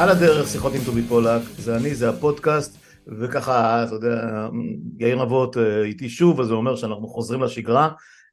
על 0.00 0.08
הדרך, 0.08 0.48
שיחות 0.48 0.72
עם 0.74 0.80
טובי 0.86 1.02
פולק, 1.02 1.42
זה 1.58 1.76
אני, 1.76 1.94
זה 1.94 2.08
הפודקאסט, 2.08 2.76
וככה, 3.06 3.84
אתה 3.84 3.94
יודע, 3.94 4.48
יאיר 4.98 5.24
נבות 5.24 5.56
אה, 5.56 5.82
איתי 5.82 6.08
שוב, 6.08 6.40
אז 6.40 6.46
זה 6.46 6.54
אומר 6.54 6.76
שאנחנו 6.76 7.08
חוזרים 7.08 7.42
לשגרה 7.42 7.88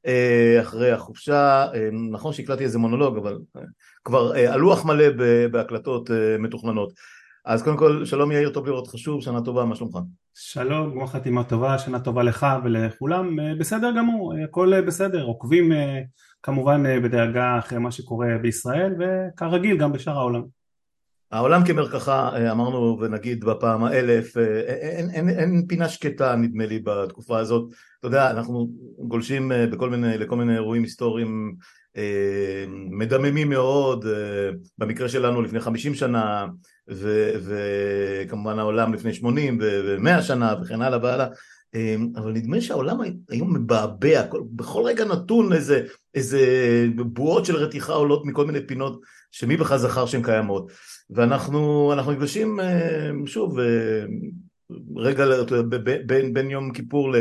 אה, 0.06 0.58
אחרי 0.60 0.92
החופשה, 0.92 1.66
אה, 1.74 1.88
נכון 2.10 2.32
שהקלטתי 2.32 2.64
איזה 2.64 2.78
מונולוג, 2.78 3.16
אבל 3.16 3.38
כבר 4.04 4.32
הלוח 4.34 4.84
מלא 4.84 5.04
בהקלטות 5.50 6.10
מתוכננות. 6.38 6.92
אז 7.44 7.62
קודם 7.62 7.76
כל, 7.76 8.04
שלום 8.04 8.32
יאיר, 8.32 8.50
טוב 8.50 8.66
לראות 8.66 8.86
אותך 8.86 8.98
שוב, 8.98 9.22
שנה 9.22 9.40
טובה, 9.40 9.64
מה 9.64 9.74
שלומך? 9.74 9.98
שלום, 10.34 10.90
גמר 10.90 11.06
חתימה 11.06 11.44
טובה, 11.44 11.78
שנה 11.78 12.00
טובה 12.00 12.22
לך 12.22 12.46
ולכולם, 12.64 13.36
בסדר 13.58 13.90
גמור, 13.98 14.34
הכל 14.44 14.80
בסדר, 14.80 15.24
עוקבים 15.24 15.72
כמובן 16.42 17.02
בדאגה 17.02 17.58
אחרי 17.58 17.78
מה 17.78 17.90
שקורה 17.90 18.28
בישראל, 18.42 18.94
וכרגיל 18.98 19.76
גם 19.76 19.92
בשאר 19.92 20.18
העולם. 20.18 20.57
העולם 21.32 21.64
כמרקחה 21.64 22.30
אה, 22.34 22.52
אמרנו 22.52 22.98
ונגיד 23.00 23.44
בפעם 23.44 23.84
האלף 23.84 24.36
אה, 24.36 24.60
אין, 24.60 25.10
אין, 25.10 25.28
אין 25.28 25.66
פינה 25.68 25.88
שקטה 25.88 26.36
נדמה 26.36 26.66
לי 26.66 26.78
בתקופה 26.78 27.38
הזאת. 27.38 27.72
אתה 27.98 28.06
יודע 28.06 28.30
אנחנו 28.30 28.68
גולשים 28.98 29.52
אה, 29.52 29.66
בכל 29.66 29.90
מיני, 29.90 30.18
לכל 30.18 30.36
מיני 30.36 30.54
אירועים 30.54 30.82
היסטוריים 30.82 31.54
מדממים 32.90 33.48
מאוד 33.48 34.04
במקרה 34.78 35.08
שלנו 35.08 35.42
לפני 35.42 35.60
חמישים 35.60 35.94
שנה 35.94 36.46
ו, 36.90 37.30
וכמובן 37.44 38.58
העולם 38.58 38.94
לפני 38.94 39.14
שמונים 39.14 39.58
ומאה 39.60 40.22
שנה 40.22 40.54
וכן 40.62 40.82
הלאה 40.82 40.98
והלאה. 41.02 41.26
אבל 42.16 42.32
נדמה 42.32 42.60
שהעולם 42.60 42.98
היום 43.30 43.56
מבעבע 43.56 44.22
בכל 44.56 44.82
רגע 44.86 45.04
נתון 45.04 45.52
איזה, 45.52 45.82
איזה 46.14 46.40
בועות 46.96 47.44
של 47.44 47.56
רתיחה 47.56 47.92
עולות 47.92 48.26
מכל 48.26 48.46
מיני 48.46 48.66
פינות 48.66 49.00
שמי 49.30 49.56
בכלל 49.56 49.78
זכר 49.78 50.06
שהן 50.06 50.22
קיימות 50.22 50.70
ואנחנו 51.10 51.92
נפגשים 52.12 52.60
אה, 52.60 53.10
שוב 53.26 53.58
אה, 53.58 54.04
רגע 54.96 55.24
בין, 56.06 56.34
בין 56.34 56.50
יום 56.50 56.72
כיפור 56.72 57.14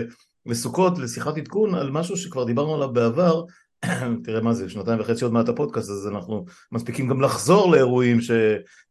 לסוכות 0.46 1.00
לשיחת 1.00 1.38
עדכון 1.38 1.76
על 1.76 1.92
משהו 1.92 2.18
שכבר 2.18 2.44
דיברנו 2.44 2.76
עליו 2.76 2.94
בעבר 2.94 3.44
תראה 4.24 4.42
מה 4.42 4.54
זה, 4.54 4.70
שנתיים 4.70 5.00
וחצי 5.00 5.24
עוד 5.24 5.34
מעט 5.34 5.50
הפודקאסט, 5.50 5.90
אז 5.90 6.08
אנחנו 6.08 6.46
מספיקים 6.72 7.08
גם 7.08 7.22
לחזור 7.22 7.72
לאירועים 7.72 8.22
ש, 8.22 8.32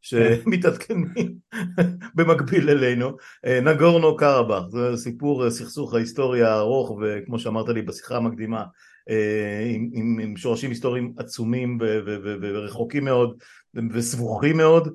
שמתעדכנים 0.03 1.07
במקביל 2.17 2.71
אלינו. 2.71 3.17
אה, 3.47 3.61
נגורנו 3.61 4.17
קרבאח, 4.17 4.65
זה 4.69 4.97
סיפור 4.97 5.51
סכסוך 5.51 5.95
ההיסטוריה 5.95 6.55
הארוך, 6.55 6.91
וכמו 6.91 7.39
שאמרת 7.39 7.69
לי 7.69 7.83
בשיחה 7.83 8.17
המקדימה, 8.17 8.65
עם, 9.75 9.91
עם, 9.93 10.19
עם 10.23 10.37
שורשים 10.37 10.71
היסטוריים 10.71 11.13
עצומים 11.17 11.79
ורחוקים 12.41 13.05
מאוד, 13.05 13.39
וסבוכים 13.93 14.57
מאוד 14.57 14.89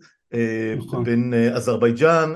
נכון. 0.78 1.04
בין 1.04 1.34
אה, 1.34 1.56
אזרבייג'אן 1.56 2.34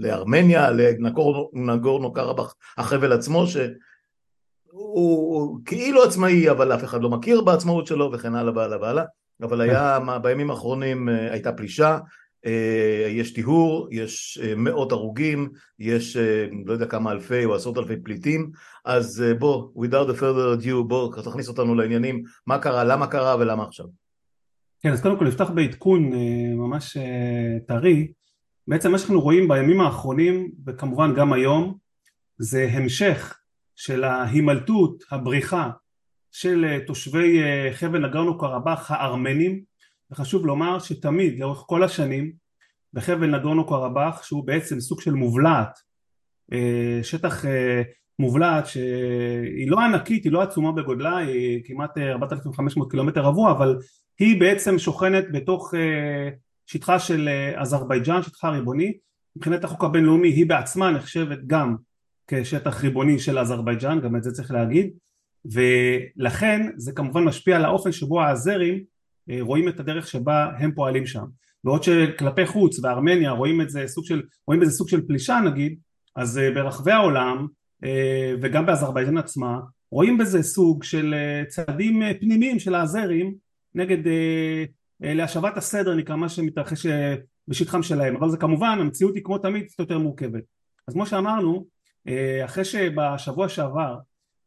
לארמניה, 0.00 0.70
לנגורנו 0.70 2.12
קרבאח, 2.12 2.54
החבל 2.78 3.12
עצמו 3.12 3.44
שהוא 3.46 5.58
כאילו 5.64 6.02
עצמאי 6.02 6.50
אבל 6.50 6.74
אף 6.74 6.84
אחד 6.84 7.02
לא 7.02 7.10
מכיר 7.10 7.40
בעצמאות 7.40 7.86
שלו 7.86 8.10
וכן 8.12 8.34
הלאה 8.34 8.52
והלאה 8.56 8.80
והלאה 8.80 9.04
אבל 9.42 9.60
היה 9.60 9.98
בימים 10.22 10.50
האחרונים 10.50 11.08
אה, 11.08 11.32
הייתה 11.32 11.52
פלישה 11.52 11.90
אה, 11.90 11.98
יש 13.08 13.32
טיהור, 13.32 13.88
יש 13.90 14.40
מאות 14.56 14.92
הרוגים, 14.92 15.48
יש 15.78 16.16
לא 16.66 16.72
יודע 16.72 16.86
כמה 16.86 17.12
אלפי 17.12 17.44
או 17.44 17.54
עשרות 17.54 17.78
אלפי 17.78 17.96
פליטים, 17.96 18.50
אז 18.84 19.24
בוא, 19.38 19.68
without 19.76 20.08
a 20.08 20.20
further 20.20 20.62
ado, 20.62 20.82
בוא 20.86 21.22
תכניס 21.22 21.48
אותנו 21.48 21.74
לעניינים, 21.74 22.22
מה 22.46 22.58
קרה, 22.58 22.84
למה 22.84 23.06
קרה 23.06 23.36
ולמה 23.38 23.64
עכשיו. 23.64 23.86
כן, 24.82 24.92
אז 24.92 25.02
קודם 25.02 25.18
כל 25.18 25.24
נפתח 25.24 25.50
בעדכון 25.50 26.12
אה, 26.12 26.54
ממש 26.54 26.96
אה, 26.96 27.58
טרי. 27.66 28.12
בעצם 28.68 28.92
מה 28.92 28.98
שאנחנו 28.98 29.20
רואים 29.20 29.48
בימים 29.48 29.80
האחרונים, 29.80 30.50
וכמובן 30.66 31.14
גם 31.14 31.32
היום, 31.32 31.76
זה 32.38 32.68
המשך 32.72 33.38
של 33.76 34.04
ההימלטות, 34.04 35.04
הבריחה 35.10 35.70
של 36.32 36.64
אה, 36.64 36.78
תושבי 36.86 37.40
חבל 37.72 38.06
נגרנו 38.06 38.38
קרבאח 38.38 38.90
הארמנים, 38.90 39.62
וחשוב 40.12 40.46
לומר 40.46 40.78
שתמיד, 40.78 41.38
לאורך 41.38 41.64
כל 41.66 41.82
השנים, 41.82 42.32
בחבל 42.92 43.36
נגרנו 43.36 43.66
קרבאח, 43.66 44.22
שהוא 44.22 44.46
בעצם 44.46 44.80
סוג 44.80 45.00
של 45.00 45.12
מובלעת, 45.12 45.78
שטח 47.02 47.44
מובלעת 48.20 48.66
שהיא 48.66 49.70
לא 49.70 49.80
ענקית, 49.80 50.24
היא 50.24 50.32
לא 50.32 50.42
עצומה 50.42 50.72
בגודלה, 50.72 51.16
היא 51.16 51.62
כמעט 51.64 51.98
4,500 51.98 52.90
קילומטר 52.90 53.20
רבוע, 53.20 53.52
אבל 53.52 53.76
היא 54.18 54.40
בעצם 54.40 54.78
שוכנת 54.78 55.24
בתוך 55.32 55.74
אה, 55.74 56.28
שטחה 56.66 56.98
של 56.98 57.28
אה, 57.28 57.60
אזרבייג'אן, 57.60 58.22
שטחה 58.22 58.50
ריבוני, 58.50 58.92
מבחינת 59.36 59.64
החוק 59.64 59.84
הבינלאומי 59.84 60.28
היא 60.28 60.46
בעצמה 60.46 60.90
נחשבת 60.90 61.38
גם 61.46 61.76
כשטח 62.26 62.84
ריבוני 62.84 63.18
של 63.18 63.38
אזרבייג'אן, 63.38 64.00
גם 64.00 64.16
את 64.16 64.22
זה 64.22 64.32
צריך 64.32 64.50
להגיד, 64.50 64.90
ולכן 65.44 66.70
זה 66.76 66.92
כמובן 66.92 67.24
משפיע 67.24 67.56
על 67.56 67.64
האופן 67.64 67.92
שבו 67.92 68.22
האזרים 68.22 68.74
אה, 68.74 68.80
רואים 69.40 69.68
את 69.68 69.80
הדרך 69.80 70.06
שבה 70.06 70.50
הם 70.58 70.72
פועלים 70.74 71.06
שם. 71.06 71.24
בעוד 71.64 71.82
שכלפי 71.82 72.46
חוץ 72.46 72.78
בארמניה 72.78 73.30
רואים 73.30 73.60
את 73.60 73.70
זה 73.70 73.84
סוג 73.86 74.04
של, 74.04 74.22
רואים 74.46 74.60
בזה 74.60 74.72
סוג 74.72 74.88
של 74.88 75.06
פלישה 75.06 75.40
נגיד, 75.44 75.78
אז 76.16 76.40
ברחבי 76.54 76.92
העולם 76.92 77.46
וגם 78.42 78.66
באזרבייג'אן 78.66 79.18
עצמה 79.18 79.58
רואים 79.90 80.18
בזה 80.18 80.42
סוג 80.42 80.82
של 80.84 81.14
צעדים 81.48 82.02
פנימיים 82.20 82.58
של 82.58 82.74
האזרים 82.74 83.34
נגד 83.74 84.06
אה, 84.06 84.64
אה, 85.04 85.14
להשבת 85.14 85.56
הסדר 85.56 85.94
נקרא 85.94 86.16
מה 86.16 86.28
שמתרחש 86.28 86.86
אה, 86.86 87.14
בשטחם 87.48 87.82
שלהם 87.82 88.16
אבל 88.16 88.30
זה 88.30 88.36
כמובן 88.36 88.78
המציאות 88.80 89.14
היא 89.14 89.24
כמו 89.24 89.38
תמיד 89.38 89.66
קצת 89.66 89.78
יותר 89.78 89.98
מורכבת 89.98 90.42
אז 90.88 90.94
כמו 90.94 91.06
שאמרנו 91.06 91.66
אה, 92.08 92.44
אחרי 92.44 92.64
שבשבוע 92.64 93.48
שעבר 93.48 93.96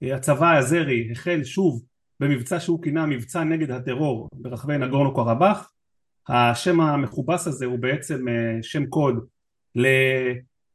אה, 0.04 0.16
הצבא 0.16 0.48
האזרי 0.48 1.12
החל 1.12 1.44
שוב 1.44 1.84
במבצע 2.20 2.60
שהוא 2.60 2.84
כינה 2.84 3.06
מבצע 3.06 3.44
נגד 3.44 3.72
הטרור 3.72 4.30
ברחבי 4.34 4.78
נגורנו 4.78 5.14
קרבאח 5.14 5.72
השם 6.28 6.82
המכובס 6.82 7.48
הזה 7.48 7.66
הוא 7.66 7.80
בעצם 7.80 8.28
אה, 8.28 8.58
שם 8.62 8.86
קוד 8.86 9.26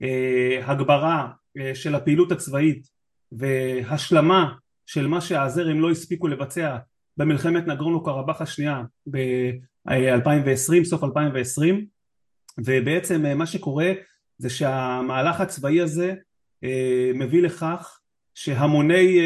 להגברה 0.01 1.29
אה, 1.59 1.75
של 1.75 1.95
הפעילות 1.95 2.33
הצבאית 2.33 2.87
והשלמה 3.33 4.53
של 4.87 5.07
מה 5.07 5.21
שהאזרים 5.21 5.81
לא 5.81 5.91
הספיקו 5.91 6.29
לבצע 6.29 6.77
במלחמת 7.17 7.67
נגרונו 7.67 8.05
קרבאח 8.05 8.41
השנייה 8.41 8.83
ב-2020, 9.11 10.85
סוף 10.85 11.05
2020 11.05 11.87
ובעצם 12.59 13.27
אה, 13.27 13.35
מה 13.35 13.47
שקורה 13.47 13.93
זה 14.39 14.51
שהמהלך 14.51 15.41
הצבאי 15.41 15.81
הזה 15.81 16.15
אה, 16.65 17.11
מביא 17.15 17.43
לכך 17.43 17.98
שהמוני 18.41 19.21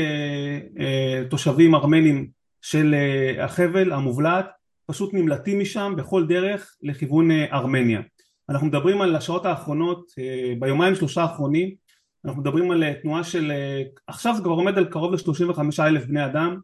אה, 0.78 1.23
תושבים 1.31 1.75
ארמנים 1.75 2.28
של 2.62 2.95
החבל 3.41 3.93
המובלעת 3.93 4.47
פשוט 4.87 5.15
נמלטים 5.15 5.61
משם 5.61 5.95
בכל 5.97 6.27
דרך 6.27 6.77
לכיוון 6.83 7.31
ארמניה. 7.31 8.01
אנחנו 8.49 8.67
מדברים 8.67 9.01
על 9.01 9.17
השעות 9.17 9.47
האחרונות, 9.47 10.13
ביומיים 10.59 10.95
שלושה 10.95 11.22
האחרונים, 11.22 11.75
אנחנו 12.25 12.41
מדברים 12.41 12.71
על 12.71 12.92
תנועה 12.92 13.25
של, 13.25 13.53
עכשיו 14.07 14.36
זה 14.36 14.42
כבר 14.42 14.53
עומד 14.53 14.78
על 14.78 14.84
קרוב 14.84 15.13
ל-35 15.13 15.60
אלף 15.81 16.07
בני 16.07 16.25
אדם 16.25 16.57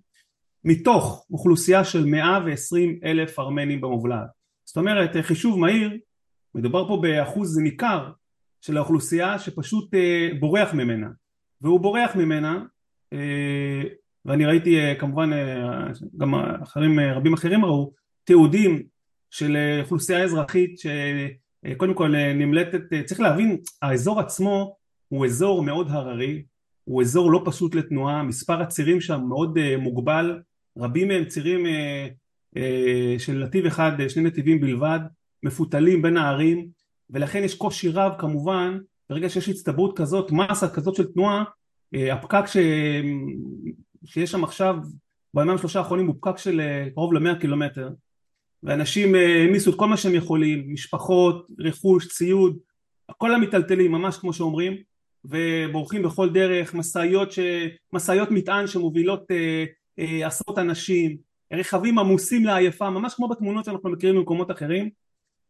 מתוך 0.65 1.27
אוכלוסייה 1.31 1.85
של 1.85 2.05
120 2.05 3.01
אלף 3.05 3.39
ארמנים 3.39 3.81
במובלעת. 3.81 4.29
זאת 4.65 4.77
אומרת 4.77 5.11
חישוב 5.23 5.59
מהיר, 5.59 5.91
מדובר 6.55 6.89
פה 6.89 6.99
באחוז 7.03 7.59
ניכר 7.59 8.11
של 8.61 8.77
האוכלוסייה 8.77 9.39
שפשוט 9.39 9.95
אה, 9.95 10.29
בורח 10.41 10.75
ממנה 10.75 11.09
והוא 11.61 11.81
בורח 11.81 12.17
ממנה 12.17 12.65
אה, 13.13 13.83
ואני 14.25 14.47
ראיתי 14.47 14.81
אה, 14.81 14.95
כמובן 14.95 15.31
גם 16.17 16.35
אחרים, 16.35 17.01
רבים 17.01 17.33
אחרים 17.33 17.65
ראו 17.65 17.93
תיעודים 18.25 18.83
של 19.31 19.57
אוכלוסייה 19.81 20.25
אזרחית 20.25 20.79
שקודם 20.79 21.95
כל 21.95 22.09
נמלטת, 22.35 22.81
צריך 23.05 23.21
להבין 23.21 23.59
האזור 23.83 24.21
עצמו 24.21 24.77
הוא 25.09 25.27
אזור 25.27 25.63
מאוד 25.63 25.87
הררי, 25.91 26.43
הוא 26.85 27.03
אזור 27.03 27.33
לא 27.33 27.43
פשוט 27.45 27.75
לתנועה, 27.75 28.23
מספר 28.23 28.63
הצירים 28.63 29.01
שם 29.01 29.21
מאוד 29.29 29.59
מוגבל 29.79 30.41
רבים 30.79 31.09
מהם 31.09 31.25
צירים 31.25 31.67
אה, 31.67 32.09
אה, 32.57 33.15
של 33.19 33.45
נתיב 33.45 33.67
אחד, 33.67 33.93
שני 34.09 34.23
נתיבים 34.23 34.61
בלבד, 34.61 35.01
מפותלים 35.43 36.03
בין 36.03 36.17
הערים, 36.17 36.69
ולכן 37.11 37.45
יש 37.45 37.55
קושי 37.55 37.89
רב 37.89 38.13
כמובן, 38.19 38.79
ברגע 39.11 39.29
שיש 39.29 39.49
הצטברות 39.49 39.99
כזאת, 39.99 40.33
מסה 40.33 40.69
כזאת 40.69 40.95
של 40.95 41.13
תנועה, 41.13 41.45
אה, 41.95 42.15
הפקק 42.15 42.47
ש... 42.47 42.57
שיש 44.05 44.31
שם 44.31 44.45
עכשיו, 44.45 44.77
בימים 45.35 45.59
שלושה 45.59 45.79
האחרונים 45.79 46.07
הוא 46.07 46.15
פקק 46.21 46.39
של 46.39 46.61
קרוב 46.95 47.13
למאה 47.13 47.35
קילומטר, 47.35 47.91
ואנשים 48.63 49.15
העמיסו 49.15 49.71
את 49.71 49.79
כל 49.79 49.87
מה 49.87 49.97
שהם 49.97 50.15
יכולים, 50.15 50.73
משפחות, 50.73 51.47
רכוש, 51.59 52.09
ציוד, 52.09 52.57
כל 53.17 53.35
המיטלטלים, 53.35 53.93
ממש 53.93 54.17
כמו 54.17 54.33
שאומרים, 54.33 54.77
ובורחים 55.25 56.03
בכל 56.03 56.31
דרך, 56.31 56.75
משאיות, 56.75 57.33
ש... 57.33 57.39
משאיות 57.93 58.31
מטען 58.31 58.67
שמובילות 58.67 59.31
אה, 59.31 60.27
עשרות 60.27 60.59
אנשים, 60.59 61.17
רכבים 61.53 61.99
עמוסים 61.99 62.45
לעייפה, 62.45 62.91
ממש 62.91 63.15
כמו 63.15 63.29
בתמונות 63.29 63.65
שאנחנו 63.65 63.91
מכירים 63.91 64.17
במקומות 64.17 64.51
אחרים, 64.51 64.91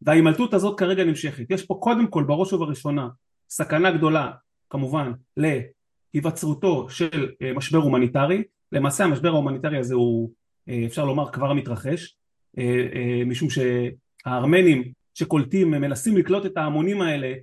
וההימלטות 0.01 0.53
הזאת 0.53 0.79
כרגע 0.79 1.03
נמשכת. 1.03 1.45
יש 1.49 1.65
פה 1.65 1.79
קודם 1.81 2.07
כל 2.07 2.23
בראש 2.23 2.53
ובראשונה 2.53 3.07
סכנה 3.49 3.91
גדולה 3.91 4.31
כמובן 4.69 5.11
להיווצרותו 5.37 6.89
של 6.89 7.29
אה, 7.41 7.53
משבר 7.53 7.77
הומניטרי, 7.77 8.43
למעשה 8.71 9.03
המשבר 9.03 9.29
ההומניטרי 9.29 9.77
הזה 9.77 9.95
הוא 9.95 10.31
אה, 10.69 10.83
אפשר 10.85 11.05
לומר 11.05 11.31
כבר 11.31 11.53
מתרחש, 11.53 12.15
אה, 12.57 13.23
משום 13.25 13.47
שהארמנים 13.49 14.91
שקולטים 15.13 15.71
מנסים 15.71 16.17
לקלוט 16.17 16.45
את 16.45 16.57
ההמונים 16.57 17.01
האלה 17.01 17.33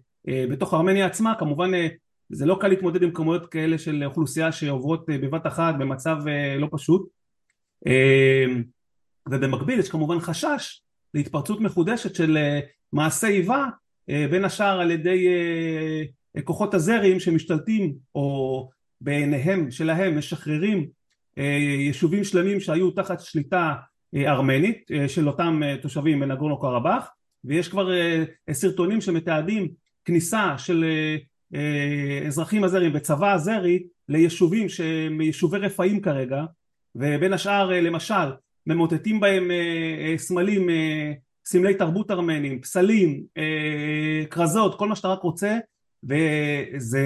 בתוך 0.50 0.74
ארמניה 0.74 1.06
עצמה, 1.06 1.34
כמובן 1.38 1.70
זה 2.28 2.46
לא 2.46 2.58
קל 2.60 2.68
להתמודד 2.68 3.02
עם 3.02 3.10
כמויות 3.10 3.46
כאלה 3.46 3.78
של 3.78 4.04
אוכלוסייה 4.04 4.52
שעוברות 4.52 5.06
בבת 5.08 5.46
אחת 5.46 5.74
במצב 5.78 6.16
לא 6.58 6.68
פשוט. 6.70 7.08
ובמקביל 9.28 9.78
יש 9.78 9.88
כמובן 9.88 10.20
חשש 10.20 10.82
להתפרצות 11.14 11.60
מחודשת 11.60 12.14
של 12.14 12.38
מעשי 12.92 13.26
איבה 13.26 13.66
בין 14.08 14.44
השאר 14.44 14.80
על 14.80 14.90
ידי 14.90 15.28
כוחות 16.44 16.74
הזרים 16.74 17.20
שמשתלטים 17.20 17.94
או 18.14 18.68
בעיניהם 19.00 19.70
שלהם 19.70 20.18
משחררים 20.18 20.86
אה, 21.38 21.58
יישובים 21.78 22.24
שלמים 22.24 22.60
שהיו 22.60 22.90
תחת 22.90 23.20
שליטה 23.20 23.74
אה, 24.14 24.32
ארמנית 24.32 24.90
אה, 24.92 25.08
של 25.08 25.28
אותם 25.28 25.60
תושבים 25.82 26.20
בנגורנו 26.20 26.60
קרבאח. 26.60 27.08
ויש 27.44 27.68
כבר 27.68 27.90
סרטונים 28.52 29.00
שמתעדים 29.00 29.68
כניסה 30.04 30.58
של 30.58 30.84
אזרחים 32.26 32.64
הזרים 32.64 32.92
וצבא 32.94 33.32
הזרי 33.32 33.82
ליישובים 34.08 34.68
שהם 34.68 35.20
יישובי 35.20 35.58
רפאים 35.58 36.00
כרגע. 36.00 36.44
ובין 36.94 37.32
השאר 37.32 37.70
למשל 37.80 38.32
ממוטטים 38.66 39.20
בהם 39.20 39.50
סמלים 40.16 40.68
סמלי 41.46 41.74
תרבות 41.74 42.10
ארמנים, 42.10 42.60
פסלים, 42.60 43.22
כרזות, 44.30 44.78
כל 44.78 44.88
מה 44.88 44.96
שאתה 44.96 45.08
רק 45.08 45.22
רוצה 45.22 45.58
וזה, 46.04 47.02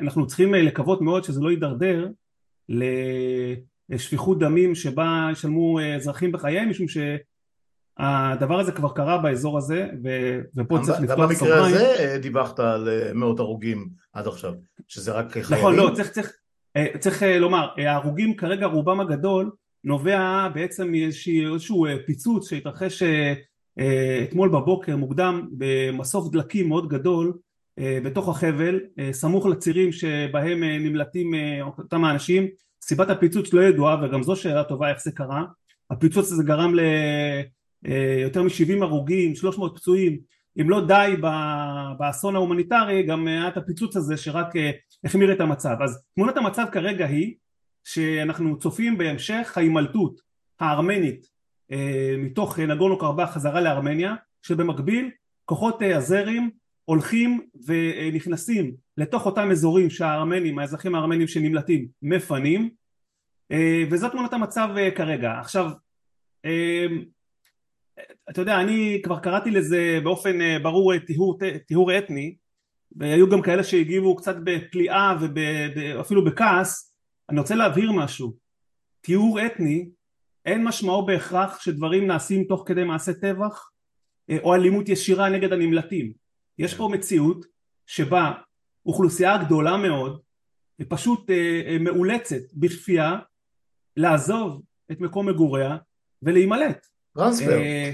אנחנו 0.00 0.26
צריכים 0.26 0.54
לקוות 0.54 1.00
מאוד 1.00 1.24
שזה 1.24 1.40
לא 1.40 1.50
יידרדר 1.50 2.08
לשפיכות 3.88 4.38
דמים 4.38 4.74
שבה 4.74 5.28
ישלמו 5.32 5.80
אזרחים 5.96 6.32
בחייהם 6.32 6.70
משום 6.70 6.86
שהדבר 6.88 8.60
הזה 8.60 8.72
כבר 8.72 8.92
קרה 8.92 9.18
באזור 9.18 9.58
הזה 9.58 9.88
ו, 10.04 10.38
ופה 10.56 10.78
צריך 10.82 11.00
לפתוח 11.00 11.32
סוגריים. 11.32 11.64
גם 11.64 11.72
במקרה 11.72 11.86
הזה 11.86 12.12
אה, 12.12 12.18
דיווחת 12.18 12.58
על 12.58 12.88
אה, 12.88 13.12
מאות 13.14 13.38
הרוגים 13.38 13.88
עד 14.12 14.26
עכשיו, 14.26 14.54
שזה 14.88 15.12
רק 15.12 15.32
חיילים. 15.32 15.58
נכון, 15.58 15.76
לא, 15.76 15.90
צריך, 15.94 16.10
צריך, 16.10 16.32
אה, 16.76 16.86
צריך 16.98 17.22
לומר, 17.40 17.68
ההרוגים 17.76 18.36
כרגע 18.36 18.66
רובם 18.66 19.00
הגדול 19.00 19.50
נובע 19.84 20.48
בעצם 20.54 20.90
מאיזשהו 20.90 21.86
פיצוץ 22.06 22.50
שהתרחש 22.50 23.02
אתמול 24.28 24.48
בבוקר 24.48 24.96
מוקדם 24.96 25.48
במסוף 25.52 26.32
דלקים 26.32 26.68
מאוד 26.68 26.88
גדול 26.88 27.32
אה, 27.78 27.98
בתוך 28.04 28.28
החבל, 28.28 28.80
אה, 28.98 29.12
סמוך 29.12 29.46
לצירים 29.46 29.92
שבהם 29.92 30.62
אה, 30.62 30.78
נמלטים 30.78 31.34
אותם 31.78 32.04
האנשים. 32.04 32.48
סיבת 32.82 33.10
הפיצוץ 33.10 33.52
לא 33.52 33.60
ידועה 33.60 34.04
וגם 34.04 34.22
זו 34.22 34.36
שאלה 34.36 34.64
טובה 34.64 34.90
איך 34.90 35.02
זה 35.02 35.12
קרה. 35.12 35.44
הפיצוץ 35.90 36.32
הזה 36.32 36.42
גרם 36.42 36.74
ליותר 37.84 38.42
מ-70 38.42 38.82
הרוגים, 38.82 39.34
300 39.34 39.76
פצועים. 39.76 40.18
אם 40.60 40.70
לא 40.70 40.86
די 40.86 41.14
באסון 41.98 42.36
ההומניטרי, 42.36 43.02
גם 43.02 43.26
היה 43.26 43.48
את 43.48 43.56
הפיצוץ 43.56 43.96
הזה 43.96 44.16
שרק 44.16 44.46
החמיר 45.04 45.32
את 45.32 45.40
המצב. 45.40 45.76
אז 45.84 46.02
תמונת 46.14 46.36
המצב 46.36 46.64
כרגע 46.72 47.06
היא 47.06 47.34
שאנחנו 47.84 48.58
צופים 48.58 48.98
בהמשך 48.98 49.52
ההימלטות 49.56 50.20
הארמנית 50.60 51.26
מתוך 52.18 52.58
נגורנו 52.58 52.98
קרבאח 52.98 53.34
חזרה 53.34 53.60
לארמניה, 53.60 54.14
שבמקביל 54.42 55.10
כוחות 55.44 55.82
האזרים 55.94 56.50
הולכים 56.84 57.46
ונכנסים 57.66 58.74
לתוך 58.96 59.26
אותם 59.26 59.50
אזורים 59.50 59.90
שהארמנים, 59.90 60.58
האזרחים 60.58 60.94
הארמנים 60.94 61.28
שנמלטים 61.28 61.88
מפנים 62.02 62.70
אה, 63.52 63.84
וזאת 63.90 64.12
תמונת 64.12 64.32
המצב 64.32 64.68
אה, 64.76 64.90
כרגע. 64.90 65.32
עכשיו 65.40 65.70
אה, 66.44 66.86
אתה 68.30 68.40
יודע 68.40 68.60
אני 68.60 69.00
כבר 69.04 69.18
קראתי 69.18 69.50
לזה 69.50 69.98
באופן 70.02 70.62
ברור 70.62 70.98
טיהור, 70.98 71.38
טיהור 71.66 71.98
אתני 71.98 72.36
והיו 72.96 73.30
גם 73.30 73.42
כאלה 73.42 73.64
שהגיבו 73.64 74.16
קצת 74.16 74.36
בפליאה 74.44 75.16
ואפילו 75.76 76.24
בכעס 76.24 76.94
אני 77.30 77.40
רוצה 77.40 77.54
להבהיר 77.54 77.92
משהו 77.92 78.34
טיהור 79.00 79.46
אתני 79.46 79.88
אין 80.46 80.64
משמעו 80.64 81.06
בהכרח 81.06 81.60
שדברים 81.60 82.06
נעשים 82.06 82.44
תוך 82.44 82.62
כדי 82.66 82.84
מעשה 82.84 83.12
טבח 83.12 83.70
או 84.42 84.54
אלימות 84.54 84.88
ישירה 84.88 85.28
נגד 85.28 85.52
הנמלטים 85.52 86.12
יש 86.58 86.74
פה 86.74 86.88
מציאות 86.92 87.46
שבה 87.86 88.32
אוכלוסייה 88.86 89.38
גדולה 89.38 89.76
מאוד 89.76 90.20
פשוט 90.88 91.30
אה, 91.30 91.62
אה, 91.66 91.76
מאולצת 91.80 92.52
בכפייה 92.54 93.16
לעזוב 93.96 94.62
את 94.92 95.00
מקום 95.00 95.28
מגוריה 95.28 95.76
ולהימלט. 96.22 96.86
טרנספר. 97.14 97.52
אה, 97.52 97.92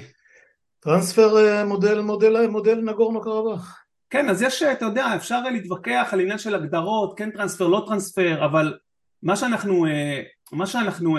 טרנספר 0.80 1.64
מודל, 1.64 2.00
מודל, 2.00 2.46
מודל 2.46 2.80
נגורנו 2.80 3.20
קרבאח. 3.20 3.84
כן, 4.10 4.28
אז 4.28 4.42
יש, 4.42 4.62
אתה 4.62 4.84
יודע, 4.84 5.16
אפשר 5.16 5.42
להתווכח 5.42 6.08
על 6.12 6.20
עניין 6.20 6.38
של 6.38 6.54
הגדרות, 6.54 7.18
כן 7.18 7.30
טרנספר, 7.30 7.66
לא 7.66 7.84
טרנספר, 7.86 8.44
אבל 8.44 8.78
מה 9.22 9.36
שאנחנו, 9.36 9.86
מה 10.52 10.66
שאנחנו 10.66 11.16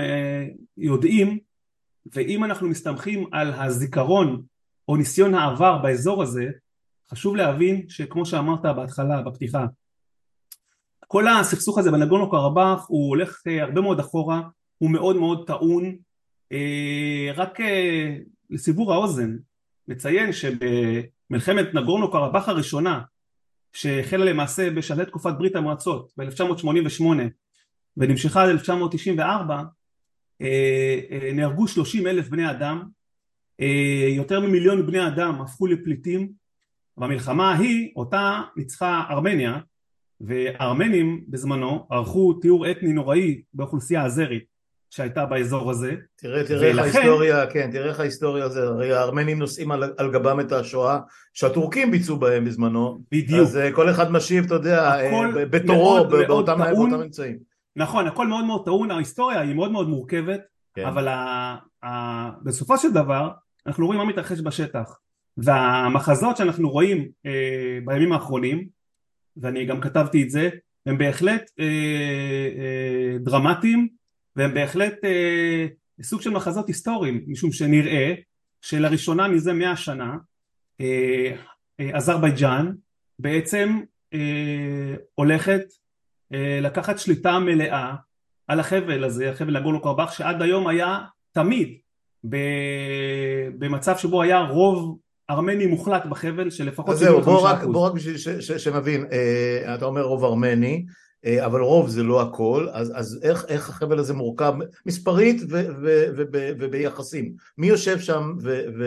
יודעים, 0.77 1.39
ואם 2.13 2.43
אנחנו 2.43 2.69
מסתמכים 2.69 3.27
על 3.31 3.53
הזיכרון 3.53 4.41
או 4.87 4.97
ניסיון 4.97 5.35
העבר 5.35 5.77
באזור 5.77 6.23
הזה, 6.23 6.45
חשוב 7.11 7.35
להבין 7.35 7.85
שכמו 7.89 8.25
שאמרת 8.25 8.61
בהתחלה, 8.61 9.21
בפתיחה, 9.21 9.65
כל 11.07 11.27
הסכסוך 11.27 11.77
הזה 11.77 11.91
בנגונו 11.91 12.29
קרבאח 12.29 12.85
הוא 12.87 13.09
הולך 13.09 13.41
אה, 13.47 13.63
הרבה 13.63 13.81
מאוד 13.81 13.99
אחורה, 13.99 14.41
הוא 14.77 14.91
מאוד 14.91 15.15
מאוד 15.15 15.47
טעון, 15.47 15.95
אה, 16.51 17.31
רק 17.35 17.61
אה, 17.61 18.15
לסיבור 18.49 18.93
האוזן, 18.93 19.35
נציין 19.87 20.29
שבמלחמת 20.33 21.73
נגורנו 21.73 22.11
קרבאח 22.11 22.49
הראשונה, 22.49 23.01
שהחלה 23.73 24.25
למעשה 24.25 24.69
בשלהי 24.71 25.05
תקופת 25.05 25.33
ברית 25.37 25.55
המועצות 25.55 26.11
ב-1988 26.17 27.03
ונמשכה 27.97 28.43
עד 28.43 28.49
1994, 28.49 29.61
נהרגו 31.33 31.67
30 31.67 32.07
אלף 32.07 32.29
בני 32.29 32.51
אדם, 32.51 32.83
יותר 34.15 34.39
ממיליון 34.39 34.85
בני 34.85 35.07
אדם 35.07 35.41
הפכו 35.41 35.67
לפליטים. 35.67 36.41
במלחמה 36.97 37.51
ההיא 37.51 37.91
אותה 37.95 38.41
ניצחה 38.57 39.03
ארמניה 39.09 39.57
והארמנים 40.21 41.23
בזמנו 41.27 41.87
ערכו 41.89 42.33
תיאור 42.33 42.71
אתני 42.71 42.93
נוראי 42.93 43.41
באוכלוסייה 43.53 44.03
הזרית 44.03 44.43
שהייתה 44.89 45.25
באזור 45.25 45.71
הזה. 45.71 45.95
תראה, 46.15 46.43
תראה 46.43 46.71
ולכן... 46.71 46.85
איך 46.85 46.95
ההיסטוריה, 46.95 47.47
כן, 47.47 47.69
תראה 47.71 47.89
איך 47.89 47.99
ההיסטוריה 47.99 48.49
זה, 48.49 48.63
הרי 48.63 48.93
הארמנים 48.93 49.39
נושאים 49.39 49.71
על, 49.71 49.83
על 49.97 50.11
גבם 50.11 50.39
את 50.39 50.51
השואה 50.51 50.99
שהטורקים 51.33 51.91
ביצעו 51.91 52.17
בהם 52.17 52.45
בזמנו. 52.45 53.01
בדיוק. 53.11 53.41
אז 53.41 53.57
אה, 53.57 53.71
כל 53.71 53.89
אחד 53.89 54.11
משיב, 54.11 54.45
אתה 54.45 54.55
יודע, 54.55 54.99
אה, 54.99 55.45
בתורו, 55.45 56.07
באותם, 56.09 56.57
באותם 56.57 56.93
אמצעים 56.93 57.50
נכון, 57.75 58.07
הכל 58.07 58.27
מאוד 58.27 58.45
מאוד 58.45 58.65
טעון, 58.65 58.91
ההיסטוריה 58.91 59.39
היא 59.39 59.55
מאוד 59.55 59.71
מאוד 59.71 59.89
מורכבת 59.89 60.41
כן. 60.73 60.85
אבל 60.85 61.07
ה, 61.07 61.55
ה, 61.83 62.29
בסופו 62.43 62.77
של 62.77 62.91
דבר 62.91 63.31
אנחנו 63.67 63.85
רואים 63.85 63.99
מה 63.99 64.05
מתרחש 64.05 64.41
בשטח 64.41 64.99
והמחזות 65.37 66.37
שאנחנו 66.37 66.69
רואים 66.69 67.07
אה, 67.25 67.79
בימים 67.85 68.13
האחרונים 68.13 68.67
ואני 69.37 69.65
גם 69.65 69.81
כתבתי 69.81 70.23
את 70.23 70.29
זה 70.29 70.49
הם 70.85 70.97
בהחלט 70.97 71.51
אה, 71.59 71.65
אה, 72.57 73.17
דרמטיים 73.19 73.87
והם 74.35 74.53
בהחלט 74.53 74.93
אה, 75.03 75.67
סוג 76.01 76.21
של 76.21 76.29
מחזות 76.29 76.67
היסטוריים 76.67 77.23
משום 77.27 77.51
שנראה 77.51 78.13
שלראשונה 78.61 79.27
מזה 79.27 79.53
מאה 79.53 79.75
שנה 79.75 80.15
אה, 80.81 81.35
אה, 81.79 81.89
אזרבייג'אן 81.97 82.71
בעצם 83.19 83.79
אה, 84.13 84.95
הולכת 85.15 85.61
לקחת 86.61 86.99
שליטה 86.99 87.39
מלאה 87.39 87.93
על 88.47 88.59
החבל 88.59 89.03
הזה, 89.03 89.29
החבל 89.29 89.59
נגורנו 89.59 89.81
קרבאח 89.81 90.11
שעד 90.11 90.41
היום 90.41 90.67
היה 90.67 90.99
תמיד 91.31 91.77
במצב 93.57 93.97
שבו 93.97 94.21
היה 94.21 94.39
רוב 94.39 94.97
ארמני 95.29 95.65
מוחלט 95.65 96.05
בחבל 96.05 96.49
שלפחות... 96.49 96.89
אז 96.89 96.99
זהו, 96.99 97.21
בוא 97.21 97.49
רק, 97.49 97.63
בוא 97.63 97.87
רק 97.87 97.93
בשביל 97.93 98.17
שנבין, 98.57 99.05
אה, 99.11 99.75
אתה 99.75 99.85
אומר 99.85 100.01
רוב 100.01 100.25
ארמני, 100.25 100.85
אה, 100.87 100.93
אבל 101.25 101.61
רוב 101.61 101.89
זה 101.89 102.03
לא 102.03 102.21
הכל, 102.21 102.67
אז, 102.71 102.91
אז 102.95 103.19
איך, 103.23 103.45
איך 103.47 103.69
החבל 103.69 103.99
הזה 103.99 104.13
מורכב 104.13 104.53
מספרית 104.85 105.41
ו, 105.49 105.65
ו, 105.81 106.05
ו, 106.15 106.23
ו, 106.33 106.49
וביחסים? 106.59 107.33
מי 107.57 107.67
יושב 107.67 107.99
שם 107.99 108.33
ו, 108.41 108.61
ו, 108.79 108.85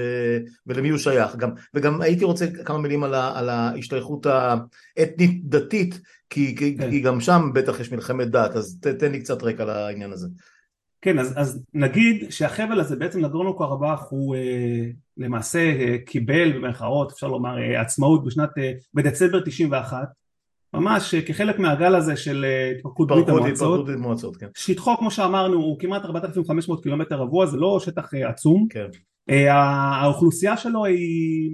ולמי 0.66 0.88
הוא 0.88 0.98
שייך? 0.98 1.36
גם, 1.36 1.50
וגם 1.74 2.00
הייתי 2.00 2.24
רוצה 2.24 2.46
כמה 2.64 2.78
מילים 2.78 3.04
על, 3.04 3.14
ה, 3.14 3.38
על 3.38 3.48
ההשתייכות 3.48 4.26
האתנית 4.26 5.44
דתית, 5.44 6.00
כי, 6.30 6.56
כן. 6.56 6.90
כי 6.90 7.00
גם 7.00 7.20
שם 7.20 7.50
בטח 7.54 7.80
יש 7.80 7.92
מלחמת 7.92 8.30
דת, 8.30 8.56
אז 8.56 8.78
ת, 8.80 8.86
תן 8.86 9.12
לי 9.12 9.20
קצת 9.20 9.42
רקע 9.42 9.64
לעניין 9.64 10.12
הזה. 10.12 10.28
כן, 11.00 11.18
אז, 11.18 11.32
אז 11.36 11.62
נגיד 11.74 12.30
שהחבל 12.30 12.80
הזה 12.80 12.96
בעצם 12.96 13.20
נגורנו 13.20 13.56
קרבאח 13.56 14.06
הוא 14.10 14.36
אה, 14.36 14.90
למעשה 15.16 15.58
אה, 15.58 15.96
קיבל 16.06 16.52
במרכאות, 16.52 17.12
אפשר 17.12 17.28
לומר, 17.28 17.58
אה, 17.58 17.80
עצמאות 17.80 18.24
בשנת, 18.24 18.58
אה, 18.58 18.72
בדצמבר 18.94 19.40
91, 19.44 20.08
ממש 20.74 21.14
כחלק 21.14 21.58
מהגל 21.58 21.94
הזה 21.94 22.16
של 22.16 22.44
אה, 22.44 22.70
התפרקות 22.70 23.08
ברית 23.08 23.28
המועצות, 23.28 23.88
מועצות, 23.98 24.36
כן. 24.36 24.46
שטחו 24.56 24.96
כמו 24.98 25.10
שאמרנו 25.10 25.56
הוא 25.56 25.78
כמעט 25.78 26.04
4,500 26.04 26.82
קילומטר 26.82 27.16
רבוע, 27.16 27.46
זה 27.46 27.56
לא 27.56 27.80
שטח 27.80 28.14
אה, 28.14 28.28
עצום, 28.28 28.66
כן. 28.70 28.86
אה, 29.30 29.52
האוכלוסייה 29.52 30.56
שלו 30.56 30.84
היא, 30.84 31.50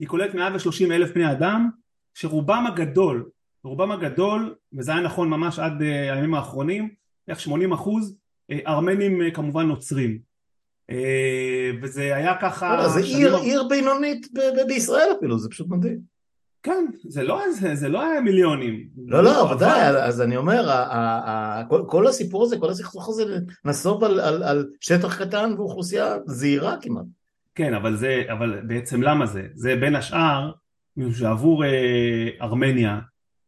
היא 0.00 0.08
כוללת 0.08 0.34
130 0.34 0.92
אלף 0.92 1.14
בני 1.14 1.32
אדם, 1.32 1.68
שרובם 2.14 2.64
הגדול, 2.66 3.28
רובם 3.64 3.92
הגדול, 3.92 4.54
וזה 4.78 4.92
היה 4.92 5.00
נכון 5.00 5.28
ממש 5.28 5.58
עד 5.58 5.82
הימים 5.82 6.34
האחרונים, 6.34 6.88
בערך 7.28 7.40
80 7.40 7.72
אחוז, 7.72 8.16
ארמנים 8.66 9.30
כמובן 9.34 9.66
נוצרים 9.66 10.18
וזה 11.82 12.16
היה 12.16 12.34
ככה 12.40 12.88
זה 12.88 13.00
עיר, 13.00 13.36
עיר 13.36 13.68
בינונית 13.68 14.26
בישראל 14.66 15.08
אפילו, 15.18 15.38
זה 15.38 15.48
פשוט 15.50 15.68
מדהים. 15.68 16.19
כן, 16.62 16.86
זה 17.08 17.22
לא, 17.22 17.42
זה, 17.60 17.74
זה 17.74 17.88
לא 17.88 18.02
היה 18.02 18.20
מיליונים. 18.20 18.88
לא, 19.06 19.24
לא, 19.24 19.50
ודאי, 19.52 19.80
אז 19.80 20.20
אני 20.20 20.36
אומר, 20.36 20.68
כל, 21.68 21.82
כל 21.86 22.06
הסיפור 22.06 22.42
הזה, 22.42 22.58
כל 22.58 22.70
הסכסוך 22.70 23.08
הזה 23.08 23.38
נסוב 23.64 24.04
על, 24.04 24.20
על, 24.20 24.42
על 24.42 24.66
שטח 24.80 25.22
קטן 25.22 25.54
ואוכלוסייה 25.56 26.16
זהירה 26.26 26.76
כמעט. 26.80 27.04
כן, 27.54 27.74
אבל 27.74 27.96
זה, 27.96 28.22
אבל 28.32 28.60
בעצם 28.66 29.02
למה 29.02 29.26
זה? 29.26 29.42
זה 29.54 29.76
בין 29.76 29.96
השאר, 29.96 30.50
שעבור 31.18 31.64
אה, 31.64 32.28
ארמניה 32.42 32.98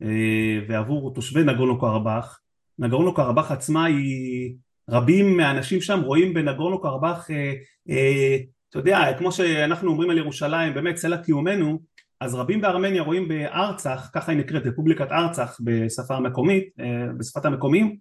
אה, 0.02 0.58
ועבור 0.68 1.14
תושבי 1.14 1.44
נגורנו 1.44 1.80
קרבאח, 1.80 2.40
נגורנו 2.78 3.14
קרבאח 3.14 3.50
עצמה 3.52 3.84
היא 3.84 4.54
רבים 4.90 5.36
מהאנשים 5.36 5.80
שם 5.80 6.00
רואים 6.00 6.34
בנגורנו 6.34 6.80
קרבאח 6.80 7.30
אה, 7.30 7.52
אה, 7.90 8.36
אתה 8.68 8.78
יודע 8.78 8.98
כמו 9.18 9.32
שאנחנו 9.32 9.90
אומרים 9.90 10.10
על 10.10 10.18
ירושלים 10.18 10.74
באמת 10.74 10.96
סלע 10.96 11.16
קיומנו 11.16 11.80
אז 12.22 12.34
רבים 12.34 12.60
בארמניה 12.60 13.02
רואים 13.02 13.28
בארצח 13.28 14.10
ככה 14.12 14.32
היא 14.32 14.38
נקראת 14.38 14.66
רפובליקת 14.66 15.12
ארצח 15.12 15.58
בשפה 15.64 16.14
המקומית 16.16 16.68
אה, 16.80 17.12
בשפת 17.18 17.44
המקומיים 17.44 17.96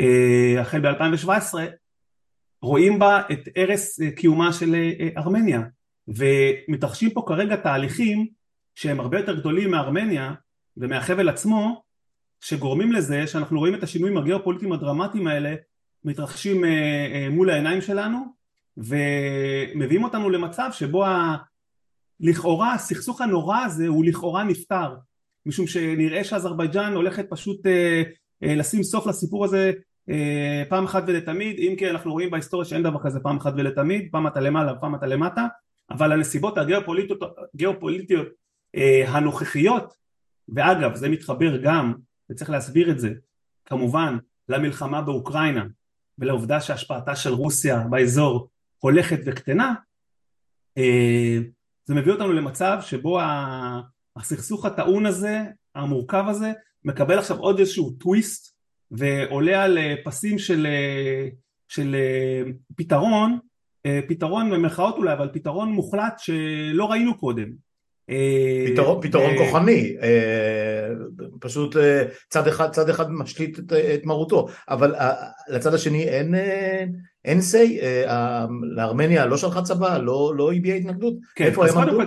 אה, 0.00 0.60
החל 0.60 0.80
ב-2017 0.80 1.54
רואים 2.62 2.98
בה 2.98 3.22
את 3.32 3.48
ערש 3.54 4.00
אה, 4.00 4.10
קיומה 4.10 4.52
של 4.52 4.74
ארמניה 5.16 5.62
ומתרחשים 6.08 7.10
פה 7.10 7.24
כרגע 7.28 7.56
תהליכים 7.56 8.26
שהם 8.74 9.00
הרבה 9.00 9.18
יותר 9.18 9.40
גדולים 9.40 9.70
מארמניה 9.70 10.32
ומהחבל 10.76 11.28
עצמו 11.28 11.82
שגורמים 12.40 12.92
לזה 12.92 13.26
שאנחנו 13.26 13.58
רואים 13.58 13.74
את 13.74 13.82
השינויים 13.82 14.16
הגיאופוליטיים 14.16 14.72
הדרמטיים 14.72 15.26
האלה 15.26 15.54
מתרחשים 16.04 16.64
מול 17.30 17.50
העיניים 17.50 17.80
שלנו 17.80 18.18
ומביאים 18.76 20.04
אותנו 20.04 20.30
למצב 20.30 20.68
שבו. 20.72 21.04
לכאורה 22.20 22.74
הסכסוך 22.74 23.20
הנורא 23.20 23.58
הזה 23.64 23.86
הוא 23.86 24.04
לכאורה 24.04 24.44
נפתר 24.44 24.94
משום 25.46 25.66
שנראה 25.66 26.24
שאזרבייג'אן 26.24 26.94
הולכת 26.94 27.26
פשוט 27.30 27.66
אה, 27.66 28.02
לשים 28.42 28.82
סוף 28.82 29.06
לסיפור 29.06 29.44
הזה 29.44 29.72
פעם 30.68 30.84
אחת 30.84 31.02
ולתמיד. 31.06 31.58
אם 31.58 31.74
כי 31.78 31.90
אנחנו 31.90 32.12
רואים 32.12 32.30
בהיסטוריה 32.30 32.64
שאין 32.64 32.82
דבר 32.82 33.02
כזה 33.02 33.20
פעם 33.20 33.36
אחת 33.36 33.52
ולתמיד 33.56 34.08
פעם 34.10 34.26
אתה 34.26 34.40
למעלה 34.40 34.72
ופעם 34.72 34.94
אתה 34.94 35.06
למטה 35.06 35.46
אבל 35.90 36.12
הנסיבות 36.12 36.58
הגיאופוליטיות, 36.58 37.20
הגיאופוליטיות 37.54 38.28
הנוכחיות 39.06 39.94
ואגב 40.48 40.94
זה 40.94 41.08
מתחבר 41.08 41.56
גם 41.56 41.94
וצריך 42.30 42.50
להסביר 42.50 42.90
את 42.90 43.00
זה 43.00 43.10
כמובן 43.64 44.18
למלחמה 44.48 45.02
באוקראינה 45.02 45.64
ולעובדה 46.18 46.60
שהשפעתה 46.60 47.16
של 47.16 47.32
רוסיה 47.32 47.84
באזור 47.90 48.48
הולכת 48.78 49.18
וקטנה 49.26 49.74
אה, 50.78 51.38
זה 51.86 51.94
מביא 51.94 52.12
אותנו 52.12 52.32
למצב 52.32 52.78
שבו 52.80 53.20
הסכסוך 54.16 54.64
הטעון 54.64 55.06
הזה 55.06 55.40
המורכב 55.74 56.24
הזה 56.28 56.52
מקבל 56.84 57.18
עכשיו 57.18 57.36
עוד 57.36 57.58
איזשהו 57.58 57.90
טוויסט 57.90 58.56
ועולה 58.90 59.64
על 59.64 59.78
אה, 59.78 59.94
פסים 60.04 60.38
של, 60.38 60.66
אה, 60.66 61.28
של 61.68 61.96
פתרון 62.76 63.38
פתרון 64.08 64.50
במרכאות 64.50 64.96
אולי 64.96 65.12
אבל 65.12 65.28
פתרון 65.32 65.72
מוחלט 65.72 66.14
שלא 66.18 66.90
ראינו 66.90 67.18
קודם. 67.18 67.46
אה, 68.10 68.66
פתרון, 68.72 69.02
פתרון 69.02 69.30
אה, 69.30 69.38
כוחני, 69.38 69.96
אה, 70.02 70.88
פשוט 71.40 71.76
צד 72.28 72.48
אחד, 72.48 72.70
צד 72.70 72.88
אחד 72.88 73.12
משליט 73.12 73.58
את, 73.58 73.72
את 73.72 74.04
מרותו, 74.04 74.48
אבל 74.68 74.94
לצד 75.48 75.74
השני 75.74 76.04
אין, 76.04 76.34
אין 77.26 77.38
say, 77.38 77.84
לארמניה 78.76 79.26
לא 79.26 79.36
שלחה 79.36 79.62
צבא, 79.62 79.98
לא, 79.98 80.32
לא 80.36 80.52
הביעה 80.52 80.76
התנגדות, 80.76 81.14
כן, 81.34 81.44
איפה 81.44 81.66
הם 81.68 81.78
עמדו? 81.78 82.00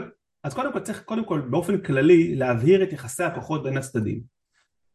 אז 0.43 0.53
קודם 0.53 0.73
כל 0.73 0.79
צריך 0.79 1.03
קודם 1.03 1.25
כל 1.25 1.41
באופן 1.41 1.77
כללי 1.77 2.35
להבהיר 2.35 2.83
את 2.83 2.93
יחסי 2.93 3.23
הכוחות 3.23 3.63
בין 3.63 3.77
הצדדים. 3.77 4.19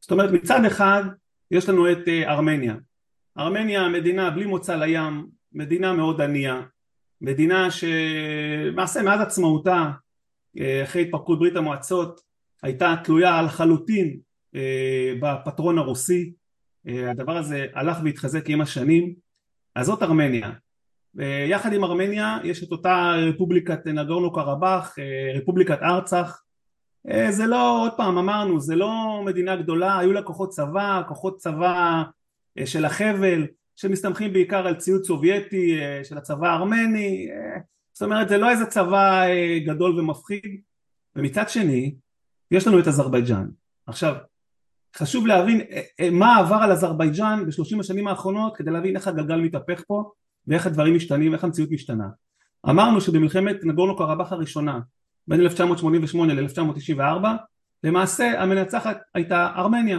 זאת 0.00 0.10
אומרת 0.10 0.30
מצד 0.30 0.64
אחד 0.64 1.02
יש 1.50 1.68
לנו 1.68 1.92
את 1.92 2.08
ארמניה. 2.08 2.74
ארמניה 3.38 3.88
מדינה 3.88 4.30
בלי 4.30 4.46
מוצא 4.46 4.76
לים, 4.76 5.26
מדינה 5.52 5.92
מאוד 5.92 6.20
ענייה, 6.20 6.62
מדינה 7.20 7.68
שלמעשה 7.70 9.02
מאז 9.02 9.20
עצמאותה 9.20 9.90
אה, 10.60 10.82
אחרי 10.84 11.02
התפרקות 11.02 11.38
ברית 11.38 11.56
המועצות 11.56 12.20
הייתה 12.62 12.94
תלויה 13.04 13.42
לחלוטין 13.42 14.18
אה, 14.54 15.12
בפטרון 15.20 15.78
הרוסי 15.78 16.32
אה, 16.88 17.10
הדבר 17.10 17.36
הזה 17.36 17.66
הלך 17.74 17.96
והתחזק 18.04 18.50
עם 18.50 18.60
השנים 18.60 19.14
אז 19.74 19.86
זאת 19.86 20.02
ארמניה. 20.02 20.50
יחד 21.48 21.72
עם 21.72 21.84
ארמניה 21.84 22.38
יש 22.44 22.64
את 22.64 22.72
אותה 22.72 23.12
רפובליקת 23.16 23.86
נגורנו 23.86 24.32
קרבאח 24.32 24.96
רפובליקת 25.34 25.78
ארצח. 25.82 26.42
זה 27.30 27.46
לא 27.46 27.82
עוד 27.82 27.92
פעם 27.96 28.18
אמרנו 28.18 28.60
זה 28.60 28.76
לא 28.76 29.22
מדינה 29.24 29.56
גדולה 29.56 29.98
היו 29.98 30.12
לה 30.12 30.22
כוחות 30.22 30.50
צבא 30.50 31.02
כוחות 31.08 31.36
צבא 31.36 32.02
של 32.64 32.84
החבל 32.84 33.46
שמסתמכים 33.76 34.32
בעיקר 34.32 34.66
על 34.66 34.74
ציוד 34.74 35.04
סובייטי 35.04 35.78
של 36.02 36.18
הצבא 36.18 36.48
הארמני 36.48 37.28
זאת 37.94 38.02
אומרת 38.02 38.28
זה 38.28 38.38
לא 38.38 38.50
איזה 38.50 38.66
צבא 38.66 39.22
אה, 39.22 39.58
גדול 39.66 40.00
ומפחיד. 40.00 40.60
ומצד 41.16 41.48
שני 41.48 41.94
יש 42.50 42.66
לנו 42.66 42.78
את 42.78 42.88
אזרבייג'אן. 42.88 43.48
עכשיו 43.86 44.14
חשוב 44.96 45.26
להבין 45.26 45.60
אה, 45.60 45.80
אה, 46.00 46.10
מה 46.10 46.36
עבר 46.36 46.54
על 46.54 46.72
אזרבייג'אן 46.72 47.44
בשלושים 47.46 47.80
השנים 47.80 48.08
האחרונות 48.08 48.56
כדי 48.56 48.70
להבין 48.70 48.96
איך 48.96 49.08
הגלגל 49.08 49.36
מתהפך 49.36 49.82
פה 49.86 50.10
ואיך 50.46 50.66
הדברים 50.66 50.96
משתנים 50.96 51.32
ואיך 51.32 51.44
המציאות 51.44 51.70
משתנה. 51.70 52.08
אמרנו 52.68 53.00
שבמלחמת 53.00 53.56
נגורנו 53.62 53.96
קרבאח 53.96 54.32
הראשונה 54.32 54.80
בין 55.28 55.40
1988 55.40 56.34
ל-1994 56.34 57.26
למעשה 57.84 58.42
המנצחת 58.42 58.98
הייתה 59.14 59.52
ארמניה. 59.56 59.98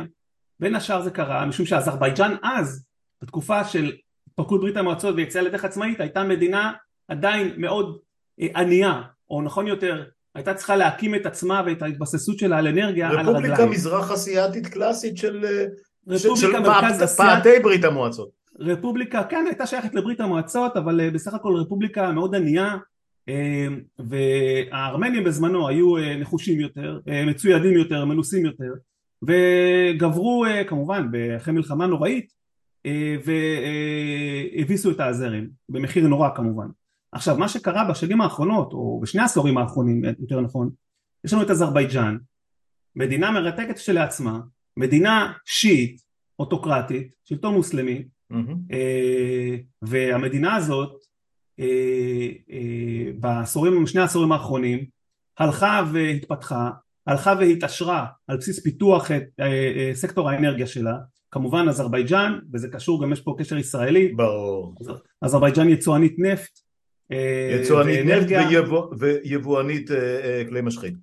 בין 0.59 0.75
השאר 0.75 1.01
זה 1.01 1.11
קרה 1.11 1.45
משום 1.45 1.65
שאזרבייג'אן 1.65 2.35
אז 2.43 2.85
בתקופה 3.21 3.63
של 3.63 3.91
התפרקות 4.27 4.61
ברית 4.61 4.77
המועצות 4.77 5.15
ויציאה 5.15 5.43
לדרך 5.43 5.65
עצמאית 5.65 5.99
הייתה 5.99 6.23
מדינה 6.23 6.73
עדיין 7.07 7.53
מאוד 7.57 7.97
אה, 8.41 8.47
ענייה, 8.55 9.01
או 9.29 9.41
נכון 9.41 9.67
יותר, 9.67 10.03
הייתה 10.35 10.53
צריכה 10.53 10.75
להקים 10.75 11.15
את 11.15 11.25
עצמה 11.25 11.61
ואת 11.65 11.81
ההתבססות 11.81 12.39
שלה 12.39 12.57
על 12.57 12.67
אנרגיה 12.67 13.09
על 13.09 13.17
הרגליים. 13.17 13.35
רפובליקה 13.35 13.65
מזרח 13.65 14.11
אסיאתית 14.11 14.67
קלאסית 14.67 15.17
של, 15.17 15.45
אה, 15.45 15.65
של. 16.17 16.47
פעתי 17.17 17.59
ברית 17.63 17.83
המועצות. 17.83 18.29
רפובליקה, 18.59 19.23
כן, 19.23 19.45
הייתה 19.47 19.67
שייכת 19.67 19.95
לברית 19.95 20.19
המועצות, 20.19 20.77
אבל 20.77 21.01
אה, 21.01 21.11
בסך 21.11 21.33
הכל 21.33 21.55
רפובליקה 21.55 22.11
מאוד 22.11 22.35
ענייה, 22.35 22.75
והארמנים 23.99 25.23
בזמנו 25.23 25.67
היו 25.67 25.93
נחושים 26.19 26.59
יותר, 26.59 26.99
מצוידים 27.27 27.73
יותר, 27.73 28.05
מנוסים 28.05 28.45
יותר, 28.45 28.73
וגברו 29.23 30.45
כמובן 30.67 31.09
אחרי 31.37 31.53
מלחמה 31.53 31.87
נוראית, 31.87 32.33
והביסו 34.57 34.91
את 34.91 34.99
האזרים, 34.99 35.49
במחיר 35.69 36.07
נורא 36.07 36.29
כמובן. 36.35 36.67
עכשיו 37.15 37.37
מה 37.37 37.49
שקרה 37.49 37.89
בשנים 37.89 38.21
האחרונות 38.21 38.73
או 38.73 38.99
בשני 39.03 39.21
העשורים 39.21 39.57
האחרונים 39.57 40.03
יותר 40.19 40.41
נכון 40.41 40.69
יש 41.23 41.33
לנו 41.33 41.41
את 41.41 41.49
אזרבייג'אן 41.49 42.17
מדינה 42.95 43.31
מרתקת 43.31 43.77
שלעצמה 43.77 44.39
מדינה 44.77 45.33
שיעית 45.45 46.01
אוטוקרטית 46.39 47.15
שלטון 47.23 47.53
מוסלמי 47.53 48.03
mm-hmm. 48.33 48.75
והמדינה 49.81 50.55
הזאת 50.55 50.91
אה, 51.59 52.29
אה, 52.51 53.11
בעשורים, 53.19 53.83
בשני 53.83 54.01
העשורים 54.01 54.31
האחרונים 54.31 54.85
הלכה 55.37 55.83
והתפתחה 55.93 56.69
הלכה 57.07 57.33
והתעשרה 57.39 58.05
על 58.27 58.37
בסיס 58.37 58.63
פיתוח 58.63 59.11
את 59.11 59.23
סקטור 59.93 60.29
האנרגיה 60.29 60.67
שלה 60.67 60.97
כמובן 61.31 61.65
אזרבייג'אן 61.69 62.39
וזה 62.53 62.67
קשור 62.69 63.03
גם 63.03 63.13
יש 63.13 63.21
פה 63.21 63.35
קשר 63.39 63.57
ישראלי 63.57 64.07
ברור 64.07 64.75
אזרבייג'אן 65.21 65.69
יצואנית 65.69 66.15
נפט 66.17 66.59
אה, 66.59 66.64
יצואנית 67.09 68.05
נפט 68.05 68.31
ויבואנית 68.99 69.91
אה, 69.91 69.97
אה, 69.97 70.43
כלי 70.49 70.61
משחית. 70.61 70.93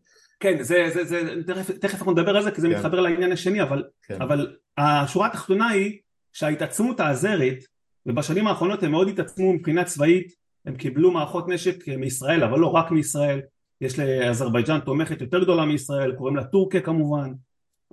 כן, 0.41 0.63
זה, 0.63 0.91
זה, 0.95 1.05
זה, 1.05 1.23
תכף, 1.47 1.71
תכף 1.71 1.99
אנחנו 1.99 2.13
נדבר 2.13 2.37
על 2.37 2.43
זה 2.43 2.51
כי 2.51 2.61
זה 2.61 2.69
כן. 2.69 2.75
מתחבר 2.75 3.01
לעניין 3.01 3.33
השני, 3.33 3.63
אבל, 3.63 3.85
כן. 4.03 4.23
אבל 4.23 4.57
השורה 4.79 5.27
התחתונה 5.27 5.69
היא 5.69 5.99
שההתעצמות 6.33 7.01
האזרית 7.01 7.67
ובשנים 8.07 8.47
האחרונות 8.47 8.83
הם 8.83 8.91
מאוד 8.91 9.09
התעצמו 9.09 9.53
מבחינה 9.53 9.85
צבאית, 9.85 10.33
הם 10.67 10.77
קיבלו 10.77 11.11
מערכות 11.11 11.49
נשק 11.49 11.89
מישראל 11.89 12.45
אבל 12.45 12.59
לא 12.59 12.67
רק 12.67 12.91
מישראל, 12.91 13.41
יש 13.81 13.99
לאזרבייג'אן 13.99 14.81
תומכת 14.81 15.21
יותר 15.21 15.43
גדולה 15.43 15.65
מישראל, 15.65 16.13
קוראים 16.13 16.37
לה 16.37 16.45
טורקיה 16.45 16.81
כמובן, 16.81 17.33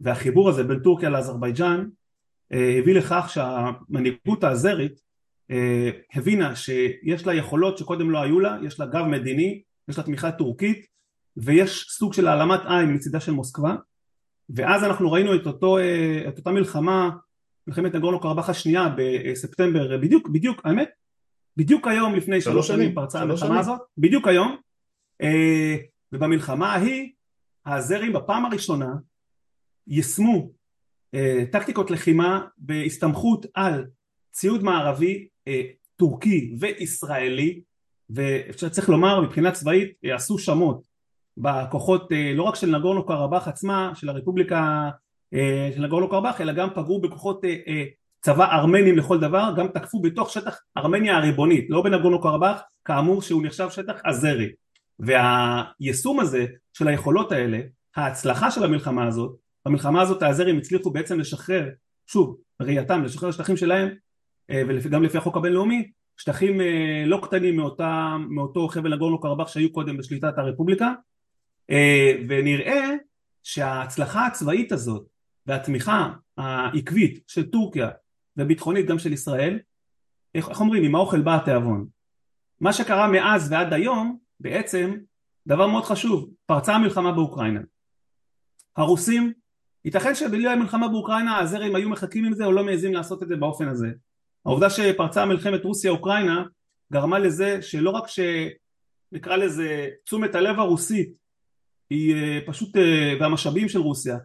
והחיבור 0.01 0.49
הזה 0.49 0.63
בין 0.63 0.79
טורקיה 0.79 1.09
לאזרבייג'אן 1.09 1.85
אה, 2.53 2.75
הביא 2.79 2.95
לכך 2.95 3.29
שהמנהיגות 3.29 4.43
האזרית 4.43 4.91
אה, 4.91 4.97
הבינה 6.13 6.55
שיש 6.55 7.27
לה 7.27 7.33
יכולות 7.33 7.77
שקודם 7.77 8.11
לא 8.11 8.21
היו 8.21 8.39
לה, 8.39 8.57
יש 8.63 8.79
לה 8.79 8.85
גב 8.85 9.05
מדיני, 9.05 9.61
יש 9.87 9.97
לה 9.97 10.03
תמיכה 10.03 10.31
טורקית 10.31 10.85
ויש 11.37 11.87
סוג 11.89 12.13
של 12.13 12.27
העלמת 12.27 12.59
עין 12.65 12.93
מצידה 12.95 13.19
של 13.19 13.31
מוסקבה. 13.31 13.75
ואז 14.49 14.83
אנחנו 14.83 15.11
ראינו 15.11 15.35
את, 15.35 15.45
אותו, 15.45 15.77
אה, 15.77 16.25
את 16.27 16.37
אותה 16.37 16.51
מלחמה, 16.51 17.09
מלחמת 17.67 17.95
נגורנו 17.95 18.19
קרבאח 18.19 18.49
השנייה 18.49 18.95
בספטמבר, 18.97 19.97
בדיוק, 19.97 20.29
בדיוק, 20.29 20.61
האמת, 20.65 20.89
בדיוק 21.57 21.87
היום 21.87 22.15
לפני 22.15 22.41
שלוש 22.41 22.67
שנים 22.67 22.95
פרצה 22.95 23.21
המלחמה 23.21 23.59
הזאת, 23.59 23.79
בדיוק 23.97 24.27
היום, 24.27 24.57
ובמלחמה 26.11 26.73
ההיא 26.73 27.11
האזרים 27.65 28.13
בפעם 28.13 28.45
הראשונה 28.45 28.93
יישמו 29.87 30.51
טקטיקות 31.51 31.91
לחימה 31.91 32.45
בהסתמכות 32.57 33.45
על 33.53 33.85
ציוד 34.31 34.63
מערבי 34.63 35.13
אה, 35.13 35.28
טורקי 35.95 36.55
וישראלי 36.59 37.61
וצריך 38.09 38.89
לומר 38.89 39.21
מבחינה 39.21 39.51
צבאית 39.51 39.91
אה, 40.05 40.15
עשו 40.15 40.37
שמות 40.37 40.81
בכוחות 41.37 42.11
אה, 42.11 42.33
לא 42.35 42.43
רק 42.43 42.55
של 42.55 42.77
נגורנו 42.77 43.05
קרבאח 43.05 43.47
עצמה 43.47 43.91
של 43.95 44.09
הרפובליקה 44.09 44.89
אה, 45.33 45.69
של 45.75 45.81
נגורנו 45.81 46.09
קרבאח 46.09 46.41
אלא 46.41 46.53
גם 46.53 46.69
פגעו 46.75 47.01
בכוחות 47.01 47.45
אה, 47.45 47.55
אה, 47.67 47.83
צבא 48.21 48.51
ארמנים 48.51 48.97
לכל 48.97 49.19
דבר 49.19 49.53
גם 49.57 49.67
תקפו 49.67 50.01
בתוך 50.01 50.29
שטח 50.29 50.61
ארמניה 50.77 51.17
הריבונית 51.17 51.65
לא 51.69 51.81
בנגורנו 51.81 52.21
קרבאח 52.21 52.61
כאמור 52.85 53.21
שהוא 53.21 53.43
נחשב 53.43 53.69
שטח 53.69 54.01
אזרי 54.05 54.49
והיישום 54.99 56.19
הזה 56.19 56.45
של 56.73 56.87
היכולות 56.87 57.31
האלה 57.31 57.59
ההצלחה 57.95 58.51
של 58.51 58.63
המלחמה 58.63 59.07
הזאת 59.07 59.35
במלחמה 59.65 60.01
הזאת 60.01 60.23
האזרים 60.23 60.57
הצליחו 60.57 60.91
בעצם 60.91 61.19
לשחרר 61.19 61.69
שוב 62.07 62.37
ראייתם 62.61 63.03
לשחרר 63.03 63.31
שטחים 63.31 63.57
שלהם 63.57 63.87
אה, 63.87 63.93
וגם 64.51 65.03
לפי 65.03 65.17
החוק 65.17 65.37
הבינלאומי 65.37 65.91
שטחים 66.17 66.61
אה, 66.61 67.03
לא 67.05 67.19
קטנים 67.23 67.57
מאותה, 67.57 68.17
מאותו 68.29 68.67
חבל 68.67 68.95
נגורנו 68.95 69.21
קרבאח 69.21 69.47
שהיו 69.47 69.73
קודם 69.73 69.97
בשליטת 69.97 70.37
הרפובליקה 70.37 70.93
אה, 71.69 72.11
ונראה 72.29 72.89
שההצלחה 73.43 74.25
הצבאית 74.25 74.71
הזאת 74.71 75.07
והתמיכה 75.47 76.13
העקבית 76.37 77.23
של 77.27 77.49
טורקיה 77.49 77.89
וביטחונית 78.37 78.85
גם 78.85 78.99
של 78.99 79.13
ישראל 79.13 79.59
איך, 80.35 80.49
איך 80.49 80.61
אומרים? 80.61 80.83
עם 80.83 80.95
האוכל 80.95 81.21
בא 81.21 81.35
התיאבון. 81.35 81.87
מה 82.61 82.73
שקרה 82.73 83.07
מאז 83.07 83.51
ועד 83.51 83.73
היום 83.73 84.17
בעצם 84.39 84.97
דבר 85.47 85.67
מאוד 85.67 85.83
חשוב 85.83 86.29
פרצה 86.45 86.75
המלחמה 86.75 87.11
באוקראינה. 87.11 87.61
הרוסים 88.77 89.33
ייתכן 89.85 90.15
שבלי 90.15 90.47
המלחמה 90.47 90.87
באוקראינה 90.87 91.39
הזרים 91.39 91.75
היו 91.75 91.89
מחכים 91.89 92.25
עם 92.25 92.33
זה 92.33 92.45
או 92.45 92.51
לא 92.51 92.63
מעזים 92.63 92.93
לעשות 92.93 93.23
את 93.23 93.27
זה 93.27 93.35
באופן 93.35 93.67
הזה 93.67 93.87
העובדה 94.45 94.69
שפרצה 94.69 95.25
מלחמת 95.25 95.63
רוסיה 95.63 95.91
אוקראינה 95.91 96.43
גרמה 96.93 97.19
לזה 97.19 97.61
שלא 97.61 97.89
רק 97.89 98.03
שנקרא 98.07 99.35
לזה 99.35 99.87
תשומת 100.03 100.35
הלב 100.35 100.59
הרוסית 100.59 101.09
היא 101.89 102.15
אה, 102.15 102.39
פשוט 102.45 102.77
אה, 102.77 103.13
והמשאבים 103.19 103.69
של 103.69 103.79
רוסיה 103.79 104.17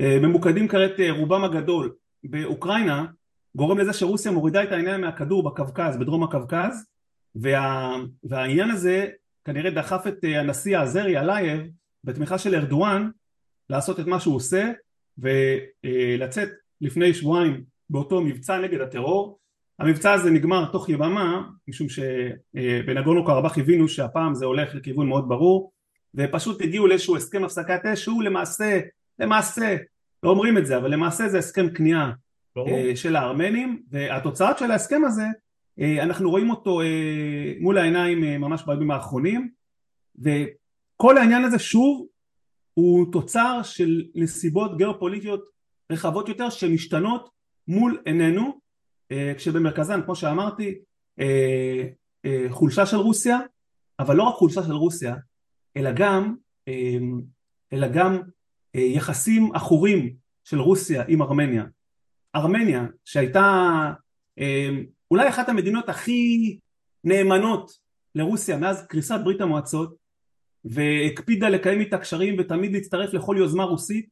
אה, 0.00 0.18
ממוקדים 0.22 0.68
כעת 0.68 1.00
רובם 1.10 1.44
הגדול 1.44 1.94
באוקראינה 2.24 3.06
גורם 3.56 3.78
לזה 3.78 3.92
שרוסיה 3.92 4.32
מורידה 4.32 4.62
את 4.62 4.72
העיניים 4.72 5.00
מהכדור 5.00 5.42
בקווקז 5.50 5.96
בדרום 5.96 6.22
הקווקז 6.22 6.86
וה, 7.34 7.96
והעניין 8.24 8.70
הזה 8.70 9.06
כנראה 9.44 9.70
דחף 9.70 10.06
את 10.06 10.24
הנשיא 10.24 10.78
האזרי 10.78 11.18
אלייב 11.18 11.60
בתמיכה 12.04 12.38
של 12.38 12.54
ארדואן 12.54 13.10
לעשות 13.70 14.00
את 14.00 14.06
מה 14.06 14.20
שהוא 14.20 14.36
עושה 14.36 14.72
ולצאת 15.18 16.48
לפני 16.80 17.14
שבועיים 17.14 17.64
באותו 17.90 18.20
מבצע 18.20 18.58
נגד 18.58 18.80
הטרור 18.80 19.37
המבצע 19.78 20.12
הזה 20.12 20.30
נגמר 20.30 20.64
תוך 20.72 20.88
יממה 20.88 21.42
משום 21.68 21.86
שבנגורנו 21.88 23.24
קרבאח 23.24 23.58
הבינו 23.58 23.88
שהפעם 23.88 24.34
זה 24.34 24.46
הולך 24.46 24.74
לכיוון 24.74 25.08
מאוד 25.08 25.28
ברור 25.28 25.72
ופשוט 26.14 26.62
הגיעו 26.62 26.86
לאיזשהו 26.86 27.16
הסכם 27.16 27.44
הפסקת 27.44 27.86
אש 27.86 28.04
שהוא 28.04 28.22
למעשה, 28.22 28.80
למעשה, 29.18 29.76
לא 30.22 30.30
אומרים 30.30 30.58
את 30.58 30.66
זה 30.66 30.76
אבל 30.76 30.92
למעשה 30.92 31.28
זה 31.28 31.38
הסכם 31.38 31.70
כניעה 31.74 32.12
אה, 32.58 32.96
של 32.96 33.16
הארמנים 33.16 33.82
והתוצאות 33.90 34.58
של 34.58 34.70
ההסכם 34.70 35.04
הזה 35.04 35.26
אה, 35.80 36.02
אנחנו 36.02 36.30
רואים 36.30 36.50
אותו 36.50 36.80
אה, 36.80 37.52
מול 37.60 37.78
העיניים 37.78 38.40
ממש 38.40 38.62
בימים 38.66 38.90
האחרונים 38.90 39.50
וכל 40.18 41.18
העניין 41.18 41.44
הזה 41.44 41.58
שוב 41.58 42.06
הוא 42.74 43.12
תוצר 43.12 43.60
של 43.62 44.02
נסיבות 44.14 44.76
גיאופוליטיות 44.76 45.44
רחבות 45.92 46.28
יותר 46.28 46.50
שמשתנות 46.50 47.30
מול 47.68 48.02
עינינו 48.04 48.60
כשבמרכזן 49.36 50.02
כמו 50.02 50.16
שאמרתי 50.16 50.78
אה, 51.20 51.84
אה, 52.24 52.46
חולשה 52.50 52.86
של 52.86 52.96
רוסיה 52.96 53.38
אבל 53.98 54.16
לא 54.16 54.22
רק 54.22 54.34
חולשה 54.34 54.62
של 54.62 54.72
רוסיה 54.72 55.16
אלא 55.76 55.90
גם, 55.92 56.34
אלא 57.72 57.88
גם 57.88 58.18
יחסים 58.74 59.54
עכורים 59.54 60.14
של 60.44 60.60
רוסיה 60.60 61.04
עם 61.08 61.22
ארמניה. 61.22 61.64
ארמניה 62.36 62.86
שהייתה 63.04 63.92
אולי 65.10 65.28
אחת 65.28 65.48
המדינות 65.48 65.88
הכי 65.88 66.58
נאמנות 67.04 67.70
לרוסיה 68.14 68.56
מאז 68.56 68.86
קריסת 68.86 69.20
ברית 69.24 69.40
המועצות 69.40 69.96
והקפידה 70.64 71.48
לקיים 71.48 71.80
איתה 71.80 71.98
קשרים 71.98 72.36
ותמיד 72.38 72.72
להצטרף 72.72 73.12
לכל 73.14 73.36
יוזמה 73.38 73.64
רוסית 73.64 74.08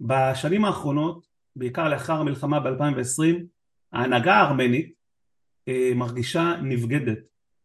בשנים 0.00 0.64
האחרונות 0.64 1.26
בעיקר 1.56 1.88
לאחר 1.88 2.20
המלחמה 2.20 2.60
ב-2020 2.60 3.36
ההנהגה 3.96 4.34
הארמנית 4.34 4.92
אה, 5.68 5.92
מרגישה 5.94 6.54
נבגדת 6.62 7.18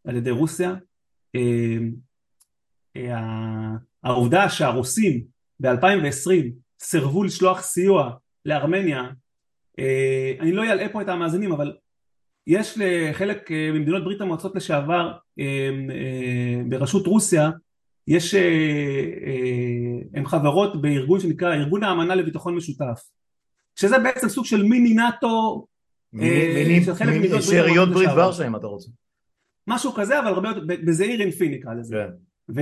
על 0.08 0.16
ידי 0.16 0.32
רוסיה. 0.32 0.76
אה, 1.36 1.78
אה, 2.96 3.22
העובדה 4.04 4.50
שהרוסים 4.50 5.24
ב-2020 5.60 6.52
סירבו 6.80 7.24
לשלוח 7.24 7.62
סיוע 7.62 8.12
לארמניה 8.46 9.10
אני 10.40 10.52
לא 10.52 10.64
אלאה 10.64 10.90
פה 10.90 11.02
את 11.02 11.10
המאזינים 11.10 11.52
אבל 11.52 11.78
יש 12.48 12.78
לחלק 12.78 13.52
ממדינות 13.52 14.04
ברית 14.04 14.22
המועצות 14.22 14.56
לשעבר 14.56 15.12
בראשות 16.70 17.08
רוסיה 17.08 17.50
יש, 18.08 18.36
הן 20.14 20.26
חברות 20.26 20.82
בארגון 20.82 21.20
שנקרא 21.20 21.54
ארגון 21.54 21.84
האמנה 21.84 22.16
לביטחון 22.16 22.56
משותף 22.56 23.02
שזה 23.76 24.00
בעצם 24.00 24.30
סוג 24.30 24.46
של 24.46 24.64
מיני 24.64 24.94
נאטו 24.94 25.66
מיני 26.14 27.42
שאריות 27.42 27.90
ברית 27.90 28.10
ורשה 28.16 28.48
אם 28.48 28.56
אתה 28.56 28.68
רוצה. 28.68 28.90
משהו 29.68 29.94
כזה 29.94 30.20
אבל 30.20 30.28
הרבה 30.28 30.50
יותר 30.50 30.62
בזעיר 30.68 31.22
אינפי 31.22 31.50
נקרא 31.50 31.74
לזה. 31.74 31.96
כן. 31.96 32.56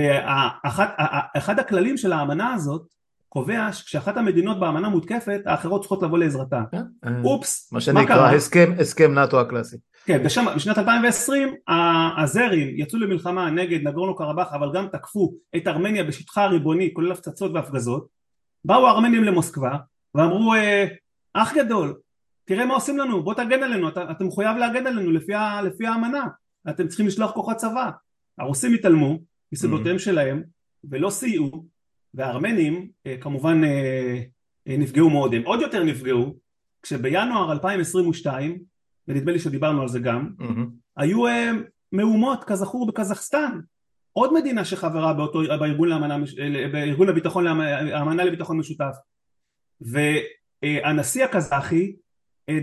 ואחד 1.34 1.58
הכללים 1.58 1.96
של 1.96 2.12
האמנה 2.12 2.54
הזאת 2.54 2.82
קובע 3.28 3.72
שכשאחת 3.72 4.16
המדינות 4.16 4.60
באמנה 4.60 4.88
מותקפת 4.88 5.40
האחרות 5.46 5.80
צריכות 5.80 6.02
לבוא 6.02 6.18
לעזרתה. 6.18 6.62
כן. 6.70 6.82
אופס 7.24 7.72
מה 7.72 7.80
שנקרא 7.80 8.32
הסכם 8.78 9.14
נאטו 9.14 9.40
הקלאסי. 9.40 9.76
כן, 10.04 10.24
בשם, 10.24 10.44
בשנת 10.56 10.78
2020 10.78 11.54
הזרים 12.18 12.68
יצאו 12.76 12.98
למלחמה 12.98 13.50
נגד 13.50 13.88
נגורנו 13.88 14.16
קרבאח 14.16 14.52
אבל 14.52 14.72
גם 14.74 14.86
תקפו 14.92 15.34
את 15.56 15.66
ארמניה 15.66 16.04
בשטחה 16.04 16.44
הריבוני 16.44 16.90
כולל 16.94 17.12
הפצצות 17.12 17.52
והפגזות. 17.54 18.06
באו 18.64 18.86
הארמנים 18.86 19.24
למוסקבה 19.24 19.76
ואמרו 20.14 20.54
אה, 20.54 20.86
אח 21.34 21.54
גדול 21.54 21.94
תראה 22.50 22.66
מה 22.66 22.74
עושים 22.74 22.98
לנו 22.98 23.22
בוא 23.22 23.34
תגן 23.34 23.62
עלינו 23.62 23.88
אתה, 23.88 24.10
אתה 24.10 24.24
מחויב 24.24 24.56
להגן 24.56 24.86
עלינו 24.86 25.10
לפי, 25.10 25.32
לפי 25.64 25.86
האמנה. 25.86 26.26
אתם 26.70 26.88
צריכים 26.88 27.06
לשלוח 27.06 27.30
כוחות 27.30 27.56
צבא. 27.56 27.90
הרוסים 28.38 28.74
התעלמו 28.74 29.18
מסיבותיהם 29.52 29.96
mm-hmm. 29.96 29.98
שלהם 29.98 30.42
ולא 30.84 31.10
סייעו 31.10 31.66
והארמנים 32.14 32.88
אה, 33.06 33.16
כמובן 33.20 33.64
אה, 33.64 34.22
נפגעו 34.66 35.10
מאוד. 35.10 35.34
הם 35.34 35.42
עוד 35.42 35.60
יותר 35.60 35.84
נפגעו 35.84 36.36
כשבינואר 36.82 37.52
2022 37.52 38.58
ונדמה 39.08 39.32
לי 39.32 39.38
שדיברנו 39.38 39.82
על 39.82 39.88
זה 39.88 40.00
גם, 40.00 40.30
mm-hmm. 40.40 40.64
היו 40.96 41.24
מהומות 41.92 42.44
כזכור 42.44 42.86
בקזחסטן, 42.86 43.60
עוד 44.12 44.34
מדינה 44.34 44.64
שחברה 44.64 45.12
באותו, 45.12 45.42
בארגון, 45.60 45.88
לאמנה, 45.88 46.18
בארגון 46.72 47.08
הביטחון, 47.08 47.46
האמנה 47.46 48.24
לביטחון 48.24 48.58
משותף. 48.58 48.94
והנשיא 49.80 51.24
הקזחי 51.24 51.92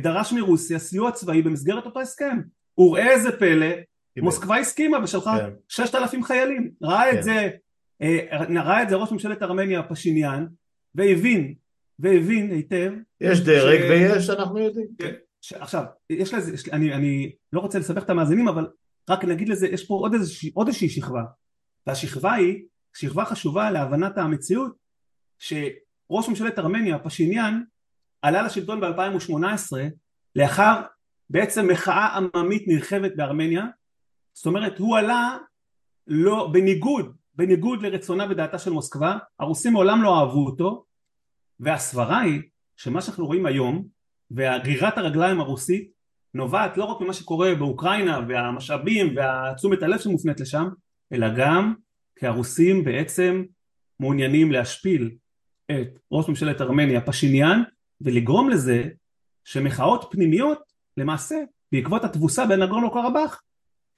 דרש 0.01 0.33
מרוסיה 0.33 0.79
סיוע 0.79 1.11
צבאי 1.11 1.41
במסגרת 1.41 1.85
אותו 1.85 1.99
הסכם 1.99 2.37
וראה 2.77 3.11
איזה 3.11 3.39
פלא 3.39 3.67
מוסקבה 4.21 4.57
הסכימה 4.57 5.03
ושלחה 5.03 5.37
כן. 5.39 5.49
ששת 5.67 5.95
אלפים 5.95 6.23
חיילים 6.23 6.71
ראה 6.81 7.11
כן. 7.11 7.17
את 7.17 7.23
זה 7.23 7.49
uh, 8.03 8.59
ראה 8.59 8.83
את 8.83 8.89
זה 8.89 8.95
ראש 8.95 9.11
ממשלת 9.11 9.43
ארמניה 9.43 9.83
פשיניאן 9.83 10.45
והבין 10.95 11.53
והבין 11.99 12.51
היטב 12.51 12.91
יש 13.21 13.39
דרג 13.39 13.79
ש... 13.79 13.89
ויש 13.89 14.29
אנחנו 14.29 14.59
יודעים 14.59 14.87
כן. 14.99 15.13
ש... 15.41 15.53
עכשיו, 15.53 15.83
יש 16.09 16.33
לזה, 16.33 16.53
יש, 16.53 16.69
אני, 16.69 16.93
אני 16.93 17.31
לא 17.53 17.59
רוצה 17.59 17.79
לסבך 17.79 18.03
את 18.03 18.09
המאזינים, 18.09 18.47
אבל 18.47 18.67
רק 19.09 19.25
נגיד 19.25 19.49
לזה, 19.49 19.67
יש 19.67 19.87
פה 19.87 19.93
עוד, 19.93 20.13
איזושה, 20.13 20.47
עוד 20.53 20.67
איזושהי 20.67 20.89
שכבה, 20.89 21.23
והשכבה 21.87 22.33
היא, 22.33 22.63
שכבה 22.93 23.25
חשובה 23.25 23.71
להבנת 23.71 24.17
המציאות, 24.17 24.75
שראש 25.39 26.29
ממשלת 26.29 26.59
ארמניה, 26.59 26.99
פשיניאן, 26.99 27.61
עלה 28.21 28.41
לשלטון 28.41 28.81
ב-2018 28.81 29.77
לאחר 30.35 30.81
בעצם 31.29 31.67
מחאה 31.67 32.17
עממית 32.17 32.63
נרחבת 32.67 33.11
בארמניה, 33.15 33.65
זאת 34.33 34.45
אומרת 34.45 34.79
הוא 34.79 34.97
עלה 34.97 35.37
לא, 36.07 36.49
בניגוד, 36.53 37.15
בניגוד 37.35 37.81
לרצונה 37.81 38.25
ודעתה 38.29 38.59
של 38.59 38.71
מוסקבה, 38.71 39.17
הרוסים 39.39 39.73
מעולם 39.73 40.03
לא 40.03 40.19
אהבו 40.19 40.45
אותו, 40.45 40.85
והסברה 41.59 42.19
היא 42.19 42.41
שמה 42.77 43.01
שאנחנו 43.01 43.25
רואים 43.25 43.45
היום 43.45 43.87
והגרירת 44.31 44.97
הרגליים 44.97 45.39
הרוסית 45.39 45.91
נובעת 46.33 46.77
לא 46.77 46.83
רק 46.83 47.01
ממה 47.01 47.13
שקורה 47.13 47.55
באוקראינה 47.55 48.19
והמשאבים 48.27 49.15
והתשומת 49.15 49.83
הלב 49.83 49.99
שמופנית 49.99 50.39
לשם, 50.39 50.67
אלא 51.13 51.27
גם 51.37 51.73
כי 52.19 52.27
הרוסים 52.27 52.83
בעצם 52.83 53.43
מעוניינים 53.99 54.51
להשפיל 54.51 55.15
את 55.71 55.99
ראש 56.11 56.29
ממשלת 56.29 56.61
ארמניה 56.61 57.01
פשיניאן 57.01 57.63
ולגרום 58.01 58.49
לזה 58.49 58.83
שמחאות 59.43 60.07
פנימיות 60.11 60.59
למעשה 60.97 61.35
בעקבות 61.71 62.03
התבוסה 62.03 62.45
בנגורנו 62.45 62.91
קרבאח 62.91 63.41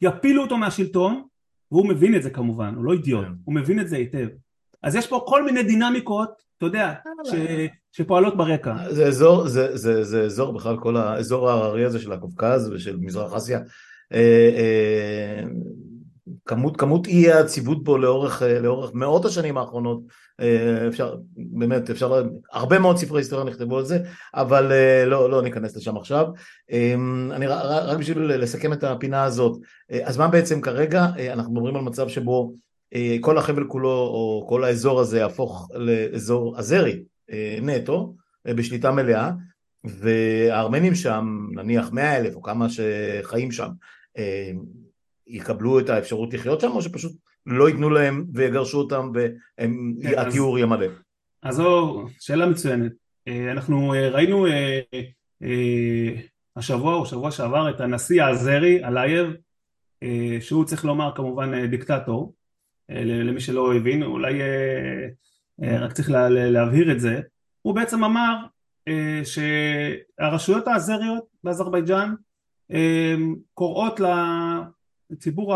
יפילו 0.02 0.42
אותו 0.42 0.58
מהשלטון 0.58 1.24
והוא 1.72 1.90
מבין 1.90 2.16
את 2.16 2.24
זה 2.24 2.30
כמובן, 2.30 2.76
הוא 2.76 2.86
לא 2.86 2.94
אידיוט, 2.94 3.26
כן. 3.26 3.32
הוא 3.44 3.56
מבין 3.56 3.80
את 3.80 3.90
זה 3.90 3.96
היטב. 3.96 4.28
אז 4.84 4.96
יש 4.96 5.08
פה 5.08 5.24
כל 5.28 5.46
מיני 5.46 5.64
דינמיקות, 5.64 6.30
אתה 6.58 6.66
יודע, 6.66 6.94
ש, 7.24 7.34
שפועלות 7.92 8.38
ברקע. 8.38 8.76
זה 8.90 9.08
אזור, 9.08 9.48
זה, 9.48 9.78
זה, 9.78 10.04
זה 10.04 10.22
אזור 10.22 10.54
בכלל, 10.54 10.78
כל 10.80 10.98
האזור 10.98 11.50
ההררי 11.50 11.86
הזה 11.86 12.00
של 12.00 12.12
הקווקז 12.12 12.70
ושל 12.70 12.98
מזרח 12.98 13.34
אסיה. 13.34 13.60
אה, 16.30 16.34
אה, 16.34 16.38
כמות, 16.46 16.78
כמות 16.78 17.08
אי 17.08 17.32
היציבות 17.34 17.84
בו 17.84 17.98
לאורך, 17.98 18.42
לאורך 18.62 18.94
מאות 18.94 19.26
השנים 19.26 19.58
האחרונות, 19.58 20.02
אה, 20.42 20.88
אפשר, 20.88 21.16
באמת, 21.36 21.90
אפשר, 21.90 22.24
הרבה 22.52 22.80
מאוד 22.80 22.98
ספרי 22.98 23.20
היסטוריה 23.20 23.46
נכתבו 23.46 23.78
על 23.78 23.86
זה, 23.86 24.00
אבל 24.34 24.72
אה, 24.72 25.06
לא, 25.06 25.30
לא 25.32 25.42
ניכנס 25.42 25.76
לשם 25.76 25.98
עכשיו. 25.98 26.28
אמ, 26.72 27.32
אני 27.32 27.48
רק 27.48 27.98
בשביל 27.98 28.20
לסכם 28.20 28.74
את 28.74 28.84
הפינה 28.84 29.24
הזאת, 29.24 29.60
אה, 29.92 30.00
אז 30.04 30.18
מה 30.18 30.28
בעצם 30.28 30.62
כרגע, 30.62 31.08
אנחנו 31.34 31.54
מדברים 31.54 31.76
על 31.76 31.82
מצב 31.82 32.08
שבו 32.08 32.54
כל 33.22 33.38
החבל 33.38 33.64
כולו, 33.68 33.90
או 33.90 34.46
כל 34.50 34.64
האזור 34.64 35.00
הזה 35.00 35.20
יהפוך 35.20 35.70
לאזור 35.74 36.60
אזרי 36.60 37.04
נטו, 37.62 38.16
בשליטה 38.48 38.92
מלאה, 38.92 39.32
והארמנים 39.84 40.96
שם, 40.96 41.48
נניח 41.54 41.92
מאה 41.92 42.18
אלף 42.18 42.36
או 42.36 42.42
כמה 42.42 42.68
שחיים 42.70 43.52
שם, 43.52 43.70
יקבלו 45.30 45.80
את 45.80 45.90
האפשרות 45.90 46.34
לחיות 46.34 46.62
שם, 46.62 46.72
או 46.72 46.82
שפשוט 46.82 47.12
לא 47.46 47.70
ייתנו 47.70 47.90
להם 47.90 48.26
ויגרשו 48.34 48.78
אותם 48.78 49.12
והטיהור 50.04 50.58
כן, 50.58 50.64
ימלא? 50.64 50.88
אז 51.44 51.56
זו 51.56 52.06
שאלה 52.20 52.46
מצוינת. 52.46 52.92
אה, 53.28 53.52
אנחנו 53.52 53.94
אה, 53.94 54.10
ראינו 54.10 54.48
אה, 54.48 54.82
השבוע 56.56 56.96
או 56.96 57.06
שבוע 57.06 57.32
שעבר 57.32 57.70
את 57.70 57.82
הנשיא 57.82 58.24
האזרי, 58.24 58.86
אלייב, 58.86 59.28
שהוא 60.40 60.66
צריך 60.66 60.86
לומר 60.86 61.12
כמובן 61.16 61.66
דיקטטור, 61.66 62.34
למי 62.90 63.40
שלא 63.40 63.76
הבין, 63.76 64.04
אולי 64.04 64.42
רק 65.60 65.94
צריך 65.94 66.10
להבהיר 66.30 66.92
את 66.92 67.00
זה, 67.00 67.22
הוא 67.62 67.76
בעצם 67.76 68.04
אמר 68.04 68.36
שהרשויות 69.24 70.68
האזריות 70.68 71.24
באזרבייג'אן 71.44 72.14
קוראות 73.54 74.00
לציבור, 75.10 75.56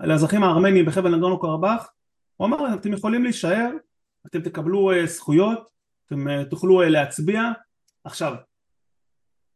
לאזרחים 0.00 0.42
הארמנים 0.42 0.86
בחבל 0.86 1.16
נגרנו 1.16 1.40
קרבאח, 1.40 1.92
הוא 2.36 2.46
אמר 2.46 2.74
אתם 2.74 2.92
יכולים 2.92 3.22
להישאר, 3.22 3.70
אתם 4.26 4.40
תקבלו 4.40 4.92
אה, 4.92 5.06
זכויות, 5.06 5.68
אתם 6.06 6.28
אה, 6.28 6.44
תוכלו 6.44 6.82
אה, 6.82 6.88
להצביע. 6.88 7.42
עכשיו, 8.04 8.34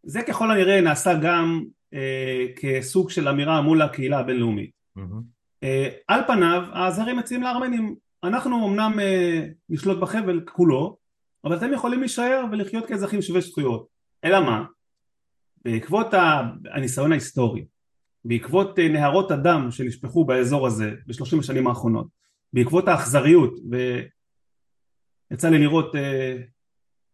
זה 0.03 0.23
ככל 0.23 0.51
הנראה 0.51 0.81
נעשה 0.81 1.15
גם 1.23 1.65
אה, 1.95 2.47
כסוג 2.57 3.11
של 3.11 3.29
אמירה 3.29 3.61
מול 3.61 3.83
הקהילה 3.83 4.19
הבינלאומית. 4.19 4.71
Mm-hmm. 4.99 5.23
אה, 5.63 5.89
על 6.09 6.21
פניו, 6.27 6.63
האזרים 6.73 7.17
מציעים 7.17 7.43
לארמנים, 7.43 7.95
אנחנו 8.25 8.69
אמנם 8.69 9.01
אה, 9.01 9.47
נשלוט 9.69 9.99
בחבל 9.99 10.41
כולו, 10.53 10.97
אבל 11.45 11.57
אתם 11.57 11.73
יכולים 11.73 12.01
להישאר 12.01 12.45
ולחיות 12.53 12.87
כאזרחים 12.87 13.23
שווי 13.23 13.41
זכויות. 13.41 13.87
אלא 14.25 14.41
מה? 14.41 14.65
בעקבות 15.65 16.07
הניסיון 16.75 17.13
ההיסטורי 17.13 17.65
בעקבות 18.25 18.79
אה, 18.79 18.89
נהרות 18.89 19.31
הדם 19.31 19.69
שנשפכו 19.71 20.25
באזור 20.25 20.67
הזה 20.67 20.95
בשלושים 21.07 21.39
השנים 21.39 21.67
האחרונות 21.67 22.07
בעקבות 22.53 22.89
האכזריות 22.89 23.55
ויצא 25.31 25.49
לי 25.49 25.59
לראות 25.59 25.95
uh, 25.95 25.99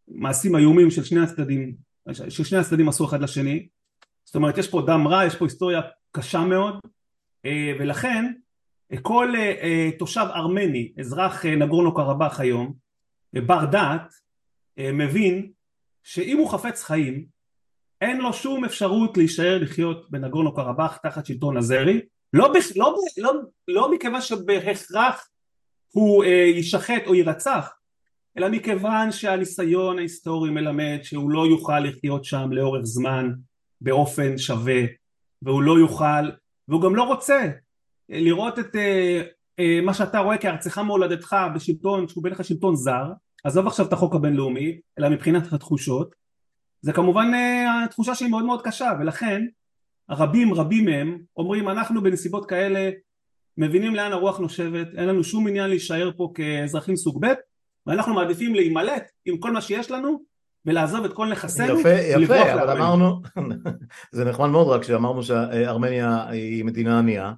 מעשים 0.08 0.56
איומים 0.56 0.90
של 0.90 1.04
שני 1.04 1.20
הצדדים 1.20 1.74
ששני 2.28 2.58
הצדדים 2.58 2.88
עשו 2.88 3.04
אחד 3.04 3.20
לשני. 3.20 3.68
זאת 4.24 4.36
אומרת 4.36 4.58
יש 4.58 4.68
פה 4.68 4.82
דם 4.86 5.08
רע 5.08 5.24
יש 5.26 5.36
פה 5.36 5.44
היסטוריה 5.44 5.80
קשה 6.12 6.40
מאוד 6.40 6.78
uh, 7.46 7.48
ולכן 7.80 8.32
כל 9.02 9.32
uh, 9.34 9.62
uh, 9.62 9.98
תושב 9.98 10.26
ארמני 10.34 10.92
אזרח 11.00 11.46
נגורנו 11.46 11.94
קרבאח 11.94 12.40
היום 12.40 12.74
בר 13.32 13.64
דעת 13.64 14.12
מבין 14.78 15.50
שאם 16.02 16.38
הוא 16.38 16.50
חפץ 16.50 16.82
חיים 16.84 17.26
אין 18.00 18.20
לו 18.20 18.32
שום 18.32 18.64
אפשרות 18.64 19.16
להישאר 19.16 19.58
לחיות 19.58 20.10
בנגורנו 20.10 20.54
קרבאח 20.54 20.96
תחת 20.96 21.26
שלטון 21.26 21.56
הזרי. 21.56 22.00
לא, 22.32 22.52
לא, 22.76 22.96
לא, 23.16 23.32
לא 23.68 23.92
מכיוון 23.92 24.20
שבהכרח 24.20 25.28
הוא 25.90 26.24
אה, 26.24 26.30
יישחט 26.30 27.02
או 27.06 27.14
יירצח 27.14 27.74
אלא 28.38 28.48
מכיוון 28.48 29.12
שהניסיון 29.12 29.98
ההיסטורי 29.98 30.50
מלמד 30.50 30.98
שהוא 31.02 31.30
לא 31.30 31.46
יוכל 31.46 31.80
לחיות 31.80 32.24
שם 32.24 32.52
לאורך 32.52 32.84
זמן 32.84 33.32
באופן 33.80 34.38
שווה 34.38 34.82
והוא 35.42 35.62
לא 35.62 35.78
יוכל 35.78 36.30
והוא 36.68 36.82
גם 36.82 36.96
לא 36.96 37.02
רוצה 37.02 37.48
לראות 38.08 38.58
את 38.58 38.76
אה, 38.76 39.22
אה, 39.58 39.80
מה 39.82 39.94
שאתה 39.94 40.18
רואה 40.18 40.38
כארצך 40.38 40.78
מולדתך 40.78 41.36
בשלטון 41.54 42.08
שהוא 42.08 42.24
בין 42.24 42.32
לך 42.32 42.44
שלטון 42.44 42.76
זר. 42.76 43.04
עזוב 43.44 43.66
עכשיו 43.66 43.86
את 43.86 43.92
החוק 43.92 44.14
הבינלאומי 44.14 44.80
אלא 44.98 45.08
מבחינת 45.08 45.52
התחושות 45.52 46.14
זה 46.80 46.92
כמובן 46.92 47.34
אה, 47.34 47.84
התחושה 47.84 48.14
שהיא 48.14 48.30
מאוד 48.30 48.44
מאוד 48.44 48.62
קשה 48.62 48.92
ולכן 49.00 49.42
רבים 50.10 50.54
רבים 50.54 50.84
מהם 50.84 51.18
אומרים 51.36 51.68
אנחנו 51.68 52.02
בנסיבות 52.02 52.48
כאלה 52.48 52.90
מבינים 53.56 53.94
לאן 53.94 54.12
הרוח 54.12 54.38
נושבת 54.38 54.88
אין 54.96 55.08
לנו 55.08 55.24
שום 55.24 55.48
עניין 55.48 55.70
להישאר 55.70 56.10
פה 56.16 56.32
כאזרחים 56.34 56.96
סוג 56.96 57.26
ב' 57.26 57.32
ואנחנו 57.86 58.14
מעדיפים 58.14 58.54
להימלט 58.54 59.10
עם 59.24 59.38
כל 59.38 59.50
מה 59.50 59.60
שיש 59.60 59.90
לנו 59.90 60.22
ולעזוב 60.66 61.04
את 61.04 61.12
כל 61.12 61.26
נכסינו 61.26 61.80
יפה 61.80 61.92
יפה 61.92 62.52
אבל 62.52 62.70
אמרנו 62.70 63.20
זה 64.12 64.24
נחמד 64.24 64.48
מאוד 64.48 64.68
רק 64.68 64.82
שאמרנו 64.82 65.22
שארמניה 65.22 66.26
היא 66.28 66.64
מדינה 66.64 66.98
ענייה 66.98 67.32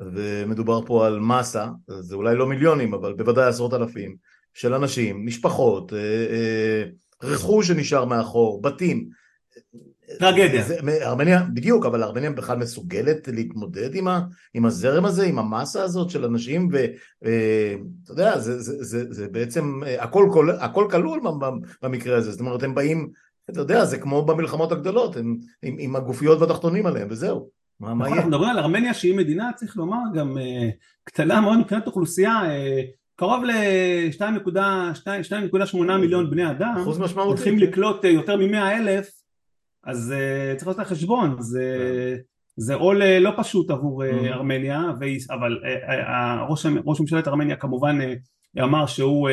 ומדובר 0.00 0.86
פה 0.86 1.06
על 1.06 1.20
מסה 1.20 1.66
זה 2.00 2.14
אולי 2.14 2.36
לא 2.36 2.46
מיליונים 2.46 2.94
אבל 2.94 3.12
בוודאי 3.12 3.46
עשרות 3.46 3.74
אלפים 3.74 4.16
של 4.54 4.74
אנשים 4.74 5.26
משפחות 5.26 5.92
אה, 5.92 5.98
אה, 5.98 6.84
רכוש 7.22 7.68
שנשאר 7.68 8.04
מאחור, 8.04 8.62
בתים. 8.62 9.08
טרגדיה. 10.18 10.64
ארמניה, 11.02 11.42
בדיוק, 11.54 11.86
אבל 11.86 12.02
ארמניה 12.02 12.30
בכלל 12.30 12.58
מסוגלת 12.58 13.28
להתמודד 13.28 13.94
עם, 13.94 14.08
ה, 14.08 14.20
עם 14.54 14.66
הזרם 14.66 15.04
הזה, 15.04 15.26
עם 15.26 15.38
המסה 15.38 15.82
הזאת 15.82 16.10
של 16.10 16.24
אנשים, 16.24 16.68
ואתה 16.72 18.12
יודע, 18.12 18.38
זה, 18.38 18.60
זה, 18.60 18.84
זה, 18.84 19.12
זה 19.12 19.28
בעצם, 19.28 19.80
הכל, 19.98 20.28
כל, 20.32 20.50
הכל 20.50 20.88
כלול 20.90 21.20
במקרה 21.82 22.16
הזה, 22.16 22.30
זאת 22.30 22.40
אומרת, 22.40 22.62
הם 22.62 22.74
באים, 22.74 23.10
אתה 23.50 23.60
יודע, 23.60 23.84
זה 23.84 23.98
כמו 23.98 24.24
במלחמות 24.24 24.72
הגדולות, 24.72 25.16
הם 25.16 25.38
עם, 25.62 25.76
עם 25.78 25.96
הגופיות 25.96 26.40
והתחתונים 26.40 26.86
עליהם, 26.86 27.08
וזהו. 27.10 27.48
מה, 27.80 27.94
מה 27.94 28.04
נכון, 28.04 28.16
אנחנו 28.16 28.30
מדברים 28.30 28.50
על 28.50 28.58
ארמניה 28.58 28.94
שהיא 28.94 29.16
מדינה, 29.16 29.50
צריך 29.56 29.76
לומר, 29.76 29.98
גם 30.14 30.38
אה, 30.38 30.68
קטנה 31.04 31.40
מאוד 31.40 31.58
מבחינת 31.58 31.86
אוכלוסייה, 31.86 32.40
אה, 32.44 32.82
קרוב 33.22 33.44
ל-2.8 33.44 35.92
מיליון 36.00 36.30
בני 36.30 36.50
אדם 36.50 36.74
אחוז 36.82 36.98
משמעותי 36.98 37.28
הולכים 37.28 37.58
כן. 37.58 37.60
לקלוט 37.60 38.04
אה, 38.04 38.10
יותר 38.10 38.36
מ-100 38.36 38.56
אלף 38.56 39.10
אז 39.84 40.14
uh, 40.14 40.56
צריך 40.56 40.68
לעשות 40.68 40.80
את 40.80 40.86
החשבון 40.86 41.36
זה, 41.40 41.76
כן. 42.16 42.22
זה 42.56 42.74
עול 42.74 43.04
לא 43.04 43.30
פשוט 43.36 43.70
עבור 43.70 44.04
mm-hmm. 44.04 44.26
ארמניה 44.26 44.82
אבל 45.30 45.58
uh, 45.62 45.66
ראש, 46.84 47.00
ממשלת 47.00 47.28
ארמניה 47.28 47.56
כמובן 47.56 47.98
uh, 48.00 48.04
אמר 48.62 48.86
שהוא 48.86 49.28
uh, 49.28 49.32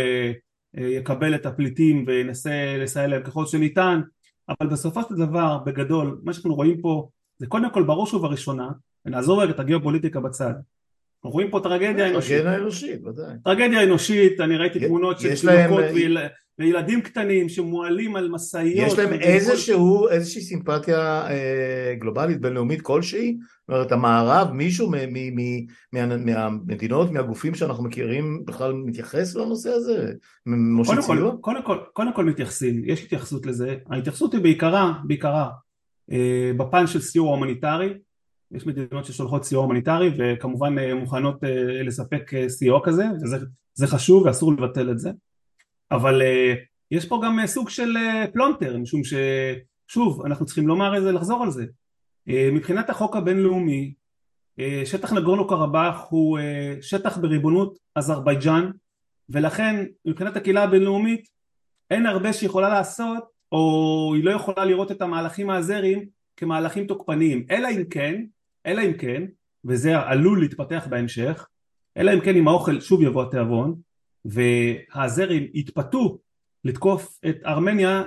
uh, 0.77 0.81
יקבל 0.81 1.35
את 1.35 1.45
הפליטים 1.45 2.03
וינסה 2.07 2.77
לסייע 2.77 3.07
להם 3.07 3.23
ככל 3.23 3.45
שניתן 3.45 4.01
אבל 4.49 4.69
בסופו 4.69 5.01
של 5.09 5.15
דבר 5.15 5.57
בגדול 5.65 6.19
מה 6.23 6.33
שאנחנו 6.33 6.55
רואים 6.55 6.81
פה 6.81 7.09
זה 7.37 7.47
קודם 7.47 7.73
כל 7.73 7.83
בראש 7.83 8.13
ובראשונה 8.13 8.69
ונעזור 9.05 9.43
רגע 9.43 9.51
את 9.51 9.59
הגיאופוליטיקה 9.59 10.19
בצד 10.19 10.53
אנחנו 11.19 11.33
רואים 11.33 11.49
פה 11.49 11.59
טרגדיה 11.63 12.09
אנושית. 12.09 12.37
טרגדיה 12.37 12.55
אנושית, 12.55 13.05
ודאי. 13.05 13.35
טרגדיה 13.43 13.83
אנושית, 13.83 14.39
אני 14.39 14.57
ראיתי 14.57 14.79
תמונות 14.79 15.19
של 15.19 15.35
תינוקות 15.35 15.85
וילדים 16.59 17.01
קטנים 17.01 17.49
שמועלים 17.49 18.15
על 18.15 18.29
משאיות. 18.29 18.87
יש 18.87 18.99
להם 18.99 19.13
איזשהו, 19.13 20.09
איזושהי 20.09 20.41
סימפתיה 20.41 21.27
אה, 21.29 21.95
גלובלית, 21.99 22.41
בינלאומית 22.41 22.81
כלשהי? 22.81 23.37
זאת 23.39 23.69
אומרת, 23.69 23.91
המערב, 23.91 24.51
מישהו 24.51 24.91
מהמדינות, 25.93 27.11
מהגופים 27.11 27.55
שאנחנו 27.55 27.83
מכירים 27.83 28.43
בכלל 28.45 28.73
מתייחס 28.73 29.35
לנושא 29.35 29.69
הזה? 29.69 30.11
קודם 31.41 31.63
כל, 31.63 31.77
קודם 31.93 32.13
כל 32.13 32.25
מתייחסים, 32.25 32.81
יש 32.85 33.03
התייחסות 33.03 33.45
לזה. 33.45 33.75
ההתייחסות 33.91 34.33
היא 34.33 34.41
בעיקרה, 34.41 34.93
בעיקרה, 35.03 35.49
אה, 36.11 36.51
בפן 36.57 36.87
של 36.87 37.01
סיור 37.01 37.29
הומניטרי. 37.29 37.93
יש 38.51 38.65
מדינות 38.65 39.05
ששולחות 39.05 39.43
סיוע 39.43 39.63
הומניטרי 39.63 40.11
וכמובן 40.17 40.79
אה, 40.79 40.95
מוכנות 40.95 41.43
אה, 41.43 41.83
לספק 41.83 42.33
אה, 42.33 42.49
סיוע 42.49 42.79
כזה 42.83 43.03
וזה 43.23 43.87
חשוב 43.87 44.25
ואסור 44.25 44.53
לבטל 44.53 44.91
את 44.91 44.99
זה. 44.99 45.11
אבל 45.91 46.21
יש 46.91 47.05
פה 47.05 47.21
גם 47.25 47.39
סוג 47.45 47.69
של 47.69 47.95
פלונטר 48.33 48.77
משום 48.77 49.01
ששוב 49.03 50.25
אנחנו 50.25 50.45
צריכים 50.45 50.67
לומר 50.67 50.97
את 50.97 51.03
זה 51.03 51.11
לחזור 51.11 51.43
על 51.43 51.51
זה. 51.51 51.65
מבחינת 52.27 52.89
החוק 52.89 53.15
הבינלאומי 53.15 53.93
שטח 54.85 55.13
נגורנו 55.13 55.47
קרבאח 55.47 56.05
הוא 56.09 56.39
שטח 56.81 57.17
בריבונות 57.17 57.77
אזרבייג'אן 57.95 58.71
ולכן 59.29 59.85
מבחינת 60.05 60.35
הקהילה 60.35 60.63
הבינלאומית 60.63 61.27
אין 61.91 62.05
הרבה 62.05 62.33
שיכולה 62.33 62.69
לעשות 62.69 63.23
או 63.51 64.11
היא 64.15 64.23
לא 64.23 64.31
יכולה 64.31 64.65
לראות 64.65 64.91
את 64.91 65.01
המהלכים 65.01 65.49
האזריים 65.49 66.05
כמהלכים 66.37 66.87
תוקפניים. 66.87 67.45
אלא 67.51 67.67
אם 67.69 67.83
כן 67.89 68.23
אלא 68.69 68.81
אם 68.81 68.93
כן, 68.93 69.23
וזה 69.65 69.97
עלול 69.97 70.39
להתפתח 70.39 70.87
בהמשך, 70.89 71.47
אלא 71.97 72.13
אם 72.13 72.19
כן 72.21 72.35
עם 72.35 72.47
האוכל 72.47 72.79
שוב 72.79 73.01
יבוא 73.01 73.23
התיאבון 73.23 73.75
והזרים 74.25 75.47
יתפתו 75.53 76.19
לתקוף 76.63 77.19
את 77.29 77.35
ארמניה 77.45 78.03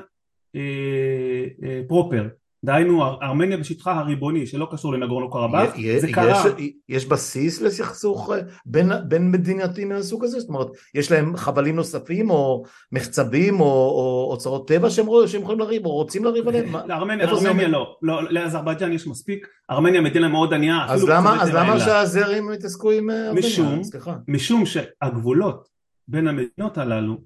אה, 0.54 1.46
אה, 1.62 1.80
פרופר 1.88 2.28
דהיינו 2.64 3.04
ארמניה 3.22 3.56
בשטחה 3.56 3.92
הריבוני 3.92 4.46
שלא 4.46 4.68
קשור 4.70 4.92
לנגורנו 4.92 5.30
קרבאח 5.30 5.70
זה 5.98 6.12
קרה 6.12 6.44
יש, 6.58 6.70
יש 6.88 7.06
בסיס 7.06 7.62
לסכסוך 7.62 8.30
אה, 8.32 8.38
בין, 8.66 8.92
בין 9.08 9.30
מדינתים 9.30 9.88
מהסוג 9.88 10.24
הזה? 10.24 10.40
זאת 10.40 10.48
אומרת 10.48 10.68
יש 10.94 11.12
להם 11.12 11.36
חבלים 11.36 11.76
נוספים 11.76 12.30
או 12.30 12.64
מחצבים 12.92 13.60
או, 13.60 13.66
או 13.66 14.28
אוצרות 14.30 14.68
טבע 14.68 14.90
שהם, 14.90 15.06
שהם 15.26 15.42
יכולים 15.42 15.60
לריב 15.60 15.86
או 15.86 15.90
רוצים 15.90 16.24
לריב 16.24 16.48
עליהם? 16.48 16.76
לארמניה 16.86 17.28
ארמניה 17.28 17.68
לא, 17.68 17.96
לא 18.02 18.22
לאזרבייג'אן 18.30 18.92
יש 18.92 19.06
מספיק 19.06 19.46
ארמניה 19.70 20.00
מדינה 20.00 20.28
מאוד 20.28 20.54
ענייה 20.54 20.86
אז 20.88 21.08
למה, 21.08 21.42
אז 21.42 21.54
למה 21.54 21.80
שהזרים 21.80 22.52
יתעסקו 22.52 22.90
עם 22.90 23.10
אה, 23.10 23.28
ארמניה? 23.28 23.48
משום, 23.48 23.80
משום 24.28 24.66
שהגבולות 24.66 25.68
בין 26.08 26.28
המדינות 26.28 26.78
הללו 26.78 27.16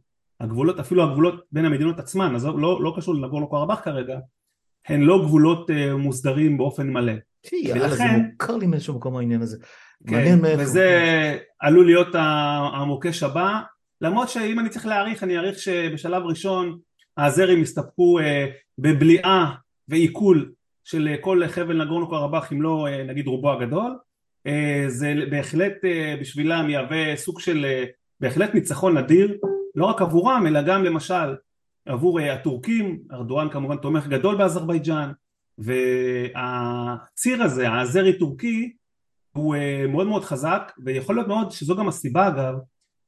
הגבולות 0.40 0.80
אפילו 0.80 1.02
הגבולות 1.02 1.44
בין 1.52 1.64
המדינות 1.64 1.98
עצמן 1.98 2.34
אז 2.34 2.44
לא, 2.44 2.82
לא 2.82 2.94
קשור 2.96 3.14
לנגורנו 3.14 3.50
קרבאח 3.50 3.80
כרגע 3.84 4.18
הן 4.88 5.00
לא 5.00 5.22
גבולות 5.24 5.70
uh, 5.70 5.96
מוסדרים 5.96 6.58
באופן 6.58 6.90
מלא. 6.90 7.12
ולכן... 7.74 7.96
זה 7.96 8.04
מוכר 8.32 8.56
לי 8.56 8.66
מאיזשהו 8.66 8.94
מקום 8.94 9.16
העניין 9.16 9.42
הזה. 9.42 9.56
כן, 10.06 10.38
וזה 10.58 11.38
עלול 11.60 11.86
להיות 11.86 12.08
המוקש 12.72 13.22
הבא, 13.22 13.60
למרות 14.00 14.28
שאם 14.28 14.58
אני 14.60 14.68
צריך 14.68 14.86
להעריך, 14.86 15.22
אני 15.22 15.36
אעריך 15.36 15.58
שבשלב 15.58 16.22
ראשון 16.22 16.78
האזרים 17.16 17.62
יסתפקו 17.62 18.20
uh, 18.20 18.22
בבליעה 18.78 19.54
ועיכול 19.88 20.52
של 20.84 21.14
כל 21.20 21.42
חבל 21.48 21.84
נגורנו 21.84 22.10
קרבאח 22.10 22.52
אם 22.52 22.62
לא 22.62 22.86
נגיד 23.06 23.26
רובו 23.26 23.52
הגדול, 23.52 23.96
זה 24.88 25.14
בהחלט 25.30 25.72
בשבילם 26.20 26.70
יהווה 26.70 27.16
סוג 27.16 27.40
של 27.40 27.66
בהחלט 28.20 28.54
ניצחון 28.54 28.98
נדיר, 28.98 29.38
לא 29.74 29.84
רק 29.84 30.02
עבורם 30.02 30.46
אלא 30.46 30.62
גם 30.62 30.84
למשל 30.84 31.34
עבור 31.86 32.20
אה, 32.20 32.34
הטורקים, 32.34 32.98
ארדואן 33.12 33.48
כמובן 33.48 33.76
תומך 33.76 34.06
גדול 34.06 34.36
באזרבייג'אן 34.36 35.12
והציר 35.58 37.42
הזה, 37.42 37.68
האזרי 37.68 38.18
טורקי 38.18 38.72
הוא 39.32 39.56
אה, 39.56 39.84
מאוד 39.88 40.06
מאוד 40.06 40.24
חזק 40.24 40.72
ויכול 40.84 41.14
להיות 41.14 41.28
מאוד 41.28 41.50
שזו 41.50 41.76
גם 41.76 41.88
הסיבה 41.88 42.28
אגב 42.28 42.54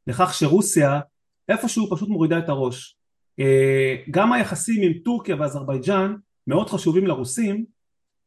לכך 0.06 0.34
שרוסיה 0.34 1.00
איפשהו 1.48 1.90
פשוט 1.90 2.08
מורידה 2.08 2.38
את 2.38 2.48
הראש. 2.48 2.96
אה, 3.40 3.96
גם 4.10 4.32
היחסים 4.32 4.82
עם 4.82 4.92
טורקיה 5.04 5.36
ואזרבייג'אן 5.40 6.14
מאוד 6.46 6.70
חשובים 6.70 7.06
לרוסים 7.06 7.64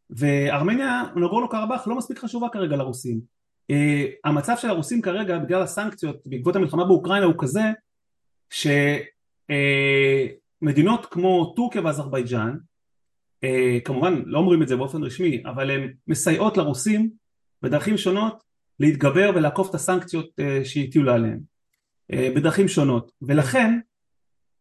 וארמניה 0.10 1.04
נגורנו 1.16 1.50
קרבאח 1.50 1.88
לא 1.88 1.98
מספיק 1.98 2.20
חשובה 2.20 2.48
כרגע 2.50 2.76
לרוסים. 2.76 3.42
המצב 4.24 4.58
של 4.58 4.70
הרוסים 4.70 5.02
כרגע 5.02 5.38
בגלל 5.38 5.62
הסנקציות 5.62 6.16
בעקבות 6.26 6.56
המלחמה 6.56 6.86
באוקראינה 6.86 7.26
הוא 7.26 7.36
כזה 7.38 7.62
ש... 8.50 8.68
מדינות 10.62 11.06
כמו 11.06 11.54
טורקיה 11.56 11.82
ואזרבייג'אן 11.86 12.58
אה, 13.43 13.78
כמובן 13.86 14.21
לא 14.26 14.39
אומרים 14.39 14.63
את 14.63 14.67
זה 14.67 14.76
באופן 14.76 15.04
רשמי 15.04 15.43
אבל 15.45 15.71
הן 15.71 15.93
מסייעות 16.08 16.58
לרוסים 16.58 17.10
בדרכים 17.62 17.97
שונות 17.97 18.43
להתגבר 18.80 19.32
ולעקוף 19.36 19.69
את 19.69 19.76
הסנקציות 19.76 20.30
אה, 20.39 20.62
שהטילו 20.65 21.12
עליהן 21.13 21.39
אה, 22.13 22.30
בדרכים 22.36 22.67
שונות. 22.67 23.12
ולכן 23.21 23.80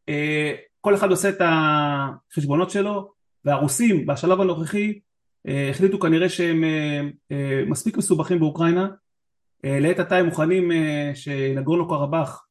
אה, 0.08 0.54
כל 0.80 0.94
אחד 0.94 1.10
עושה 1.10 1.28
את 1.28 1.40
החשבונות 1.40 2.70
שלו 2.70 3.12
והרוסים 3.44 4.06
בשלב 4.06 4.40
הנוכחי 4.40 4.98
אה, 5.48 5.70
החליטו 5.70 5.98
כנראה 6.00 6.28
שהם 6.28 6.64
אה, 6.64 7.00
אה, 7.32 7.62
מספיק 7.66 7.96
מסובכים 7.96 8.38
באוקראינה 8.38 8.88
אה, 9.64 9.80
לעת 9.80 9.98
עתה 9.98 10.16
הם 10.16 10.26
מוכנים 10.26 10.72
אה, 10.72 11.10
שנגורנו 11.14 11.88
קרבאח 11.88 12.46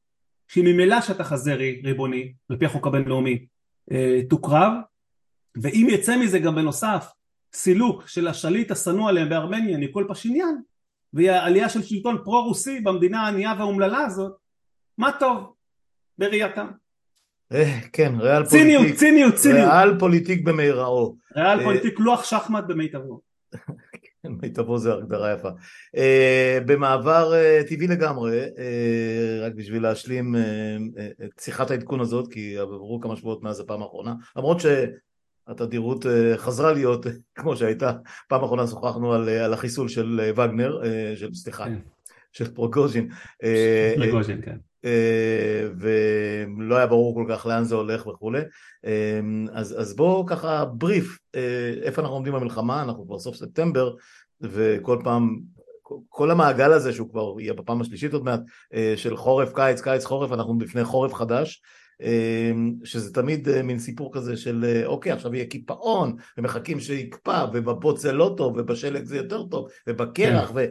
שהיא 0.50 0.64
ממילא 0.64 1.02
שטח 1.02 1.32
הזרי 1.32 1.82
ריבוני, 1.84 2.34
לפי 2.50 2.66
החוק 2.66 2.88
הבינלאומי, 2.88 3.46
אה, 3.92 4.20
תוקרב, 4.30 4.74
ואם 5.62 5.88
יצא 5.90 6.18
מזה 6.18 6.40
גם 6.40 6.56
בנוסף 6.56 7.12
סילוק 7.54 8.08
של 8.08 8.28
השליט 8.28 8.72
השנוא 8.72 9.10
עליהם 9.10 9.30
בארמניה, 9.30 9.78
ניקול 9.78 10.06
פשיניאן, 10.10 10.56
והיא 11.14 11.32
העלייה 11.32 11.70
של 11.70 11.84
שלטון 11.84 12.18
פרו-רוסי 12.24 12.80
במדינה 12.80 13.22
הענייה 13.22 13.54
והאומללה 13.58 14.00
הזאת, 14.00 14.34
מה 14.98 15.12
טוב 15.20 15.54
בראייתם. 16.18 16.68
אה, 17.52 17.80
כן, 17.94 18.14
ריאל 18.20 18.46
פוליטיק. 18.46 18.50
ציניות, 18.50 18.98
ציניות, 18.98 19.36
ציניות. 19.36 19.70
ריאל 19.72 20.00
פוליטיק 20.00 20.44
במיטבו. 20.44 21.16
ריאל 21.36 21.60
אה, 21.60 21.64
פוליטיק 21.64 22.00
לוח 22.00 22.24
שחמט 22.24 22.64
במיטבו. 22.68 23.22
מיטבו 24.24 24.78
זה 24.78 24.94
הגדרה 24.94 25.34
יפה. 25.34 25.50
Uh, 25.96 26.00
במעבר 26.66 27.32
uh, 27.32 27.70
טבעי 27.70 27.88
לגמרי, 27.88 28.46
uh, 28.46 29.46
רק 29.46 29.54
בשביל 29.54 29.84
להשלים 29.84 30.36
את 31.26 31.40
שיחת 31.40 31.72
העדכון 31.72 32.00
הזאת, 32.00 32.34
כי 32.34 32.58
עברו 32.58 33.00
כמה 33.02 33.16
שבועות 33.16 33.44
מאז 33.44 33.60
הפעם 33.60 33.82
האחרונה, 33.82 34.14
למרות 34.36 34.58
שהתדירות 34.60 36.06
חזרה 36.38 36.74
להיות 36.74 37.06
כמו 37.36 37.56
שהייתה, 37.56 37.92
פעם 38.28 38.42
האחרונה 38.42 38.68
שוחחנו 38.68 39.14
על, 39.14 39.30
על 39.30 39.54
החיסול 39.54 39.88
של 39.88 40.32
וגנר, 40.36 40.82
של 41.16 41.34
סליחה, 41.34 41.66
כן. 41.66 41.80
של 42.32 42.54
פריגוז'ין. 42.54 43.10
פריגוז'ין, 43.98 44.42
כן. 44.42 44.58
ולא 45.80 46.76
היה 46.76 46.88
ברור 46.88 47.16
כל 47.16 47.26
כך 47.30 47.46
לאן 47.46 47.64
זה 47.64 47.76
הולך 47.76 48.08
וכולי. 48.08 48.42
אז, 49.52 49.82
אז 49.82 49.96
בואו 49.96 50.26
ככה 50.26 50.66
בריף 50.66 51.20
איפה 51.84 52.02
אנחנו 52.02 52.16
עומדים 52.16 52.34
במלחמה? 52.34 52.82
אנחנו 52.82 53.06
כבר 53.06 53.20
סוף 53.20 53.36
ספטמבר 53.36 53.94
וכל 54.42 55.00
פעם 55.04 55.40
כל 56.10 56.32
המעגל 56.32 56.74
הזה 56.74 56.94
שהוא 56.94 57.10
כבר 57.10 57.40
יהיה 57.40 57.54
בפעם 57.54 57.82
השלישית 57.82 58.14
עוד 58.14 58.24
מעט 58.24 58.40
של 58.96 59.18
חורף 59.18 59.54
קיץ 59.54 59.82
קיץ 59.82 60.06
חורף 60.06 60.32
אנחנו 60.32 60.60
לפני 60.62 60.84
חורף 60.84 61.14
חדש 61.14 61.62
שזה 62.84 63.14
תמיד 63.14 63.62
מין 63.62 63.80
סיפור 63.80 64.14
כזה 64.14 64.38
של 64.38 64.84
אוקיי 64.86 65.12
עכשיו 65.12 65.36
יהיה 65.36 65.46
קיפאון 65.46 66.16
ומחכים 66.38 66.80
שיקפא 66.80 67.46
ובבוץ 67.54 68.02
זה 68.02 68.12
לא 68.12 68.34
טוב 68.38 68.58
ובשלג 68.58 69.04
זה 69.04 69.18
יותר 69.18 69.44
טוב 69.44 69.68
ובקרח 69.88 70.52
כן. 70.52 70.66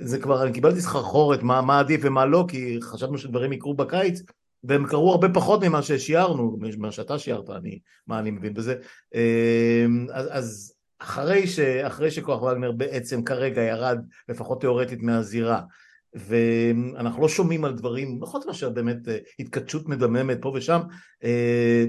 וזה 0.00 0.18
כבר 0.18 0.42
אני 0.42 0.52
קיבלתי 0.52 0.80
סחרחורת 0.80 1.42
מה, 1.42 1.62
מה 1.62 1.78
עדיף 1.78 2.00
ומה 2.04 2.24
לא 2.24 2.44
כי 2.48 2.78
חשבנו 2.82 3.18
שדברים 3.18 3.52
יקרו 3.52 3.74
בקיץ 3.74 4.22
והם 4.64 4.86
קרו 4.86 5.10
הרבה 5.10 5.28
פחות 5.28 5.64
ממה 5.64 5.82
ששיערנו, 5.82 6.58
מה 6.78 6.92
שאתה 6.92 7.18
שיערת, 7.18 7.50
אני, 7.50 7.78
מה 8.06 8.18
אני 8.18 8.30
מבין 8.30 8.54
בזה. 8.54 8.74
אז, 10.12 10.28
אז 10.30 10.74
אחרי, 10.98 11.46
ש, 11.46 11.58
אחרי 11.58 12.10
שכוח 12.10 12.42
וגנר 12.42 12.72
בעצם 12.72 13.22
כרגע 13.22 13.62
ירד, 13.62 13.98
לפחות 14.28 14.60
תיאורטית, 14.60 15.02
מהזירה, 15.02 15.60
ואנחנו 16.14 17.22
לא 17.22 17.28
שומעים 17.28 17.64
על 17.64 17.72
דברים, 17.72 18.20
חוץ 18.24 18.46
מאשר 18.46 18.70
באמת 18.70 19.08
אה, 19.08 19.18
התכתשות 19.38 19.88
מדממת 19.88 20.38
פה 20.42 20.52
ושם, 20.54 20.80
אה, 21.24 21.84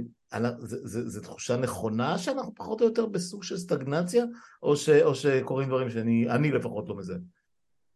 זו 0.86 1.22
תחושה 1.22 1.58
נכונה 1.58 2.18
שאנחנו 2.18 2.56
פחות 2.56 2.82
או 2.82 2.86
יותר 2.86 3.06
בסוג 3.06 3.44
של 3.44 3.58
סטגנציה, 3.58 4.26
או, 4.64 4.76
ש, 4.78 4.90
או 4.90 5.16
שקורים 5.16 5.68
דברים 5.68 5.90
שאני 5.90 6.52
לפחות 6.52 6.90
לא 6.90 6.98
מזהה? 6.98 7.18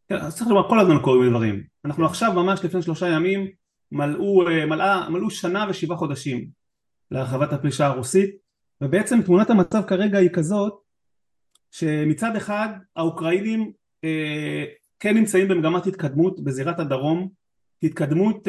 כן, 0.09 0.29
צריך 0.29 0.47
לומר, 0.47 0.69
כל 0.69 0.79
הזמן 0.79 0.99
קורים 1.01 1.29
דברים. 1.29 1.63
אנחנו 1.85 2.05
עכשיו 2.05 2.33
ממש 2.33 2.65
לפני 2.65 2.81
שלושה 2.81 3.07
ימים 3.07 3.47
מלאו, 3.91 4.47
אה, 4.47 4.65
מלאה, 4.65 5.09
מלאו 5.09 5.29
שנה 5.29 5.65
ושבעה 5.69 5.97
חודשים 5.97 6.49
להרחבת 7.11 7.53
הפלישה 7.53 7.85
הרוסית, 7.85 8.35
ובעצם 8.81 9.21
תמונת 9.21 9.49
המצב 9.49 9.81
כרגע 9.87 10.17
היא 10.17 10.29
כזאת 10.33 10.73
שמצד 11.71 12.35
אחד 12.35 12.69
האוקראינים 12.95 13.71
אה, 14.03 14.65
כן 14.99 15.17
נמצאים 15.17 15.47
במגמת 15.47 15.87
התקדמות 15.87 16.39
בזירת 16.39 16.79
הדרום, 16.79 17.29
התקדמות 17.83 18.47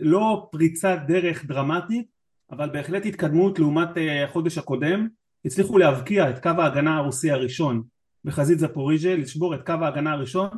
לא 0.00 0.48
פריצת 0.52 0.98
דרך 1.06 1.44
דרמטית, 1.44 2.06
אבל 2.50 2.70
בהחלט 2.70 3.06
התקדמות 3.06 3.58
לעומת 3.58 3.88
החודש 4.24 4.58
הקודם, 4.58 5.08
הצליחו 5.44 5.78
להבקיע 5.78 6.30
את 6.30 6.42
קו 6.42 6.50
ההגנה 6.58 6.96
הרוסי 6.96 7.30
הראשון 7.30 7.82
בחזית 8.24 8.58
זפוריז'ה, 8.58 9.16
לשבור 9.16 9.54
את 9.54 9.66
קו 9.66 9.72
ההגנה 9.72 10.12
הראשון, 10.12 10.48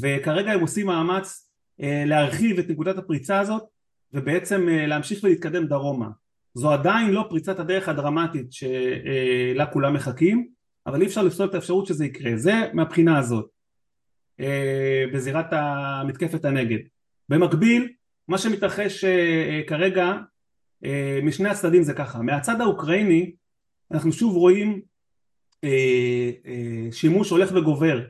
וכרגע 0.00 0.52
הם 0.52 0.60
עושים 0.60 0.86
מאמץ 0.86 1.50
להרחיב 1.78 2.58
את 2.58 2.70
נקודת 2.70 2.98
הפריצה 2.98 3.40
הזאת 3.40 3.62
ובעצם 4.12 4.68
להמשיך 4.68 5.24
ולהתקדם 5.24 5.66
דרומה. 5.66 6.08
זו 6.54 6.72
עדיין 6.72 7.10
לא 7.10 7.26
פריצת 7.28 7.58
הדרך 7.58 7.88
הדרמטית 7.88 8.52
שלה 8.52 9.66
כולם 9.72 9.94
מחכים, 9.94 10.48
אבל 10.86 11.00
אי 11.00 11.06
אפשר 11.06 11.22
לפסול 11.22 11.48
את 11.48 11.54
האפשרות 11.54 11.86
שזה 11.86 12.04
יקרה. 12.04 12.36
זה 12.36 12.52
מהבחינה 12.72 13.18
הזאת, 13.18 13.46
בזירת 15.12 15.46
המתקפת 15.50 16.44
הנגד. 16.44 16.78
במקביל, 17.28 17.88
מה 18.28 18.38
שמתרחש 18.38 19.04
כרגע 19.66 20.12
משני 21.22 21.48
הצדדים 21.48 21.82
זה 21.82 21.94
ככה, 21.94 22.22
מהצד 22.22 22.60
האוקראיני 22.60 23.32
אנחנו 23.90 24.12
שוב 24.12 24.36
רואים 24.36 24.80
שימוש 26.92 27.30
הולך 27.30 27.52
וגובר 27.54 28.00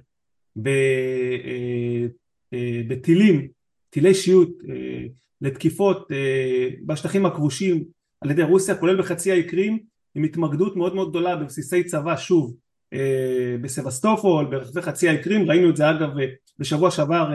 בטילים, 2.89 3.49
טילי 3.91 4.15
שיוט 4.15 4.63
לתקיפות 5.41 6.09
בשטחים 6.87 7.27
הכבושים 7.27 7.85
על 8.21 8.31
ידי 8.31 8.43
רוסיה 8.43 8.75
כולל 8.75 8.99
בחצי 8.99 9.33
האי 9.33 9.43
קרים 9.43 9.79
עם 10.15 10.25
התמקדות 10.25 10.77
מאוד 10.77 10.95
מאוד 10.95 11.11
גדולה 11.11 11.37
בבסיסי 11.37 11.85
צבא 11.85 12.17
שוב 12.17 12.57
בסבסטופול 13.61 14.45
ברחבי 14.45 14.83
חצי 14.83 15.09
האי 15.09 15.23
קרים 15.23 15.51
ראינו 15.51 15.71
את 15.71 15.77
זה 15.77 15.91
אגב 15.91 16.11
בשבוע 16.59 16.91
שעבר 16.91 17.33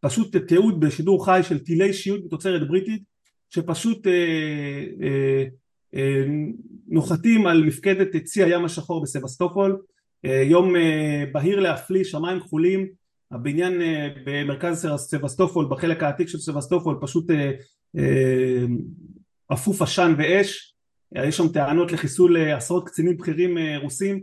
פשוט 0.00 0.36
תיעוד 0.36 0.80
בשידור 0.80 1.24
חי 1.24 1.40
של 1.42 1.58
טילי 1.58 1.92
שיוט 1.92 2.24
בתוצרת 2.24 2.68
בריטית 2.68 3.02
שפשוט 3.50 4.06
נוחתים 6.88 7.46
על 7.46 7.64
מפקדת 7.64 8.16
צי 8.24 8.44
הים 8.44 8.64
השחור 8.64 9.02
בסבסטופול. 9.02 9.82
יום 10.24 10.74
בהיר 11.32 11.60
להפליא 11.60 12.04
שמיים 12.04 12.40
כחולים. 12.40 13.00
הבניין 13.32 13.72
במרכז 14.24 14.88
סבסטופול 14.96 15.66
בחלק 15.70 16.02
העתיק 16.02 16.28
של 16.28 16.38
סבסטופול 16.38 16.98
פשוט 17.00 17.30
אפוף 19.52 19.82
עשן 19.82 20.14
ואש, 20.18 20.74
יש 21.14 21.36
שם 21.36 21.48
טענות 21.48 21.92
לחיסול 21.92 22.36
עשרות 22.36 22.86
קצינים 22.88 23.16
בכירים 23.16 23.58
רוסים 23.82 24.20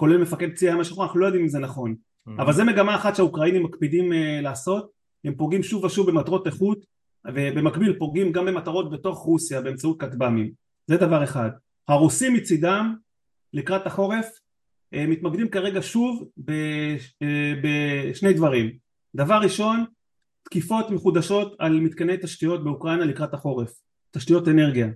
כולל 0.00 0.18
מפקד 0.18 0.54
צי 0.54 0.68
הים 0.68 0.80
השחור, 0.80 1.04
אנחנו 1.04 1.20
לא 1.20 1.26
יודעים 1.26 1.42
אם 1.42 1.48
זה 1.48 1.58
נכון. 1.58 1.94
Mm-hmm. 1.94 2.42
אבל 2.42 2.52
זה 2.52 2.64
מגמה 2.64 2.94
אחת 2.96 3.16
שהאוקראינים 3.16 3.62
מקפידים 3.62 4.12
לעשות, 4.42 4.90
הם 5.24 5.34
פוגעים 5.34 5.62
שוב 5.62 5.84
ושוב 5.84 6.10
במטרות 6.10 6.46
איכות 6.46 6.84
ובמקביל 7.26 7.98
פוגעים 7.98 8.32
גם 8.32 8.46
במטרות 8.46 8.90
בתוך 8.90 9.18
רוסיה 9.18 9.60
באמצעות 9.60 10.00
כטב"מים, 10.00 10.50
זה 10.86 10.96
דבר 10.96 11.24
אחד. 11.24 11.50
הרוסים 11.88 12.34
מצידם 12.34 12.94
לקראת 13.52 13.86
החורף 13.86 14.26
מתמקדים 14.92 15.48
כרגע 15.48 15.80
שוב 15.82 16.28
בשני 17.62 18.32
דברים, 18.32 18.70
דבר 19.14 19.38
ראשון 19.42 19.84
תקיפות 20.44 20.90
מחודשות 20.90 21.56
על 21.58 21.80
מתקני 21.80 22.16
תשתיות 22.22 22.64
באוקראינה 22.64 23.04
לקראת 23.04 23.34
החורף. 23.34 23.72
תשתיות 24.10 24.48
אנרגיה. 24.48 24.88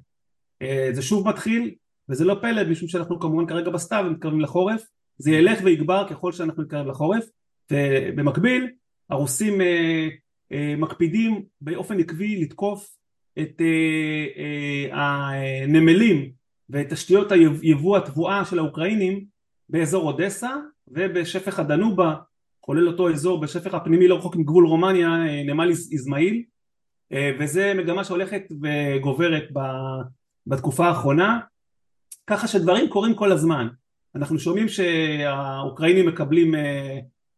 זה 0.92 1.02
שוב 1.02 1.28
מתחיל 1.28 1.74
וזה 2.08 2.24
לא 2.24 2.36
פלא 2.40 2.64
משום 2.64 2.88
שאנחנו 2.88 3.20
כמובן 3.20 3.46
כרגע 3.46 3.70
בסתיו 3.70 4.04
מתקרבים 4.10 4.40
לחורף 4.40 4.82
זה 5.18 5.30
ילך 5.30 5.60
ויגבר 5.64 6.08
ככל 6.08 6.32
שאנחנו 6.32 6.62
נתקרב 6.62 6.86
לחורף 6.86 7.24
ובמקביל 7.72 8.68
הרוסים 9.10 9.60
מקפידים 10.78 11.42
באופן 11.60 12.00
עקבי 12.00 12.42
לתקוף 12.42 12.96
את 13.38 13.62
הנמלים 14.92 16.30
ואת 16.70 16.92
תשתיות 16.92 17.32
היבוא 17.32 17.96
התבואה 17.96 18.44
של 18.44 18.58
האוקראינים 18.58 19.24
באזור 19.68 20.12
אודסה 20.12 20.50
ובשפך 20.88 21.58
הדנובה 21.58 22.14
כולל 22.60 22.88
אותו 22.88 23.10
אזור 23.10 23.40
בשפך 23.40 23.74
הפנימי 23.74 24.08
לא 24.08 24.14
רחוק 24.16 24.36
מגבול 24.36 24.66
רומניה 24.66 25.08
נמל 25.46 25.70
איזמעיל 25.70 26.42
וזה 27.38 27.74
מגמה 27.74 28.04
שהולכת 28.04 28.42
וגוברת 28.62 29.44
בתקופה 30.46 30.86
האחרונה 30.86 31.40
ככה 32.26 32.48
שדברים 32.48 32.88
קורים 32.88 33.14
כל 33.14 33.32
הזמן 33.32 33.68
אנחנו 34.14 34.38
שומעים 34.38 34.68
שהאוקראינים 34.68 36.06
מקבלים 36.08 36.54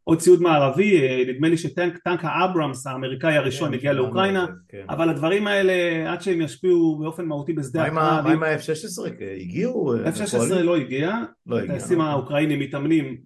עוד 0.05 0.19
ציוד 0.19 0.43
מערבי 0.43 1.25
נדמה 1.29 1.49
לי 1.49 1.57
שטנק 1.57 1.99
האברמס 2.23 2.87
האמריקאי 2.87 3.37
הראשון 3.37 3.75
הגיע 3.75 3.93
לאוקראינה 3.93 4.47
אבל 4.89 5.09
הדברים 5.09 5.47
האלה 5.47 5.73
עד 6.13 6.23
שהם 6.23 6.41
ישפיעו 6.41 6.99
באופן 6.99 7.25
מהותי 7.25 7.53
בשדה 7.53 7.83
הקרב 7.83 7.95
מה 7.95 8.33
עם 8.33 8.43
ה-F-16? 8.43 9.09
הגיעו? 9.41 9.95
F-16 9.97 10.55
לא 10.55 10.77
הגיע 10.77 11.13
הטייסים 11.53 12.01
האוקראינים 12.01 12.61
מתאמנים 12.61 13.17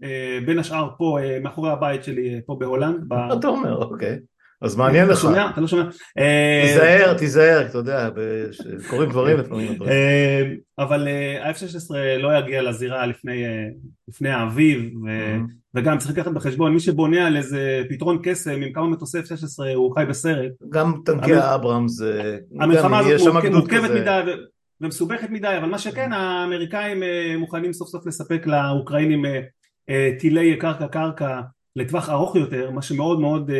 בין 0.46 0.58
השאר 0.58 0.90
פה 0.98 1.18
מאחורי 1.42 1.70
הבית 1.70 2.04
שלי 2.04 2.40
פה 2.46 2.56
בהולנד 2.60 3.04
מה 3.08 3.34
אתה 3.34 3.48
אומר? 3.48 3.76
אוקיי 3.76 4.18
אז 4.62 4.76
מעניין 4.76 5.08
לך. 5.08 5.28
אתה 5.52 5.60
לא 5.60 5.66
שומע? 5.66 5.84
תיזהר, 6.62 7.14
תיזהר, 7.14 7.66
אתה 7.66 7.78
יודע, 7.78 8.08
קורים 8.90 9.10
דברים 9.10 9.38
לפעמים. 9.38 9.78
אבל 10.78 11.08
ה-F-16 11.42 11.94
לא 12.18 12.38
יגיע 12.38 12.62
לזירה 12.62 13.06
לפני 14.08 14.30
האביב, 14.30 14.90
וגם 15.74 15.98
צריך 15.98 16.10
לקחת 16.10 16.32
בחשבון, 16.32 16.72
מי 16.72 16.80
שבונה 16.80 17.26
על 17.26 17.36
איזה 17.36 17.82
פתרון 17.88 18.18
קסם 18.22 18.62
עם 18.62 18.72
כמה 18.72 18.86
מטוסי 18.86 19.18
F-16 19.18 19.64
הוא 19.74 19.94
חי 19.94 20.04
בסרט. 20.08 20.52
גם 20.68 20.92
טנקי 21.04 21.34
האברמס, 21.34 22.02
המלחמה 22.60 22.98
הזאת 22.98 23.34
מורכבת 23.52 23.90
מדי 23.90 24.20
ומסובכת 24.80 25.30
מדי, 25.30 25.54
אבל 25.58 25.68
מה 25.68 25.78
שכן, 25.78 26.12
האמריקאים 26.12 27.02
מוכנים 27.38 27.72
סוף 27.72 27.88
סוף 27.88 28.06
לספק 28.06 28.46
לאוקראינים 28.46 29.24
טילי 30.18 30.56
קרקע 30.56 30.88
קרקע 30.88 31.40
לטווח 31.76 32.10
ארוך 32.10 32.36
יותר, 32.36 32.70
מה 32.70 32.82
שמאוד 32.82 33.20
מאוד 33.20 33.50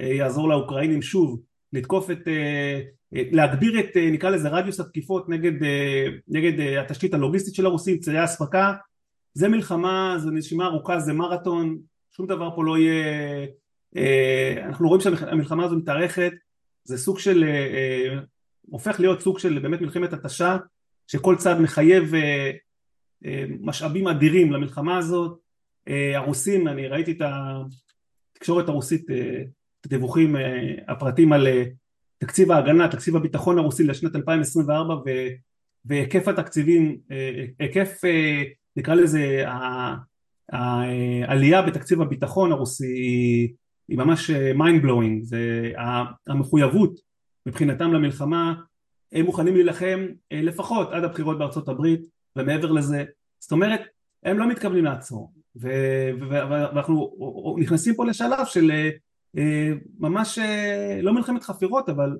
יעזור 0.00 0.48
לאוקראינים 0.48 1.02
שוב 1.02 1.40
לתקוף 1.72 2.10
את, 2.10 2.28
להגביר 3.12 3.80
את 3.80 3.96
נקרא 3.96 4.30
לזה 4.30 4.48
רדיוס 4.48 4.80
התקיפות 4.80 5.28
נגד, 5.28 5.52
נגד 6.28 6.60
התשתית 6.60 7.14
הלוגיסטית 7.14 7.54
של 7.54 7.66
הרוסים, 7.66 7.98
צירי 7.98 8.18
האספקה, 8.18 8.72
זה 9.34 9.48
מלחמה, 9.48 10.14
זה 10.18 10.30
נשימה 10.30 10.66
ארוכה, 10.66 11.00
זה 11.00 11.12
מרתון, 11.12 11.78
שום 12.16 12.26
דבר 12.26 12.50
פה 12.56 12.64
לא 12.64 12.78
יהיה, 12.78 13.46
אנחנו 14.66 14.88
רואים 14.88 15.00
שהמלחמה 15.00 15.64
הזו 15.64 15.76
מתארכת, 15.76 16.32
זה 16.84 16.98
סוג 16.98 17.18
של, 17.18 17.44
הופך 18.60 19.00
להיות 19.00 19.20
סוג 19.20 19.38
של 19.38 19.58
באמת 19.58 19.80
מלחמת 19.80 20.12
התשה, 20.12 20.56
שכל 21.06 21.36
צד 21.36 21.60
מחייב 21.60 22.12
משאבים 23.60 24.08
אדירים 24.08 24.52
למלחמה 24.52 24.98
הזאת, 24.98 25.38
הרוסים, 26.14 26.68
אני 26.68 26.88
ראיתי 26.88 27.12
את 27.12 27.22
התקשורת 28.34 28.68
הרוסית 28.68 29.06
הדיווחים 29.86 30.36
הפרטים 30.88 31.32
על 31.32 31.48
תקציב 32.18 32.50
ההגנה, 32.50 32.88
תקציב 32.88 33.16
הביטחון 33.16 33.58
הרוסי 33.58 33.84
לשנת 33.84 34.16
2024 34.16 34.94
והיקף 35.84 36.28
התקציבים, 36.28 36.98
היקף 37.58 38.00
נקרא 38.76 38.94
לזה 38.94 39.44
העלייה 40.52 41.62
בתקציב 41.62 42.00
הביטחון 42.00 42.52
הרוסי 42.52 43.52
היא 43.88 43.98
ממש 43.98 44.30
mind 44.30 44.84
blowing, 44.84 45.22
זה 45.22 45.72
המחויבות 46.26 47.00
מבחינתם 47.46 47.92
למלחמה, 47.92 48.54
הם 49.12 49.24
מוכנים 49.24 49.54
להילחם 49.54 50.06
לפחות 50.32 50.92
עד 50.92 51.04
הבחירות 51.04 51.38
בארצות 51.38 51.68
הברית 51.68 52.00
ומעבר 52.36 52.72
לזה, 52.72 53.04
זאת 53.38 53.52
אומרת 53.52 53.80
הם 54.24 54.38
לא 54.38 54.48
מתכוונים 54.48 54.84
לעצור. 54.84 55.32
ואנחנו 55.56 57.16
נכנסים 57.58 57.94
פה 57.94 58.06
לשלב 58.06 58.44
של 58.44 58.72
ממש 59.98 60.38
לא 61.02 61.12
מלחמת 61.12 61.42
חפירות 61.42 61.88
אבל 61.88 62.16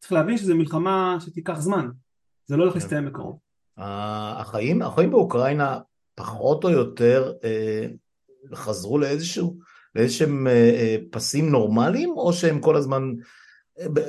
צריך 0.00 0.12
להבין 0.12 0.38
שזו 0.38 0.56
מלחמה 0.56 1.16
שתיקח 1.20 1.60
זמן. 1.60 1.88
זה 2.46 2.56
לא 2.56 2.62
הולך 2.62 2.74
להסתיים 2.74 3.06
בקרוב. 3.06 3.38
החיים, 3.76 4.82
החיים 4.82 5.10
באוקראינה 5.10 5.78
פחות 6.14 6.64
או 6.64 6.70
יותר 6.70 7.32
חזרו 8.54 8.98
לאיזשהו, 8.98 9.58
לאיזשהם 9.94 10.46
פסים 11.10 11.50
נורמליים 11.50 12.10
או 12.10 12.32
שהם 12.32 12.60
כל 12.60 12.76
הזמן 12.76 13.02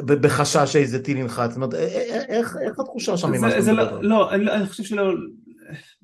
בחשש 0.05 0.73
שאיזה 0.73 1.03
טיל 1.03 1.17
ינחת, 1.17 1.49
זאת 1.49 1.55
אומרת 1.55 1.73
איך, 1.73 2.57
איך 2.61 2.79
התחושה 2.79 3.17
שם 3.17 3.31
ממה 3.31 3.51
שאתה 3.51 3.73
מדבר? 3.73 4.01
לא, 4.01 4.31
אני 4.31 4.65
חושב 4.65 4.83
שלא, 4.83 5.13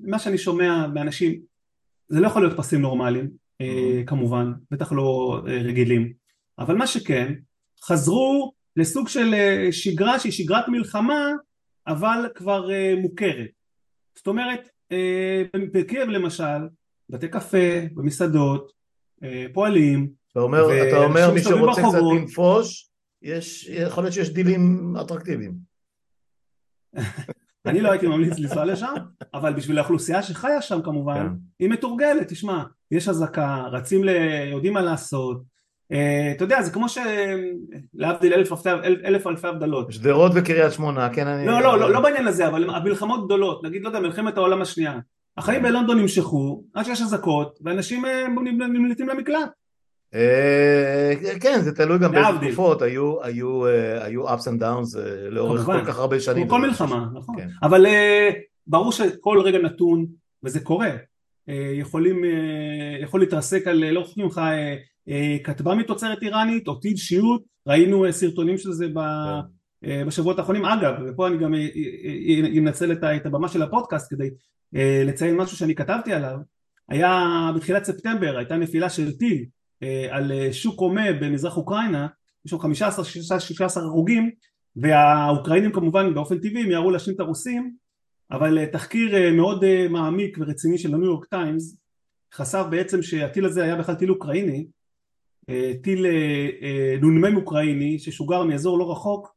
מה 0.00 0.18
שאני 0.18 0.38
שומע 0.38 0.86
מאנשים 0.86 1.40
זה 2.08 2.20
לא 2.20 2.26
יכול 2.26 2.42
להיות 2.42 2.58
פסים 2.58 2.80
נורמליים 2.80 3.30
כמובן, 4.06 4.52
בטח 4.70 4.92
לא 4.92 5.40
רגילים 5.46 6.12
אבל 6.58 6.74
מה 6.74 6.86
שכן, 6.86 7.34
חזרו 7.84 8.52
לסוג 8.76 9.08
של 9.08 9.34
שגרה 9.70 10.18
שהיא 10.18 10.32
שגרת 10.32 10.68
מלחמה 10.68 11.32
אבל 11.86 12.28
כבר 12.34 12.68
מוכרת. 12.96 13.50
זאת 14.16 14.26
אומרת, 14.26 14.68
בקייב 15.72 16.08
למשל, 16.08 16.68
בתי 17.10 17.28
קפה, 17.28 17.80
במסעדות, 17.94 18.72
פועלים, 19.52 20.10
אתה 20.32 20.40
אומר, 20.40 20.66
ואנשים 20.66 20.88
אתה 20.88 21.04
אומר 21.04 21.30
מי 21.34 21.42
שרוצה 21.42 21.82
קצת. 21.82 21.98
לנפוש, 22.14 22.90
יש, 23.22 23.68
יכול 23.68 24.04
להיות 24.04 24.14
שיש 24.14 24.30
דילים 24.30 24.94
אטרקטיביים. 25.00 25.54
אני 27.66 27.80
לא 27.80 27.90
הייתי 27.90 28.06
ממליץ 28.06 28.38
לנסוע 28.38 28.64
לשם, 28.64 28.94
אבל 29.34 29.52
בשביל 29.52 29.78
האוכלוסייה 29.78 30.22
שחיה 30.22 30.62
שם 30.62 30.82
כמובן, 30.84 31.28
כן. 31.28 31.34
היא 31.58 31.70
מתורגלת, 31.70 32.28
תשמע, 32.28 32.64
יש 32.90 33.08
אזעקה, 33.08 33.64
רצים 33.72 34.04
ל... 34.04 34.08
יודעים 34.50 34.72
מה 34.72 34.82
לעשות, 34.82 35.42
אה, 35.42 35.53
אתה 36.36 36.44
יודע, 36.44 36.62
זה 36.62 36.70
כמו 36.70 36.88
ש... 36.88 36.98
להבדיל 37.94 38.32
אלף 39.04 39.26
אלפי- 39.26 39.48
הבדלות. 39.48 39.92
שדרות 39.92 40.32
וקריית 40.34 40.72
שמונה, 40.72 41.08
כן 41.08 41.26
אני... 41.26 41.46
לא, 41.46 41.60
לא, 41.62 41.78
לא, 41.78 41.92
לא 41.92 42.00
בעניין 42.00 42.26
הזה, 42.26 42.48
אבל 42.48 42.70
המלחמות 42.70 43.24
גדולות, 43.24 43.64
נגיד, 43.64 43.82
לא 43.82 43.88
יודע, 43.88 44.00
מלחמת 44.00 44.36
העולם 44.36 44.62
השנייה. 44.62 44.98
החיים 45.36 45.62
בלונדון 45.62 46.00
נמשכו, 46.00 46.64
עד 46.74 46.84
שיש 46.84 47.02
אזעקות, 47.02 47.58
ואנשים 47.64 48.04
אה, 48.04 48.26
נמלטים 48.68 49.08
למקלט. 49.08 49.50
אה, 50.14 51.12
כן, 51.40 51.60
זה 51.60 51.74
תלוי 51.74 51.98
גם 51.98 52.12
באיזה. 52.12 52.38
תקופות, 52.40 52.82
היו, 52.82 53.22
אה, 53.66 54.06
ups 54.34 54.40
and 54.40 54.60
downs 54.60 54.98
אה, 54.98 55.30
לאורך 55.30 55.60
כמובן. 55.60 55.80
כל 55.80 55.86
כך 55.86 55.98
הרבה 55.98 56.20
שנים. 56.20 56.48
כל 56.48 56.60
מלחמה, 56.60 57.06
נכון. 57.14 57.36
כן. 57.38 57.48
אבל 57.62 57.86
אה, 57.86 58.30
ברור 58.66 58.92
שכל 58.92 59.40
רגע 59.44 59.58
נתון, 59.58 60.06
וזה 60.44 60.60
קורה, 60.60 60.90
אה, 61.48 61.70
יכולים, 61.74 62.24
אה, 62.24 62.30
יכול 63.02 63.20
להתרסק 63.20 63.66
על, 63.66 63.84
לא 63.84 64.00
אה, 64.38 64.42
אה, 64.42 64.76
כתבה 65.44 65.74
מתוצרת 65.74 66.22
איראנית, 66.22 66.68
או 66.68 66.74
טיל 66.74 66.96
שיוט, 66.96 67.42
ראינו 67.66 68.04
אה, 68.04 68.12
סרטונים 68.12 68.58
של 68.58 68.72
זה 68.72 68.88
ב... 68.88 68.94
כן. 68.94 69.90
אה, 69.90 70.04
בשבועות 70.04 70.38
האחרונים, 70.38 70.64
אגב, 70.64 70.94
ופה 71.06 71.26
אני 71.26 71.38
גם 71.38 71.54
אה, 71.54 71.60
אה, 71.60 72.44
אה, 72.44 72.58
אנצל 72.58 72.92
את 72.92 73.26
הבמה 73.26 73.48
של 73.48 73.62
הפודקאסט 73.62 74.14
כדי 74.14 74.30
אה, 74.76 75.02
לציין 75.06 75.36
משהו 75.36 75.56
שאני 75.56 75.74
כתבתי 75.74 76.12
עליו, 76.12 76.36
היה 76.88 77.50
בתחילת 77.56 77.84
ספטמבר, 77.84 78.36
הייתה 78.36 78.56
נפילה 78.56 78.90
של 78.90 79.12
טיל 79.12 79.44
אה, 79.82 80.06
על 80.10 80.32
אה, 80.32 80.52
שוק 80.52 80.80
הומה 80.80 81.12
במזרח 81.12 81.56
אוקראינה, 81.56 82.06
יש 82.44 82.50
שם 82.50 82.56
15-16 82.56 83.80
הרוגים, 83.80 84.30
והאוקראינים 84.76 85.72
כמובן 85.72 86.14
באופן 86.14 86.38
טבעי 86.38 86.66
מיהרו 86.66 86.90
להשלים 86.90 87.16
את 87.16 87.20
הרוסים, 87.20 87.74
אבל 88.30 88.58
אה, 88.58 88.66
תחקיר 88.66 89.16
אה, 89.16 89.32
מאוד 89.32 89.64
אה, 89.64 89.86
מעמיק 89.90 90.36
ורציני 90.40 90.78
של 90.78 90.94
הניו 90.94 91.06
יורק 91.06 91.24
טיימס 91.24 91.76
חשף 92.34 92.64
בעצם 92.70 93.02
שהטיל 93.02 93.44
הזה 93.44 93.64
היה 93.64 93.76
בכלל 93.76 93.94
טיל 93.94 94.10
אוקראיני, 94.10 94.58
אה, 94.58 94.64
טיל 95.82 96.06
אה, 96.06 96.48
אה, 96.62 96.96
נ"מ 97.02 97.36
אוקראיני 97.36 97.98
ששוגר 97.98 98.42
מאזור 98.42 98.78
לא 98.78 98.92
רחוק, 98.92 99.34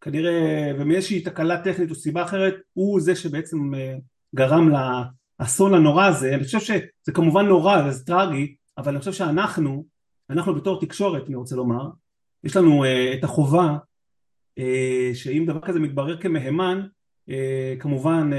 כנראה 0.00 0.72
ומאיזושהי 0.78 1.20
תקלה 1.20 1.62
טכנית 1.62 1.90
או 1.90 1.94
סיבה 1.94 2.22
אחרת, 2.22 2.54
הוא 2.72 3.00
זה 3.00 3.16
שבעצם 3.16 3.74
אה, 3.74 3.96
גרם 4.34 4.70
לאסון 5.40 5.74
הנורא 5.74 6.06
הזה, 6.06 6.34
אני 6.34 6.44
חושב 6.44 6.60
שזה 6.60 7.12
כמובן 7.14 7.46
נורא 7.46 7.82
וזה 7.86 8.04
טרגי, 8.04 8.54
אבל 8.78 8.92
אני 8.92 8.98
חושב 8.98 9.12
שאנחנו, 9.12 9.84
אנחנו 10.30 10.54
בתור 10.54 10.80
תקשורת 10.80 11.26
אני 11.26 11.36
רוצה 11.36 11.56
לומר, 11.56 11.88
יש 12.44 12.56
לנו 12.56 12.84
אה, 12.84 13.14
את 13.14 13.24
החובה 13.24 13.76
אה, 14.58 15.10
שאם 15.14 15.44
דבר 15.46 15.60
כזה 15.60 15.80
מתברר 15.80 16.20
כמהימן, 16.20 16.80
אה, 16.80 16.88
כמובן 17.78 18.30
אה, 18.32 18.38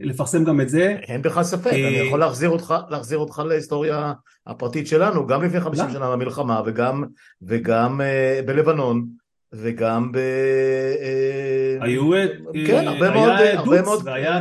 לפרסם 0.00 0.44
גם 0.44 0.60
את 0.60 0.68
זה. 0.68 0.96
אין 1.08 1.22
בכלל 1.22 1.42
ספק, 1.42 1.72
אה, 1.72 1.88
אני 1.88 1.96
יכול 1.96 2.20
להחזיר 2.20 2.48
אותך, 2.48 2.74
להחזיר 2.90 3.18
אותך 3.18 3.42
להיסטוריה 3.48 4.12
הפרטית 4.46 4.86
שלנו, 4.86 5.26
גם 5.26 5.42
לפני 5.42 5.60
50 5.60 5.84
למה? 5.84 5.92
שנה 5.94 6.10
במלחמה, 6.10 6.62
וגם, 6.66 7.04
וגם 7.42 8.00
אה, 8.00 8.40
בלבנון, 8.46 9.06
וגם 9.52 10.12
ב... 10.12 10.16
אה, 10.16 11.78
היו, 11.80 12.14
אה, 12.14 12.26
כן, 12.66 12.88
הרבה 12.88 13.12
היה 13.12 13.14
מאוד, 13.14 13.38
דוץ 13.38 13.56
הרבה 13.56 13.82
מאוד, 13.82 14.02
והיה 14.04 14.40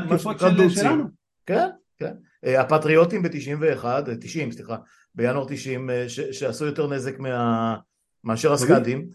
דוצים. 0.55 0.69
שלנו. 0.69 1.03
כן, 1.45 1.67
כן. 1.99 2.13
אה, 2.45 2.61
הפטריוטים 2.61 3.23
ב-91, 3.23 3.85
90 4.21 4.51
סליחה, 4.51 4.75
בינואר 5.15 5.45
90, 5.49 5.89
אה, 5.89 6.09
ש- 6.09 6.19
שעשו 6.19 6.65
יותר 6.65 6.87
נזק 6.87 7.19
מה, 7.19 7.75
מאשר 8.23 8.53
הסקאדים 8.53 8.99
אה, 8.99 9.05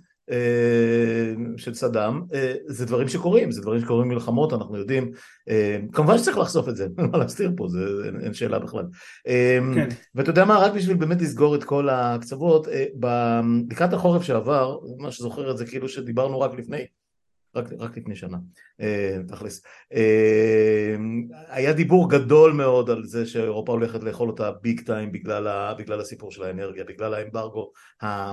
של 1.57 1.75
סדאם, 1.75 2.23
אה, 2.35 2.55
זה 2.67 2.87
דברים 2.87 3.09
שקורים, 3.09 3.51
זה 3.51 3.63
דברים 3.63 3.81
שקורים 3.81 4.09
במלחמות, 4.09 4.53
אנחנו 4.53 4.77
יודעים, 4.77 5.13
אה, 5.49 5.79
כמובן 5.93 6.19
שצריך 6.19 6.39
לחשוף 6.39 6.69
את 6.69 6.77
זה, 6.77 6.87
אין 6.99 7.07
מה 7.13 7.19
להסתיר 7.19 7.53
פה, 7.57 7.69
זה, 7.69 7.87
אין, 8.05 8.21
אין 8.21 8.35
שאלה 8.35 8.59
בכלל. 8.59 8.85
אה, 9.27 9.59
כן. 9.75 9.89
ואתה 10.15 10.31
יודע 10.31 10.45
מה, 10.45 10.59
רק 10.59 10.73
בשביל 10.73 10.97
באמת 10.97 11.23
לסגור 11.23 11.55
את 11.55 11.65
כל 11.65 11.89
הקצוות, 11.89 12.69
אה, 12.69 13.41
לקראת 13.71 13.93
החורף 13.93 14.23
שעבר, 14.23 14.79
מה 14.99 15.11
שזוכר 15.11 15.51
את 15.51 15.59
זה 15.59 15.67
כאילו 15.67 15.89
שדיברנו 15.89 16.41
רק 16.41 16.59
לפני, 16.59 16.87
רק, 17.57 17.65
רק 17.79 17.97
לפני 17.97 18.17
שנה, 18.17 18.39
אה, 18.81 19.19
תכלס, 19.29 19.63
אה, 19.95 20.97
היה 21.49 21.73
דיבור 21.73 22.11
גדול 22.11 22.53
מאוד 22.53 22.91
על 22.91 23.05
זה 23.05 23.27
שאירופה 23.27 23.73
הולכת 23.73 24.03
לאכול 24.03 24.29
אותה 24.29 24.51
ביג 24.63 24.81
טיים 24.81 25.13
בגלל, 25.13 25.47
ה, 25.47 25.75
בגלל 25.79 26.01
הסיפור 26.01 26.33
של 26.33 26.43
האנרגיה, 26.43 26.85
בגלל 26.85 27.15
האמברגו 27.15 27.73
ה- 28.03 28.33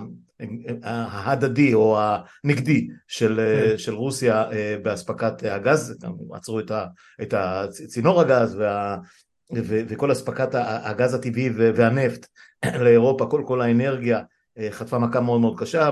ההדדי 0.83 1.73
או 1.73 1.99
הנגדי 1.99 2.87
של, 3.07 3.39
כן. 3.69 3.77
של 3.77 3.93
רוסיה 3.93 4.51
אה, 4.51 4.75
באספקת 4.83 5.43
הגז, 5.43 5.97
גם 6.01 6.13
עצרו 6.33 6.59
את, 6.59 6.71
ה, 6.71 6.85
את 7.21 7.33
צינור 7.87 8.21
הגז 8.21 8.55
וה, 8.59 8.97
ו, 9.55 9.81
וכל 9.87 10.11
אספקת 10.11 10.49
הגז 10.61 11.13
הטבעי 11.13 11.49
והנפט 11.49 12.27
לאירופה, 12.83 13.25
כל, 13.25 13.43
כל 13.47 13.61
האנרגיה 13.61 14.17
אה, 14.17 14.23
חטפה 14.71 14.99
מכה 14.99 15.21
מאוד 15.21 15.41
מאוד 15.41 15.59
קשה 15.59 15.89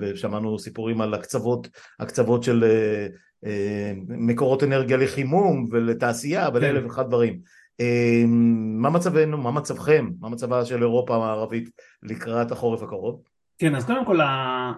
ושמענו 0.00 0.58
סיפורים 0.58 1.00
על 1.00 1.14
הקצוות, 1.14 1.68
הקצוות 2.00 2.42
של 2.42 2.64
אה, 2.64 3.06
אה, 3.46 3.92
מקורות 4.08 4.62
אנרגיה 4.62 4.96
לחימום 4.96 5.66
ולתעשייה 5.70 6.48
ולאלף 6.54 6.84
ואחד 6.84 7.08
דברים. 7.08 7.40
אה, 7.80 8.24
מה 8.78 8.90
מצבנו, 8.90 9.38
מה 9.38 9.50
מצבכם, 9.50 10.10
מה 10.20 10.28
מצבה 10.28 10.64
של 10.64 10.82
אירופה 10.82 11.16
המערבית 11.16 11.70
לקראת 12.02 12.52
החורף 12.52 12.82
הקרוב? 12.82 13.22
כן, 13.58 13.74
אז 13.74 13.84
קודם 13.84 14.04
כל 14.04 14.18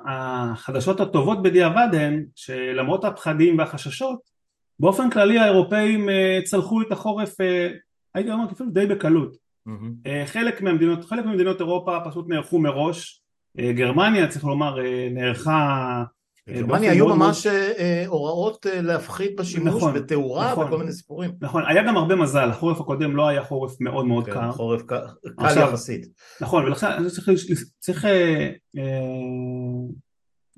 החדשות 0.08 1.00
הטובות 1.00 1.42
בדיעבד 1.42 1.88
הן 1.92 2.24
שלמרות 2.34 3.04
הפחדים 3.04 3.58
והחששות, 3.58 4.32
באופן 4.80 5.10
כללי 5.10 5.38
האירופאים 5.38 6.08
צלחו 6.44 6.82
את 6.82 6.92
החורף, 6.92 7.34
הייתי 8.14 8.30
אומר 8.30 8.44
אפילו 8.52 8.70
די 8.70 8.86
בקלות. 8.86 9.36
אה, 10.06 10.22
חלק 10.26 10.62
מהמדינות, 10.62 11.04
חלק 11.04 11.24
ממדינות 11.24 11.60
אירופה 11.60 11.98
פשוט 12.04 12.28
נערכו 12.28 12.58
מראש, 12.58 13.21
גרמניה 13.56 14.28
צריך 14.28 14.44
לומר 14.44 14.84
אה, 14.84 15.08
נערכה 15.10 16.04
אה, 16.48 16.54
בגרמניה 16.54 16.66
באופן 16.66 16.84
היו 16.84 17.08
ממש 17.16 17.46
אה, 17.46 18.04
הוראות 18.06 18.66
אה, 18.66 18.82
להפחית 18.82 19.36
בשימוש 19.36 19.74
נכון, 19.74 19.94
בתאורה 19.94 20.52
נכון. 20.52 20.66
וכל 20.66 20.78
מיני 20.78 20.92
סיפורים. 20.92 21.30
נכון, 21.40 21.62
היה 21.68 21.82
גם 21.82 21.96
הרבה 21.96 22.16
מזל, 22.16 22.50
החורף 22.50 22.80
הקודם 22.80 23.16
לא 23.16 23.28
היה 23.28 23.44
חורף 23.44 23.80
מאוד 23.80 24.06
מאוד 24.06 24.26
כן, 24.26 24.32
קר, 24.32 24.52
חורף 24.52 24.82
קל 24.82 25.00
עכשיו- 25.38 25.68
יחסית. 25.68 26.06
נכון, 26.40 26.64
ולכן 26.64 27.08
צריך, 27.08 27.28
צריך 27.78 28.04
אה, 28.04 28.50
אה, 28.78 28.82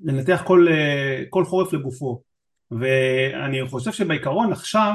לנתח 0.05 0.43
כל, 0.47 0.67
אה, 0.71 1.23
כל 1.31 1.45
חורף 1.45 1.73
לגופו, 1.73 2.23
ואני 2.71 3.69
חושב 3.69 3.93
שבעיקרון 3.93 4.53
עכשיו 4.53 4.95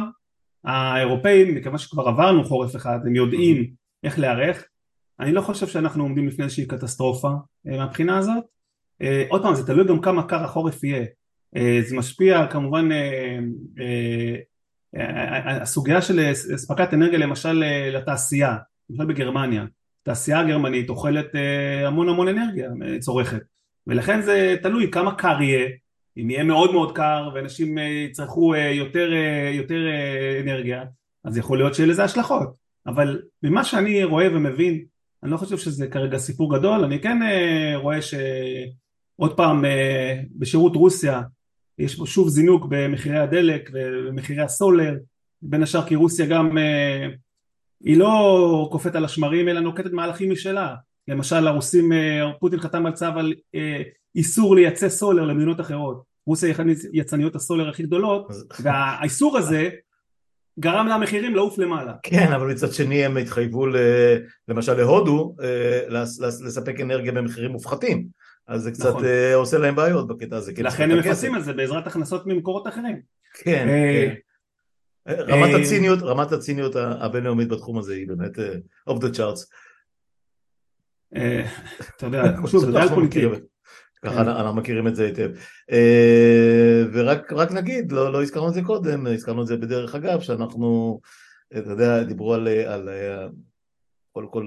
האירופאים, 0.64 1.56
מכיוון 1.56 1.78
שכבר 1.78 2.08
עברנו 2.08 2.44
חורף 2.44 2.76
אחד, 2.76 3.00
הם 3.06 3.16
יודעים 3.16 3.72
איך 4.04 4.20
להיערך, 4.20 4.64
אני 5.20 5.32
לא 5.32 5.42
חושב 5.42 5.68
שאנחנו 5.68 6.04
עומדים 6.04 6.28
לפני 6.28 6.44
איזושהי 6.44 6.66
קטסטרופה 6.66 7.30
אה, 7.68 7.78
מהבחינה 7.78 8.18
הזאת, 8.18 8.44
אה, 9.02 9.24
עוד 9.30 9.42
פעם 9.42 9.56
זה 9.56 9.68
תלוי 9.68 9.88
גם 9.88 10.02
כמה 10.02 10.24
קר 10.24 10.44
החורף 10.44 10.84
יהיה, 10.84 11.06
אה, 11.56 11.80
זה 11.88 11.96
משפיע 11.96 12.48
כמובן 12.48 12.90
הסוגיה 15.62 16.02
של 16.02 16.32
אספקת 16.32 16.94
אנרגיה 16.94 17.20
למשל 17.20 17.64
לתעשייה, 17.92 18.58
למשל 18.90 19.06
בגרמניה, 19.06 19.66
התעשייה 20.02 20.40
הגרמנית 20.40 20.90
אוכלת 20.90 21.26
המון 21.86 22.10
המון 22.10 22.28
אנרגיה, 22.28 22.70
צורכת, 23.00 23.42
ולכן 23.88 24.22
זה 24.22 24.56
תלוי 24.62 24.92
כמה 24.92 25.16
קר 25.16 25.42
יהיה, 25.42 25.70
אם 26.18 26.30
יהיה 26.30 26.44
מאוד 26.44 26.74
מאוד 26.74 26.96
קר 26.96 27.30
ואנשים 27.34 27.78
יצרכו 27.78 28.56
יותר, 28.56 29.12
יותר 29.54 29.80
אנרגיה, 30.44 30.84
אז 31.24 31.38
יכול 31.38 31.58
להיות 31.58 31.76
שיהיה 31.76 31.90
לזה 31.90 32.04
השלכות, 32.04 32.58
אבל 32.88 33.22
ממה 33.44 33.64
שאני 33.64 34.04
רואה 34.04 34.28
ומבין, 34.36 34.86
אני 35.24 35.32
לא 35.32 35.38
חושב 35.38 35.58
שזה 35.58 35.88
כרגע 35.88 36.18
סיפור 36.18 36.58
גדול, 36.58 36.84
אני 36.84 37.02
כן 37.02 37.22
אה, 37.22 37.78
רואה 37.78 38.02
שעוד 38.02 39.38
פעם 39.38 39.66
אה, 39.66 40.20
בשירות 40.36 40.76
רוסיה 40.76 41.22
יש 41.78 41.96
פה 41.96 42.06
שוב 42.06 42.30
זינוק 42.30 42.66
במחירי 42.70 43.18
הדלק 43.18 43.70
ומחירי 43.74 44.42
הסולר, 44.42 44.98
בין 45.42 45.64
השאר 45.64 45.86
כי 45.88 45.96
רוסיה 45.96 46.26
גם 46.26 46.58
אה, 46.58 47.08
היא 47.84 47.98
לא 47.98 48.70
קופאת 48.72 48.96
על 48.96 49.06
השמרים 49.06 49.50
אלא 49.50 49.60
נוקטת 49.60 49.92
מהלכים 49.92 50.32
משלה, 50.32 50.76
למשל 51.08 51.48
הרוסים, 51.48 51.92
פוטין 52.40 52.60
חתם 52.60 52.86
על 52.86 52.94
צו 52.94 53.06
על 53.06 53.34
איסור 54.16 54.56
לייצא 54.56 54.90
סולר 54.90 55.26
למדינות 55.26 55.60
אחרות, 55.60 56.04
רוסיה 56.28 56.48
היא 56.50 56.56
אחת 56.56 56.64
מיצרניות 56.92 57.36
הסולר 57.36 57.70
הכי 57.70 57.84
גדולות 57.84 58.28
והאיסור 58.60 59.38
הזה 59.38 59.70
גרם 60.60 60.88
למחירים 60.88 61.36
לעוף 61.36 61.58
למעלה 61.58 61.94
כן, 62.04 62.32
אבל 62.36 62.52
מצד 62.52 62.72
שני 62.72 63.06
הם 63.06 63.18
התחייבו 63.18 63.66
ל- 63.68 63.76
למשל 64.48 64.74
להודו 64.74 65.36
אה, 65.44 65.82
לס- 65.90 66.20
לס- 66.20 66.42
לספק 66.42 66.80
אנרגיה 66.82 67.12
במחירים 67.12 67.52
מופחתים, 67.52 68.08
אז 68.48 68.62
זה 68.62 68.72
קצת 68.72 68.90
נכון. 68.90 69.06
אה, 69.06 69.36
עושה 69.36 69.58
להם 69.58 69.76
בעיות 69.76 70.08
בקטע 70.08 70.36
הזה. 70.36 70.52
לכן 70.58 70.92
הם. 70.92 70.98
מפצים 71.00 71.36
על 71.36 71.42
זה 71.42 71.54
בעזרת 71.54 71.88
הכנסות 71.88 72.26
ממקורות 72.28 72.68
אחרים 72.68 73.02
כן, 73.34 73.68
אה, 73.70 74.10
כן. 75.08 75.14
רמת 75.20 75.62
הציניות, 75.62 76.00
רמת 76.02 76.32
הציניות 76.32 76.76
הבינלאומית 76.76 77.48
בתחום 77.48 77.78
הזה 77.78 77.94
היא 77.94 78.08
באמת 78.08 78.32
off 78.90 78.94
the 78.94 79.18
charts. 79.18 79.46
אתה 81.98 82.06
יודע, 82.06 82.24
שוב, 82.52 82.66
זה 82.66 82.78
ריאל 82.78 82.88
פוליטיק. 82.90 83.24
ככה 84.06 84.24
כן. 84.24 84.30
אנחנו 84.30 84.56
מכירים 84.56 84.88
את 84.88 84.96
זה 84.96 85.06
היטב. 85.06 85.30
אה, 85.72 86.84
ורק 86.94 87.52
נגיד, 87.52 87.92
לא, 87.92 88.14
לא 88.14 88.22
הזכרנו 88.22 88.50
את 88.50 88.54
זה 88.54 88.62
קודם, 88.62 89.08
הזכרנו 89.08 89.42
את 89.42 89.48
זה 89.48 89.58
בדרך 89.58 89.96
אגב, 89.96 90.22
שאנחנו, 90.22 91.00
אתה 91.58 91.70
יודע, 91.70 92.04
דיברו 92.04 92.34
על, 92.34 92.48
על 92.48 92.90
כל, 94.12 94.26
כל 94.32 94.46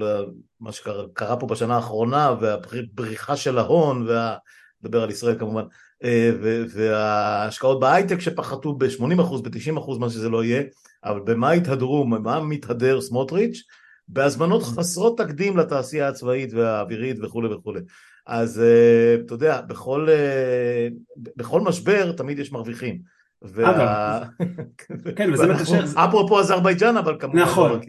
מה 0.59 0.71
שקרה 0.71 1.37
פה 1.37 1.47
בשנה 1.47 1.75
האחרונה, 1.75 2.35
והבריחה 2.41 3.35
של 3.35 3.57
ההון, 3.57 4.07
וה... 4.07 4.37
נדבר 4.83 5.03
על 5.03 5.09
ישראל 5.09 5.39
כמובן, 5.39 5.63
אה, 6.03 6.31
וההשקעות 6.69 7.79
בהייטק 7.79 8.19
שפחתו 8.19 8.73
ב-80%, 8.73 9.41
ב-90%, 9.43 9.99
מה 9.99 10.09
שזה 10.09 10.29
לא 10.29 10.43
יהיה, 10.43 10.63
אבל 11.03 11.19
במה 11.19 11.51
התהדרו, 11.51 12.05
מה 12.05 12.39
מתהדר 12.39 13.01
סמוטריץ'? 13.01 13.63
בהזמנות 14.07 14.63
חסרות 14.63 15.17
תקדים 15.17 15.57
לתעשייה 15.57 16.07
הצבאית 16.07 16.53
והאווירית 16.53 17.17
וכולי 17.21 17.53
וכולי. 17.53 17.79
אז 18.25 18.61
אה, 18.61 19.15
אתה 19.25 19.33
יודע, 19.33 19.61
בכל, 19.61 20.07
אה, 20.09 20.87
בכל 21.17 21.61
משבר 21.61 22.11
תמיד 22.11 22.39
יש 22.39 22.51
מרוויחים. 22.51 23.01
וה... 23.41 24.23
כן, 25.17 25.33
וזה 25.33 25.53
מקשר... 25.53 25.83
אפרופו 25.95 26.39
אזרבייג'אן, 26.39 26.97
אבל 26.97 27.17
כמובן... 27.19 27.39
לא 27.39 27.45
נכון, 27.45 27.79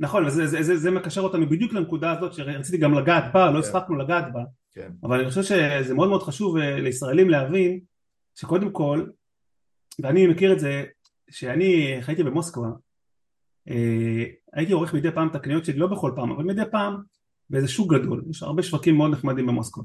נכון, 0.00 0.26
וזה 0.26 0.46
זה, 0.46 0.62
זה, 0.62 0.76
זה 0.76 0.90
מקשר 0.90 1.20
אותנו 1.20 1.48
בדיוק 1.48 1.72
לנקודה 1.72 2.12
הזאת 2.12 2.34
שרציתי 2.34 2.78
גם 2.78 2.94
לגעת 2.94 3.24
בה, 3.34 3.46
לא 3.46 3.52
כן. 3.52 3.58
הספקנו 3.58 3.96
לגעת 3.96 4.32
בה, 4.32 4.40
כן. 4.72 4.90
אבל 5.02 5.20
אני 5.20 5.28
חושב 5.28 5.42
שזה 5.42 5.94
מאוד 5.94 6.08
מאוד 6.08 6.22
חשוב 6.22 6.56
אה, 6.56 6.80
לישראלים 6.80 7.30
להבין 7.30 7.80
שקודם 8.34 8.70
כל, 8.70 9.06
ואני 9.98 10.26
מכיר 10.26 10.52
את 10.52 10.60
זה, 10.60 10.84
שאני 11.30 11.98
חייתי 12.00 12.22
במוסקבה, 12.22 12.68
הייתי 14.52 14.72
עורך 14.72 14.94
מדי 14.94 15.10
פעם 15.10 15.28
את 15.28 15.34
הקניות 15.34 15.64
שלי, 15.64 15.78
לא 15.78 15.86
בכל 15.86 16.12
פעם, 16.16 16.30
אבל 16.30 16.44
מדי 16.44 16.62
פעם 16.70 16.96
באיזה 17.50 17.68
שוק 17.68 17.94
גדול, 17.94 18.24
יש 18.30 18.42
הרבה 18.42 18.62
שווקים 18.62 18.96
מאוד 18.96 19.10
נחמדים 19.10 19.46
במוסקבה, 19.46 19.84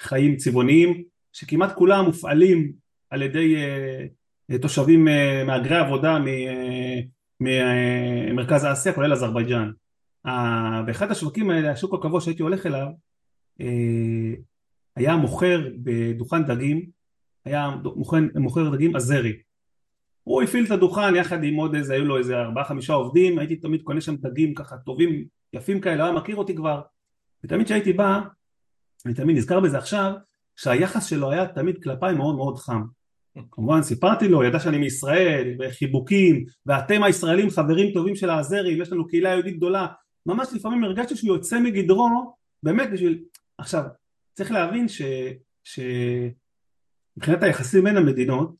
חיים 0.00 0.36
צבעוניים 0.36 1.02
שכמעט 1.32 1.72
כולם 1.72 2.04
מופעלים 2.04 2.72
על 3.10 3.22
ידי 3.22 3.56
uh, 4.52 4.58
תושבים 4.58 5.08
uh, 5.08 5.46
מהגרי 5.46 5.76
עבודה 5.76 6.18
ממרכז 7.40 8.64
uh, 8.64 8.66
האסיה 8.66 8.92
כולל 8.92 9.12
אזרבייג'אן. 9.12 9.70
Uh, 10.26 10.30
באחד 10.86 11.10
השווקים 11.10 11.50
האלה, 11.50 11.70
השוק 11.70 11.94
הקבוע 11.94 12.20
שהייתי 12.20 12.42
הולך 12.42 12.66
אליו, 12.66 12.86
uh, 13.60 13.64
היה 14.96 15.16
מוכר 15.16 15.68
בדוכן 15.82 16.44
דגים, 16.46 16.86
היה 17.44 17.70
מוכר, 17.96 18.18
מוכר 18.34 18.70
דגים 18.70 18.96
עזרי. 18.96 19.32
הוא 20.22 20.42
הפעיל 20.42 20.64
את 20.64 20.70
הדוכן 20.70 21.16
יחד 21.16 21.44
עם 21.44 21.54
עוד 21.54 21.74
איזה, 21.74 21.94
היו 21.94 22.04
לו 22.04 22.18
איזה 22.18 22.36
ארבעה 22.38 22.64
חמישה 22.64 22.92
עובדים, 22.92 23.38
הייתי 23.38 23.56
תמיד 23.56 23.82
קונה 23.82 24.00
שם 24.00 24.16
דגים 24.16 24.54
ככה 24.54 24.76
טובים 24.76 25.24
יפים 25.52 25.80
כאלה, 25.80 26.04
היה 26.04 26.12
מכיר 26.12 26.36
אותי 26.36 26.56
כבר, 26.56 26.80
ותמיד 27.44 27.66
כשהייתי 27.66 27.92
בא, 27.92 28.20
אני 29.06 29.14
תמיד 29.14 29.36
נזכר 29.36 29.60
בזה 29.60 29.78
עכשיו, 29.78 30.12
שהיחס 30.56 31.06
שלו 31.06 31.30
היה 31.30 31.46
תמיד 31.46 31.82
כלפיי 31.82 32.14
מאוד 32.14 32.36
מאוד 32.36 32.56
חם. 32.58 32.82
כמובן 33.50 33.82
סיפרתי 33.82 34.28
לו, 34.28 34.44
ידע 34.44 34.60
שאני 34.60 34.78
מישראל, 34.78 35.56
וחיבוקים, 35.60 36.44
ואתם 36.66 37.02
הישראלים 37.02 37.50
חברים 37.50 37.92
טובים 37.94 38.16
של 38.16 38.30
האזרים, 38.30 38.82
יש 38.82 38.92
לנו 38.92 39.08
קהילה 39.08 39.30
יהודית 39.30 39.56
גדולה, 39.56 39.86
ממש 40.26 40.48
לפעמים 40.54 40.84
הרגשתי 40.84 41.16
שהוא 41.16 41.36
יוצא 41.36 41.60
מגדרו, 41.60 42.34
באמת 42.62 42.90
בשביל... 42.92 43.24
עכשיו, 43.58 43.82
צריך 44.34 44.52
להבין 44.52 44.88
ש... 44.88 45.02
ש... 45.64 45.80
היחסים 47.22 47.84
בין 47.84 47.96
המדינות, 47.96 48.54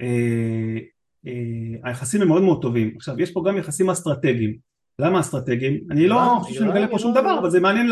אה, 0.00 0.78
אה, 1.26 1.88
היחסים 1.88 2.22
הם 2.22 2.28
מאוד 2.28 2.42
מאוד 2.42 2.62
טובים. 2.62 2.92
עכשיו, 2.96 3.20
יש 3.20 3.32
פה 3.32 3.42
גם 3.48 3.56
יחסים 3.56 3.90
אסטרטגיים. 3.90 4.69
למה 5.00 5.20
אסטרטגיים? 5.20 5.80
אני 5.90 6.08
לא 6.08 6.38
חושב 6.40 6.54
שאני 6.54 6.70
מגלה 6.70 6.88
פה 6.88 6.98
שום 6.98 7.14
דבר, 7.14 7.38
אבל 7.38 7.50
זה 7.50 7.60
מעניין 7.60 7.90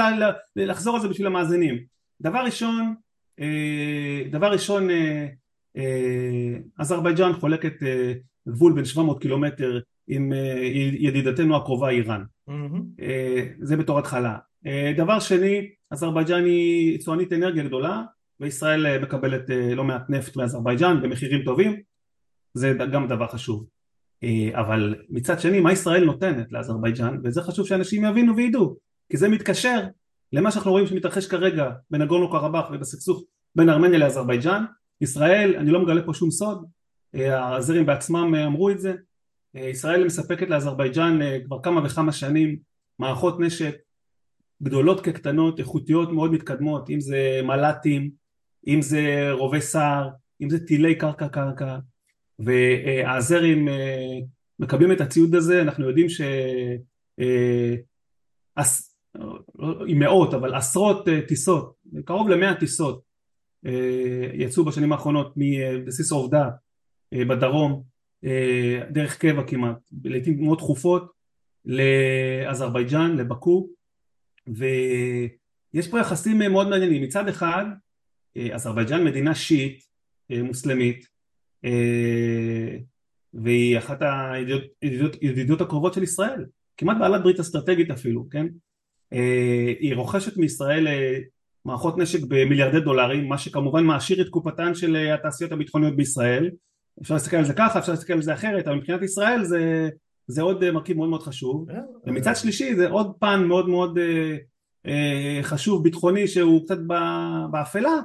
לחזור 0.56 0.96
על 0.96 1.02
זה 1.02 1.08
בשביל 1.08 1.26
המאזינים. 1.26 1.78
דבר 2.20 2.38
ראשון, 2.38 2.94
אה, 3.40 4.22
דבר 4.30 4.52
ראשון, 4.52 4.90
אה, 4.90 5.26
אה, 5.76 6.56
אזרבייג'אן 6.78 7.32
חולקת 7.32 7.74
גבול 8.48 8.72
בין 8.72 8.84
700 8.84 9.20
קילומטר 9.20 9.80
עם 10.08 10.32
ידידתנו 10.98 11.56
הקרובה 11.56 11.88
איראן. 11.88 12.22
זה 13.60 13.76
בתור 13.76 13.98
התחלה. 13.98 14.36
דבר 14.96 15.20
שני, 15.20 15.70
אזרבייג'אן 15.90 16.44
היא 16.44 16.94
יצואנית 16.94 17.32
אנרגיה 17.32 17.64
גדולה, 17.64 18.02
וישראל 18.40 19.02
מקבלת 19.02 19.42
לא 19.76 19.84
מעט 19.84 20.10
נפט 20.10 20.36
מאזרבייג'אן 20.36 21.02
במחירים 21.02 21.44
טובים, 21.44 21.80
זה 22.54 22.72
גם 22.92 23.08
דבר 23.08 23.26
חשוב. 23.26 23.66
אה, 24.24 24.60
אבל 24.60 24.94
מצד 25.08 25.40
שני 25.40 25.60
מה 25.60 25.72
ישראל 25.72 26.04
נותנת 26.04 26.52
לאזרבייג'אן? 26.52 27.20
וזה 27.24 27.42
חשוב 27.42 27.66
שאנשים 27.66 28.04
יבינו 28.04 28.36
וידעו 28.36 28.76
כי 29.10 29.16
זה 29.16 29.28
מתקשר 29.28 29.80
למה 30.32 30.50
שאנחנו 30.50 30.70
רואים 30.70 30.86
שמתרחש 30.86 31.26
כרגע 31.26 31.70
בנגורנו 31.90 32.30
קרבאח 32.30 32.70
ובסכסוך 32.72 33.24
בין 33.56 33.68
ארמניה 33.68 33.98
לאזרבייג'אן. 33.98 34.64
ישראל 35.00 35.56
אני 35.56 35.70
לא 35.70 35.82
מגלה 35.82 36.02
פה 36.06 36.14
שום 36.14 36.30
סוד 36.30 36.64
הזרים 37.14 37.86
בעצמם 37.86 38.34
אמרו 38.34 38.70
את 38.70 38.80
זה. 38.80 38.94
ישראל 39.54 40.04
מספקת 40.04 40.50
לאזרבייג'אן 40.50 41.22
אה, 41.22 41.38
כבר 41.44 41.62
כמה 41.62 41.80
וכמה 41.84 42.12
שנים 42.12 42.56
מערכות 42.98 43.40
נשק 43.40 43.76
גדולות 44.62 45.00
כקטנות 45.00 45.58
איכותיות 45.58 46.12
מאוד 46.12 46.32
מתקדמות 46.32 46.90
אם 46.90 47.00
זה 47.00 47.40
מל"טים 47.44 48.10
אם 48.68 48.82
זה 48.82 49.28
רובי 49.32 49.60
סער 49.60 50.08
אם 50.40 50.50
זה 50.50 50.66
טילי 50.66 50.94
קרקע 50.94 51.28
קרקע 51.28 51.78
והאזרים 52.38 53.68
אה, 53.68 54.18
מקבלים 54.58 54.92
את 54.92 55.00
הציוד 55.00 55.34
הזה, 55.34 55.62
אנחנו 55.62 55.88
יודעים 55.88 56.08
ש... 56.08 56.20
אה, 57.20 57.74
עם 59.86 59.98
מאות 59.98 60.34
אבל 60.34 60.54
עשרות 60.54 61.08
אה, 61.08 61.20
טיסות, 61.28 61.74
קרוב 62.04 62.28
למאה 62.28 62.54
טיסות 62.54 63.08
יצאו 64.34 64.64
בשנים 64.64 64.92
האחרונות 64.92 65.32
מבסיס 65.36 66.12
העובדה 66.12 66.48
בדרום 67.14 67.82
דרך 68.90 69.18
קבע 69.18 69.42
כמעט, 69.46 69.76
לעיתים 70.04 70.44
מאוד 70.44 70.58
תכופות 70.58 71.12
לאזרבייג'אן, 71.64 73.16
לבקו 73.16 73.68
ויש 74.46 75.88
פה 75.90 76.00
יחסים 76.00 76.38
מאוד 76.38 76.68
מעניינים, 76.68 77.02
מצד 77.02 77.28
אחד 77.28 77.64
אזרבייג'אן 78.52 79.04
מדינה 79.04 79.34
שיעית 79.34 79.82
מוסלמית 80.30 81.06
והיא 83.34 83.78
אחת 83.78 84.02
הידידות 85.20 85.60
הקרובות 85.60 85.94
של 85.94 86.02
ישראל, 86.02 86.44
כמעט 86.76 86.96
בעלת 87.00 87.22
ברית 87.22 87.40
אסטרטגית 87.40 87.90
אפילו, 87.90 88.28
כן? 88.30 88.46
אה, 89.12 89.72
היא 89.80 89.94
רוכשת 89.94 90.36
מישראל 90.36 90.88
אה, 90.88 91.18
מערכות 91.64 91.98
נשק 91.98 92.20
במיליארדי 92.28 92.80
דולרים, 92.80 93.28
מה 93.28 93.38
שכמובן 93.38 93.84
מעשיר 93.84 94.20
את 94.20 94.28
קופתן 94.28 94.74
של 94.74 94.96
התעשיות 94.96 95.52
הביטחוניות 95.52 95.96
בישראל. 95.96 96.50
אפשר 97.02 97.14
להסתכל 97.14 97.36
על 97.36 97.44
זה 97.44 97.54
ככה, 97.54 97.78
אפשר 97.78 97.92
להסתכל 97.92 98.12
על 98.12 98.22
זה 98.22 98.34
אחרת, 98.34 98.66
אבל 98.66 98.76
מבחינת 98.76 99.02
ישראל 99.02 99.44
זה, 99.44 99.88
זה 100.26 100.42
עוד 100.42 100.70
מרכיב 100.70 100.96
מאוד 100.96 101.08
מאוד 101.08 101.22
חשוב. 101.22 101.66
ומצד 102.06 102.36
שלישי 102.36 102.74
זה 102.74 102.88
עוד 102.88 103.12
פן 103.20 103.44
מאוד 103.44 103.68
מאוד 103.68 103.98
חשוב 105.42 105.84
ביטחוני 105.84 106.28
שהוא 106.28 106.64
קצת 106.64 106.78
באפלה, 107.50 108.00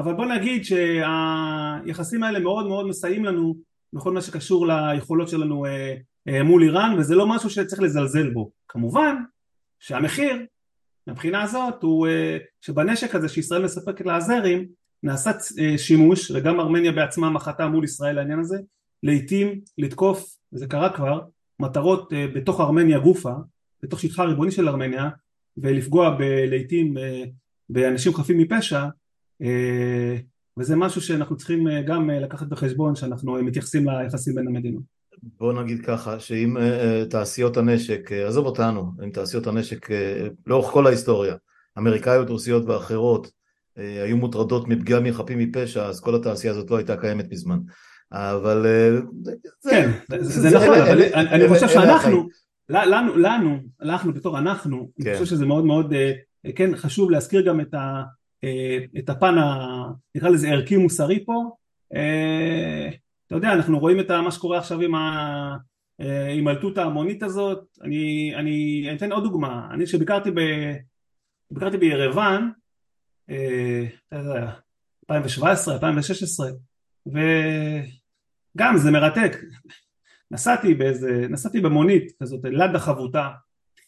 אבל 0.00 0.14
בוא 0.14 0.26
נגיד 0.26 0.64
שהיחסים 0.64 2.22
האלה 2.22 2.38
מאוד 2.38 2.66
מאוד 2.66 2.86
מסייעים 2.86 3.24
לנו 3.24 3.56
בכל 3.92 4.12
מה 4.12 4.20
שקשור 4.20 4.66
ליכולות 4.66 5.28
שלנו 5.28 5.66
אה, 5.66 5.96
אה, 6.28 6.42
מול 6.42 6.62
איראן 6.62 6.96
וזה 6.98 7.14
לא 7.14 7.26
משהו 7.26 7.50
שצריך 7.50 7.82
לזלזל 7.82 8.30
בו. 8.30 8.50
כמובן 8.68 9.16
שהמחיר 9.78 10.46
מבחינה 11.06 11.42
הזאת 11.42 11.82
הוא 11.82 12.06
אה, 12.06 12.38
שבנשק 12.60 13.14
הזה 13.14 13.28
שישראל 13.28 13.64
מספקת 13.64 14.06
לאזרים 14.06 14.68
נעשה 15.02 15.30
שימוש 15.76 16.30
וגם 16.30 16.60
ארמניה 16.60 16.92
בעצמה 16.92 17.30
מחתה 17.30 17.68
מול 17.68 17.84
ישראל 17.84 18.16
לעניין 18.16 18.38
הזה 18.38 18.58
לעיתים 19.02 19.60
לתקוף 19.78 20.36
וזה 20.52 20.66
קרה 20.66 20.92
כבר 20.92 21.20
מטרות 21.58 22.12
בתוך 22.34 22.60
ארמניה 22.60 22.98
גופה 22.98 23.32
בתוך 23.82 24.00
שטחה 24.00 24.22
הריבוני 24.22 24.50
של 24.50 24.68
ארמניה 24.68 25.08
ולפגוע 25.56 26.16
לעיתים 26.48 26.94
באנשים 27.68 28.14
חפים 28.14 28.38
מפשע 28.38 28.84
וזה 30.58 30.76
משהו 30.76 31.00
שאנחנו 31.00 31.36
צריכים 31.36 31.68
אה, 31.68 31.82
גם 31.82 32.10
אה, 32.10 32.20
לקחת 32.20 32.46
בחשבון 32.46 32.94
שאנחנו 32.94 33.42
מתייחסים 33.42 33.88
ליחסים 33.88 34.34
בין 34.34 34.46
המדינות. 34.48 34.82
בוא 35.22 35.62
נגיד 35.62 35.86
ככה, 35.86 36.20
שאם 36.20 36.56
תעשיות 37.10 37.56
הנשק, 37.56 38.12
עזוב 38.12 38.46
אותנו, 38.46 38.92
אם 39.04 39.10
תעשיות 39.10 39.46
הנשק 39.46 39.88
לאורך 40.46 40.66
כל 40.66 40.86
ההיסטוריה, 40.86 41.34
אמריקאיות, 41.78 42.30
רוסיות 42.30 42.64
ואחרות, 42.66 43.30
היו 43.76 44.16
מוטרדות 44.16 44.68
מפגיעה 44.68 45.00
מחפים 45.00 45.38
מפשע, 45.38 45.86
אז 45.86 46.00
כל 46.00 46.14
התעשייה 46.14 46.52
הזאת 46.52 46.70
לא 46.70 46.76
הייתה 46.76 46.96
קיימת 46.96 47.32
מזמן. 47.32 47.58
אבל. 48.12 48.66
כן, 49.70 49.90
זה 50.20 50.56
נכון, 50.56 50.78
אבל 50.78 51.02
אני 51.14 51.48
חושב 51.48 51.68
שאנחנו, 51.68 52.28
לנו, 52.68 53.16
לנו, 53.16 53.58
אנחנו 53.82 54.14
בתור 54.14 54.38
אנחנו, 54.38 54.90
אני 55.00 55.04
כן. 55.04 55.12
חושב 55.12 55.24
שזה 55.24 55.46
מאוד 55.46 55.64
מאוד, 55.64 55.94
כן, 56.56 56.76
חשוב 56.76 57.10
להזכיר 57.10 57.46
גם 57.46 57.60
את 57.60 57.74
ה... 57.74 58.02
אה, 58.44 58.78
את 58.98 59.08
הפן, 59.08 59.38
ה, 59.38 59.66
נקרא 60.14 60.28
לזה 60.28 60.48
ערכי 60.48 60.76
מוסרי 60.76 61.24
פה, 61.24 61.50
אה, 61.94 62.88
אתה 63.26 63.34
יודע 63.34 63.52
אנחנו 63.52 63.78
רואים 63.78 64.00
את 64.00 64.10
מה 64.10 64.30
שקורה 64.30 64.58
עכשיו 64.58 64.80
עם 64.80 64.92
ההימלטות 65.98 66.78
אה, 66.78 66.82
ההמונית 66.82 67.22
הזאת, 67.22 67.64
אני, 67.82 68.32
אני, 68.36 68.84
אני 68.88 68.96
אתן 68.96 69.12
עוד 69.12 69.22
דוגמה, 69.22 69.68
אני 69.74 69.84
כשביקרתי 69.84 70.30
ביקרתי 71.50 71.76
בירוון, 71.76 72.52
אה, 73.30 73.84
2017, 74.12 75.74
2016, 75.74 76.50
וגם 77.06 78.76
זה 78.76 78.90
מרתק. 78.90 79.36
נסעתי 80.30 80.74
באיזה, 80.74 81.26
נסעתי 81.30 81.60
במונית 81.60 82.12
כזאת, 82.22 82.40
לדה 82.44 82.78
חבוטה, 82.78 83.28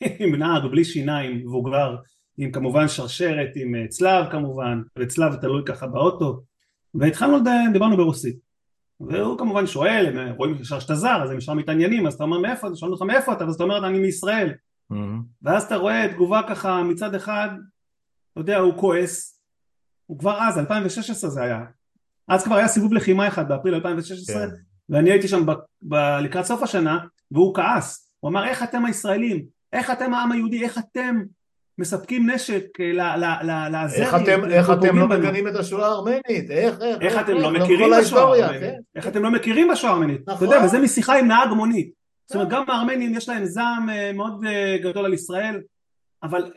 עם 0.21 0.35
נהג 0.35 0.67
בלי 0.71 0.85
שיניים, 0.85 1.37
מבוגר, 1.37 1.97
עם 2.39 2.53
כמובן 2.53 2.89
שרשרת, 2.89 3.51
עם 3.55 3.75
אה, 3.75 3.89
צלב 3.89 4.31
כמובן, 4.31 4.83
וצלב 4.99 5.35
תלוי 5.35 5.63
ככה 5.67 5.87
באוטו, 5.87 6.43
והתחלנו, 6.95 7.39
דיברנו 7.73 7.97
ברוסית. 7.97 8.37
והוא 9.01 9.39
כמובן 9.39 9.67
שואל, 9.67 10.19
הם 10.19 10.35
רואים 10.37 10.57
ישר 10.61 10.79
שאתה 10.79 10.95
זר, 10.95 11.23
אז 11.23 11.31
הם 11.31 11.39
ישר 11.39 11.55
מתעניינים, 11.55 12.07
אז 12.07 12.15
אתה 12.15 12.25
אומר 12.25 12.39
מאיפה, 12.39 12.67
אז 12.67 12.79
שואלים 12.79 12.93
אותך 12.93 13.03
מאיפה 13.03 13.33
אתה, 13.33 13.45
ואז 13.45 13.55
אתה 13.55 13.65
אומר 13.65 13.87
אני 13.87 13.99
מישראל. 13.99 14.53
Mm-hmm. 14.93 14.97
ואז 15.43 15.63
אתה 15.63 15.77
רואה 15.77 16.09
תגובה 16.13 16.41
ככה 16.49 16.83
מצד 16.83 17.15
אחד, 17.15 17.49
אתה 18.33 18.41
יודע, 18.41 18.59
הוא 18.59 18.75
כועס, 18.77 19.41
הוא 20.07 20.19
כבר 20.19 20.39
אז, 20.41 20.59
2016 20.59 21.31
זה 21.31 21.43
היה, 21.43 21.65
אז 22.29 22.45
כבר 22.45 22.55
היה 22.55 22.69
סיבוב 22.69 22.93
לחימה 22.93 23.29
אחד 23.29 23.49
באפריל 23.49 23.75
2016, 23.75 24.37
כן. 24.37 24.55
ואני 24.89 25.11
הייתי 25.11 25.29
שם 25.29 25.47
ב, 25.47 25.53
ב, 25.83 25.95
לקראת 25.95 26.45
סוף 26.45 26.63
השנה, 26.63 26.99
והוא 27.31 27.55
כעס, 27.55 28.15
הוא 28.21 28.31
אמר 28.31 28.45
איך 28.45 28.63
אתם 28.63 28.85
הישראלים, 28.85 29.45
איך 29.73 29.91
אתם 29.91 30.15
העם 30.15 30.33
היהודי, 30.33 30.65
איך 30.65 30.79
אתם 30.79 31.23
מספקים 31.79 32.31
נשק 32.31 32.65
לעזרים. 33.71 34.03
איך 34.03 34.15
אתם, 34.15 34.45
איך 34.51 34.71
אתם 34.71 34.99
לא 34.99 35.09
מגנים 35.09 35.49
את 35.49 35.57
השואה 35.57 35.87
הארמנית? 35.87 36.51
איך, 36.51 36.81
איך, 36.81 37.01
איך 37.01 37.19
אתם 37.21 37.35
לא 37.35 37.51
מכירים 37.51 37.91
בשואה 38.01 38.23
הארמנית? 38.23 38.61
כן. 38.61 38.81
איך 38.97 39.07
אתם 39.07 39.23
לא 39.23 39.31
מכירים 39.31 39.69
בשואה 39.73 39.93
הארמנית? 39.93 40.21
אתה 40.23 40.45
יודע, 40.45 40.57
נכון. 40.57 40.67
וזה 40.67 40.79
משיחה 40.79 41.19
עם 41.19 41.29
נהג 41.29 41.49
מונית. 41.49 42.03
זאת 42.27 42.37
אומרת, 42.37 42.49
גם 42.49 42.71
הארמנים 42.71 43.15
יש 43.15 43.29
להם 43.29 43.45
זעם 43.45 43.91
אה, 43.91 44.13
מאוד 44.13 44.45
אה, 44.45 44.77
גדול 44.83 45.05
על 45.05 45.15
ישראל, 45.15 45.61
אבל 46.23 46.53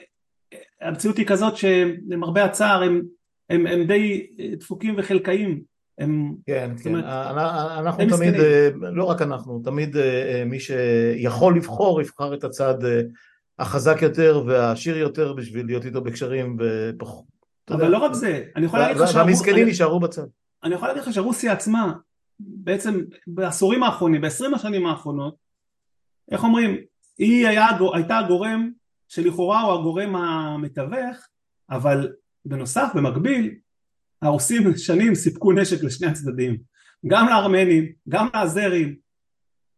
אה, 0.53 0.59
המציאות 0.82 1.18
היא 1.18 1.26
כזאת 1.26 1.53
שלמרבה 1.57 2.43
הצער 2.43 2.84
הם, 2.84 3.01
הם, 3.49 3.68
הם 3.68 3.84
די 3.84 4.28
דפוקים 4.57 4.95
וחלקאים. 4.97 5.61
הם, 5.99 6.36
כן, 6.45 6.72
כן, 6.84 6.89
אומרת, 6.89 7.05
אנחנו 7.80 8.05
תמיד, 8.09 8.34
לא 8.82 9.03
רק 9.03 9.22
אנחנו, 9.22 9.61
תמיד 9.63 9.95
מי 10.45 10.59
שיכול 10.59 11.57
לבחור, 11.57 12.01
יבחר 12.01 12.34
את 12.34 12.43
הצד 12.43 12.76
החזק 13.60 14.01
יותר 14.01 14.43
והעשיר 14.47 14.97
יותר 14.97 15.34
בשביל 15.34 15.66
להיות 15.66 15.86
איתו 15.86 16.01
בקשרים 16.01 16.58
ופחות. 16.60 17.26
אבל 17.70 17.88
לא 17.88 17.97
רק 17.97 18.14
זה, 18.14 18.43
אני 18.56 18.66
יכול 18.66 18.80
להגיד 18.80 18.97
לך 18.97 19.12
שהמסכנים 19.12 19.68
יישארו 19.68 19.99
בצד. 19.99 20.26
אני 20.64 20.76
יכול 20.76 20.88
להגיד 20.88 21.03
לך 21.03 21.14
שרוסיה 21.14 21.53
עצמה, 21.53 21.93
בעצם 22.39 23.01
בעשורים 23.28 23.84
האחרונים, 23.84 24.22
בעשרים 24.22 24.53
השנים 24.53 24.86
האחרונות, 24.86 25.36
איך 26.32 26.43
אומרים, 26.43 26.78
היא 27.18 27.47
היה, 27.47 27.68
הייתה 27.93 28.18
הגורם 28.18 28.70
שלכאורה 29.08 29.62
הוא 29.62 29.74
הגורם 29.74 30.16
המתווך, 30.16 31.28
אבל 31.70 32.14
בנוסף, 32.45 32.88
במקביל, 32.95 33.56
הרוסים 34.22 34.78
שנים 34.78 35.16
סיפקו 35.16 35.51
נשק 35.51 35.84
לשני 35.84 36.08
הצדדים, 36.08 36.58
גם 37.08 37.28
לארמנים, 37.28 37.91
גם 38.10 38.28
לאזרים, 38.34 38.95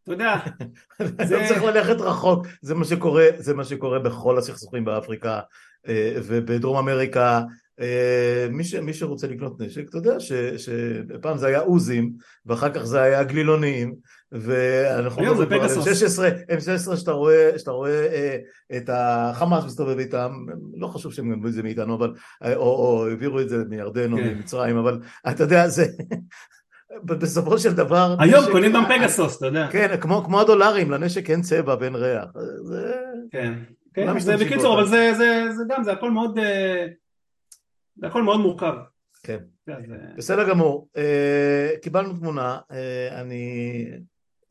אתה 0.08 0.14
יודע, 0.14 0.36
זה... 1.28 1.38
לא 1.38 1.48
צריך 1.48 1.62
ללכת 1.62 2.00
רחוק, 2.00 2.46
זה 2.62 2.74
מה 2.74 2.84
שקורה, 2.84 3.26
זה 3.38 3.54
מה 3.54 3.64
שקורה 3.64 3.98
בכל 3.98 4.38
הסכסוכים 4.38 4.84
באפריקה 4.84 5.40
אה, 5.88 6.14
ובדרום 6.24 6.76
אמריקה, 6.76 7.42
אה, 7.80 8.46
מי, 8.50 8.64
ש, 8.64 8.74
מי 8.74 8.94
שרוצה 8.94 9.26
לקנות 9.26 9.60
נשק, 9.60 9.88
אתה 9.88 9.98
יודע 9.98 10.16
שפעם 10.56 11.38
זה 11.38 11.46
היה 11.46 11.60
עוזים 11.60 12.12
ואחר 12.46 12.72
כך 12.72 12.82
זה 12.82 13.02
היה 13.02 13.24
גלילונים 13.24 13.94
ואנחנו 14.32 15.22
מדברים 15.22 15.48
כבר 15.48 15.62
על 15.62 15.68
M16, 15.68 16.50
M16 16.50 16.96
שאתה 16.96 17.12
רואה, 17.12 17.58
שאתה 17.58 17.70
רואה 17.70 18.06
אה, 18.06 18.36
את 18.76 18.90
החמאס 18.92 19.64
מסתובב 19.64 19.98
איתם, 19.98 20.32
לא 20.76 20.86
חשוב 20.86 21.12
שהם 21.12 21.30
גנבו 21.30 21.48
את 21.48 21.52
זה 21.52 21.62
מאיתנו, 21.62 21.94
אבל, 21.94 22.14
או, 22.56 22.62
או 22.62 23.06
העבירו 23.08 23.40
את 23.40 23.48
זה 23.48 23.64
מירדן 23.68 24.12
או 24.12 24.18
כן. 24.18 24.34
ממצרים, 24.34 24.76
אבל 24.76 25.00
אתה 25.28 25.42
יודע, 25.42 25.68
זה, 25.68 25.86
בסופו 27.04 27.58
של 27.58 27.74
דבר... 27.74 28.16
היום 28.18 28.42
נשק... 28.42 28.52
קונים 28.52 28.72
גם 28.72 28.84
פגסוס, 28.88 29.36
אתה 29.36 29.46
יודע. 29.46 29.68
כן, 29.70 29.96
כמו, 30.00 30.24
כמו 30.24 30.40
הדולרים, 30.40 30.90
לנשק 30.90 31.30
אין 31.30 31.42
צבע 31.42 31.76
ואין 31.80 31.94
ריח. 31.94 32.28
זה... 32.62 32.94
כן, 33.30 33.54
כן, 33.94 34.18
זה 34.18 34.36
בקיצור, 34.36 34.74
אבל 34.74 34.86
זה, 34.86 35.12
זה, 35.16 35.48
זה 35.56 35.64
גם, 35.68 35.84
זה 35.84 35.92
הכל 35.92 36.10
מאוד, 36.10 36.38
אה, 36.38 36.86
זה 37.96 38.06
הכל 38.06 38.22
מאוד 38.22 38.40
מורכב. 38.40 38.74
כן, 39.22 39.38
זה... 39.66 39.74
בסדר 40.16 40.48
גמור. 40.48 40.88
אה, 40.96 41.70
קיבלנו 41.82 42.12
תמונה, 42.12 42.58
אה, 42.72 43.20
אני, 43.20 43.84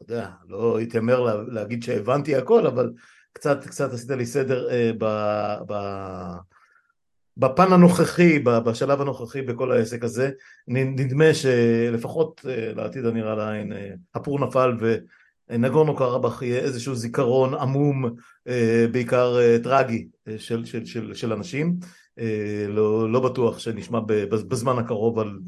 אתה 0.03 0.13
יודע, 0.13 0.29
לא 0.47 0.81
אתיימר 0.81 1.19
לה, 1.19 1.33
להגיד 1.47 1.83
שהבנתי 1.83 2.35
הכל, 2.35 2.67
אבל 2.67 2.93
קצת, 3.33 3.65
קצת 3.65 3.93
עשית 3.93 4.09
לי 4.09 4.25
סדר 4.25 4.67
ב... 4.97 5.05
ב 5.67 5.73
בפן 7.39 7.73
הנוכחי, 7.73 8.39
בשלב 8.39 9.01
הנוכחי 9.01 9.41
בכל 9.41 9.71
העסק 9.71 10.03
הזה, 10.03 10.31
נדמה 10.67 11.33
שלפחות 11.33 12.45
אה, 12.49 12.73
לעתיד 12.75 13.05
הנראה 13.05 13.35
לעין, 13.35 13.73
אה, 13.73 13.89
הפור 14.15 14.39
נפל 14.39 14.77
ונגורנו 15.49 15.95
קרבאח 15.95 16.41
יהיה 16.41 16.59
איזשהו 16.59 16.95
זיכרון 16.95 17.53
עמום, 17.53 18.05
אה, 18.47 18.85
בעיקר 18.91 19.37
טרגי, 19.63 20.07
של, 20.37 20.65
של, 20.65 20.85
של, 20.85 21.13
של 21.13 21.33
אנשים. 21.33 21.75
לא, 22.69 23.11
לא 23.11 23.19
בטוח 23.19 23.59
שנשמע 23.59 23.99
בזמן 24.29 24.77
הקרוב 24.77 25.19
על 25.19 25.39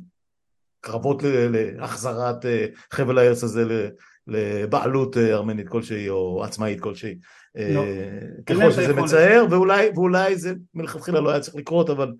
קרבות 0.81 1.23
להחזרת 1.49 2.45
חבל 2.91 3.17
הארץ 3.17 3.43
הזה 3.43 3.89
לבעלות 4.29 5.17
ארמנית 5.17 5.69
כלשהי 5.69 6.09
או 6.09 6.43
עצמאית 6.43 6.79
כלשהי. 6.79 7.15
לא. 7.55 7.83
אה, 7.83 8.19
ככל 8.45 8.71
שזה 8.71 8.93
מצער, 8.93 9.45
ואולי, 9.49 9.89
ואולי 9.95 10.35
זה 10.35 10.53
מלכתחילה 10.73 11.19
לא 11.19 11.29
היה 11.29 11.39
צריך 11.39 11.55
לקרות, 11.55 11.89
אבל 11.89 12.13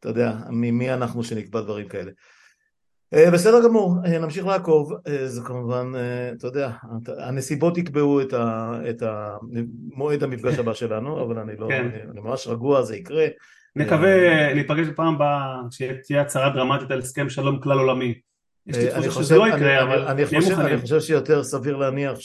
אתה 0.00 0.08
יודע, 0.08 0.32
מי 0.50 0.94
אנחנו 0.94 1.24
שנקבע 1.24 1.60
דברים 1.60 1.88
כאלה. 1.88 2.10
אה, 3.14 3.30
בסדר 3.30 3.64
גמור, 3.64 3.96
אה, 4.06 4.18
נמשיך 4.18 4.46
לעקוב, 4.46 4.92
זה 5.26 5.40
כמובן, 5.40 5.92
אתה 6.38 6.46
יודע, 6.46 6.70
הנסיבות 7.18 7.78
יקבעו 7.78 8.20
את, 8.20 8.32
ה, 8.32 8.72
את 8.90 9.02
המועד 9.02 10.22
המפגש 10.22 10.58
הבא 10.58 10.74
שלנו, 10.74 11.22
אבל 11.22 11.38
אני 11.38 11.56
לא, 11.58 11.66
כן. 11.68 11.90
אני, 11.92 12.10
אני 12.10 12.20
ממש 12.20 12.46
רגוע, 12.46 12.82
זה 12.82 12.96
יקרה. 12.96 13.26
נקווה 13.76 14.52
להיפגש 14.52 14.86
בפעם 14.86 15.14
הבאה, 15.14 15.56
שתהיה 15.70 16.20
הצהרה 16.20 16.50
דרמטית 16.50 16.90
על 16.90 16.98
הסכם 16.98 17.28
שלום 17.28 17.60
כלל 17.60 17.78
עולמי. 17.78 18.14
יש 18.66 18.76
לי 18.76 19.08
תחושה 19.08 19.22
שזה 19.22 19.36
לא 19.36 19.48
יקרה, 19.48 19.82
אבל. 19.82 20.02
אני 20.02 20.80
חושב 20.80 21.00
שיותר 21.00 21.44
סביר 21.44 21.76
להניח 21.76 22.18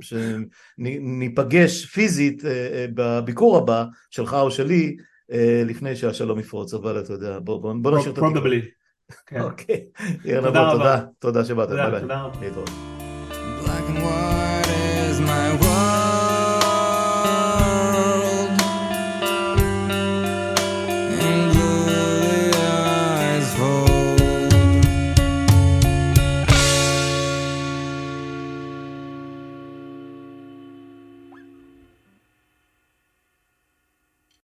שניפגש 0.00 1.84
פיזית 1.84 2.44
אה, 2.44 2.50
אה, 2.50 2.86
בביקור 2.94 3.56
הבא, 3.56 3.84
שלך 4.10 4.34
או 4.34 4.50
שלי, 4.50 4.96
אה, 5.32 5.62
לפני 5.66 5.96
שהשלום 5.96 6.38
יפרוץ, 6.38 6.74
אבל 6.74 7.00
אתה 7.00 7.12
יודע, 7.12 7.38
בוא 7.42 7.98
נשאיר 7.98 8.12
את 8.12 8.18
התקווה. 8.18 8.50
כן. 9.26 9.40
אוקיי, 9.40 9.84
תודה, 10.72 11.00
תודה 11.18 11.44
שבאת, 11.44 11.68
תודה 11.68 11.88
רבה. 11.88 12.28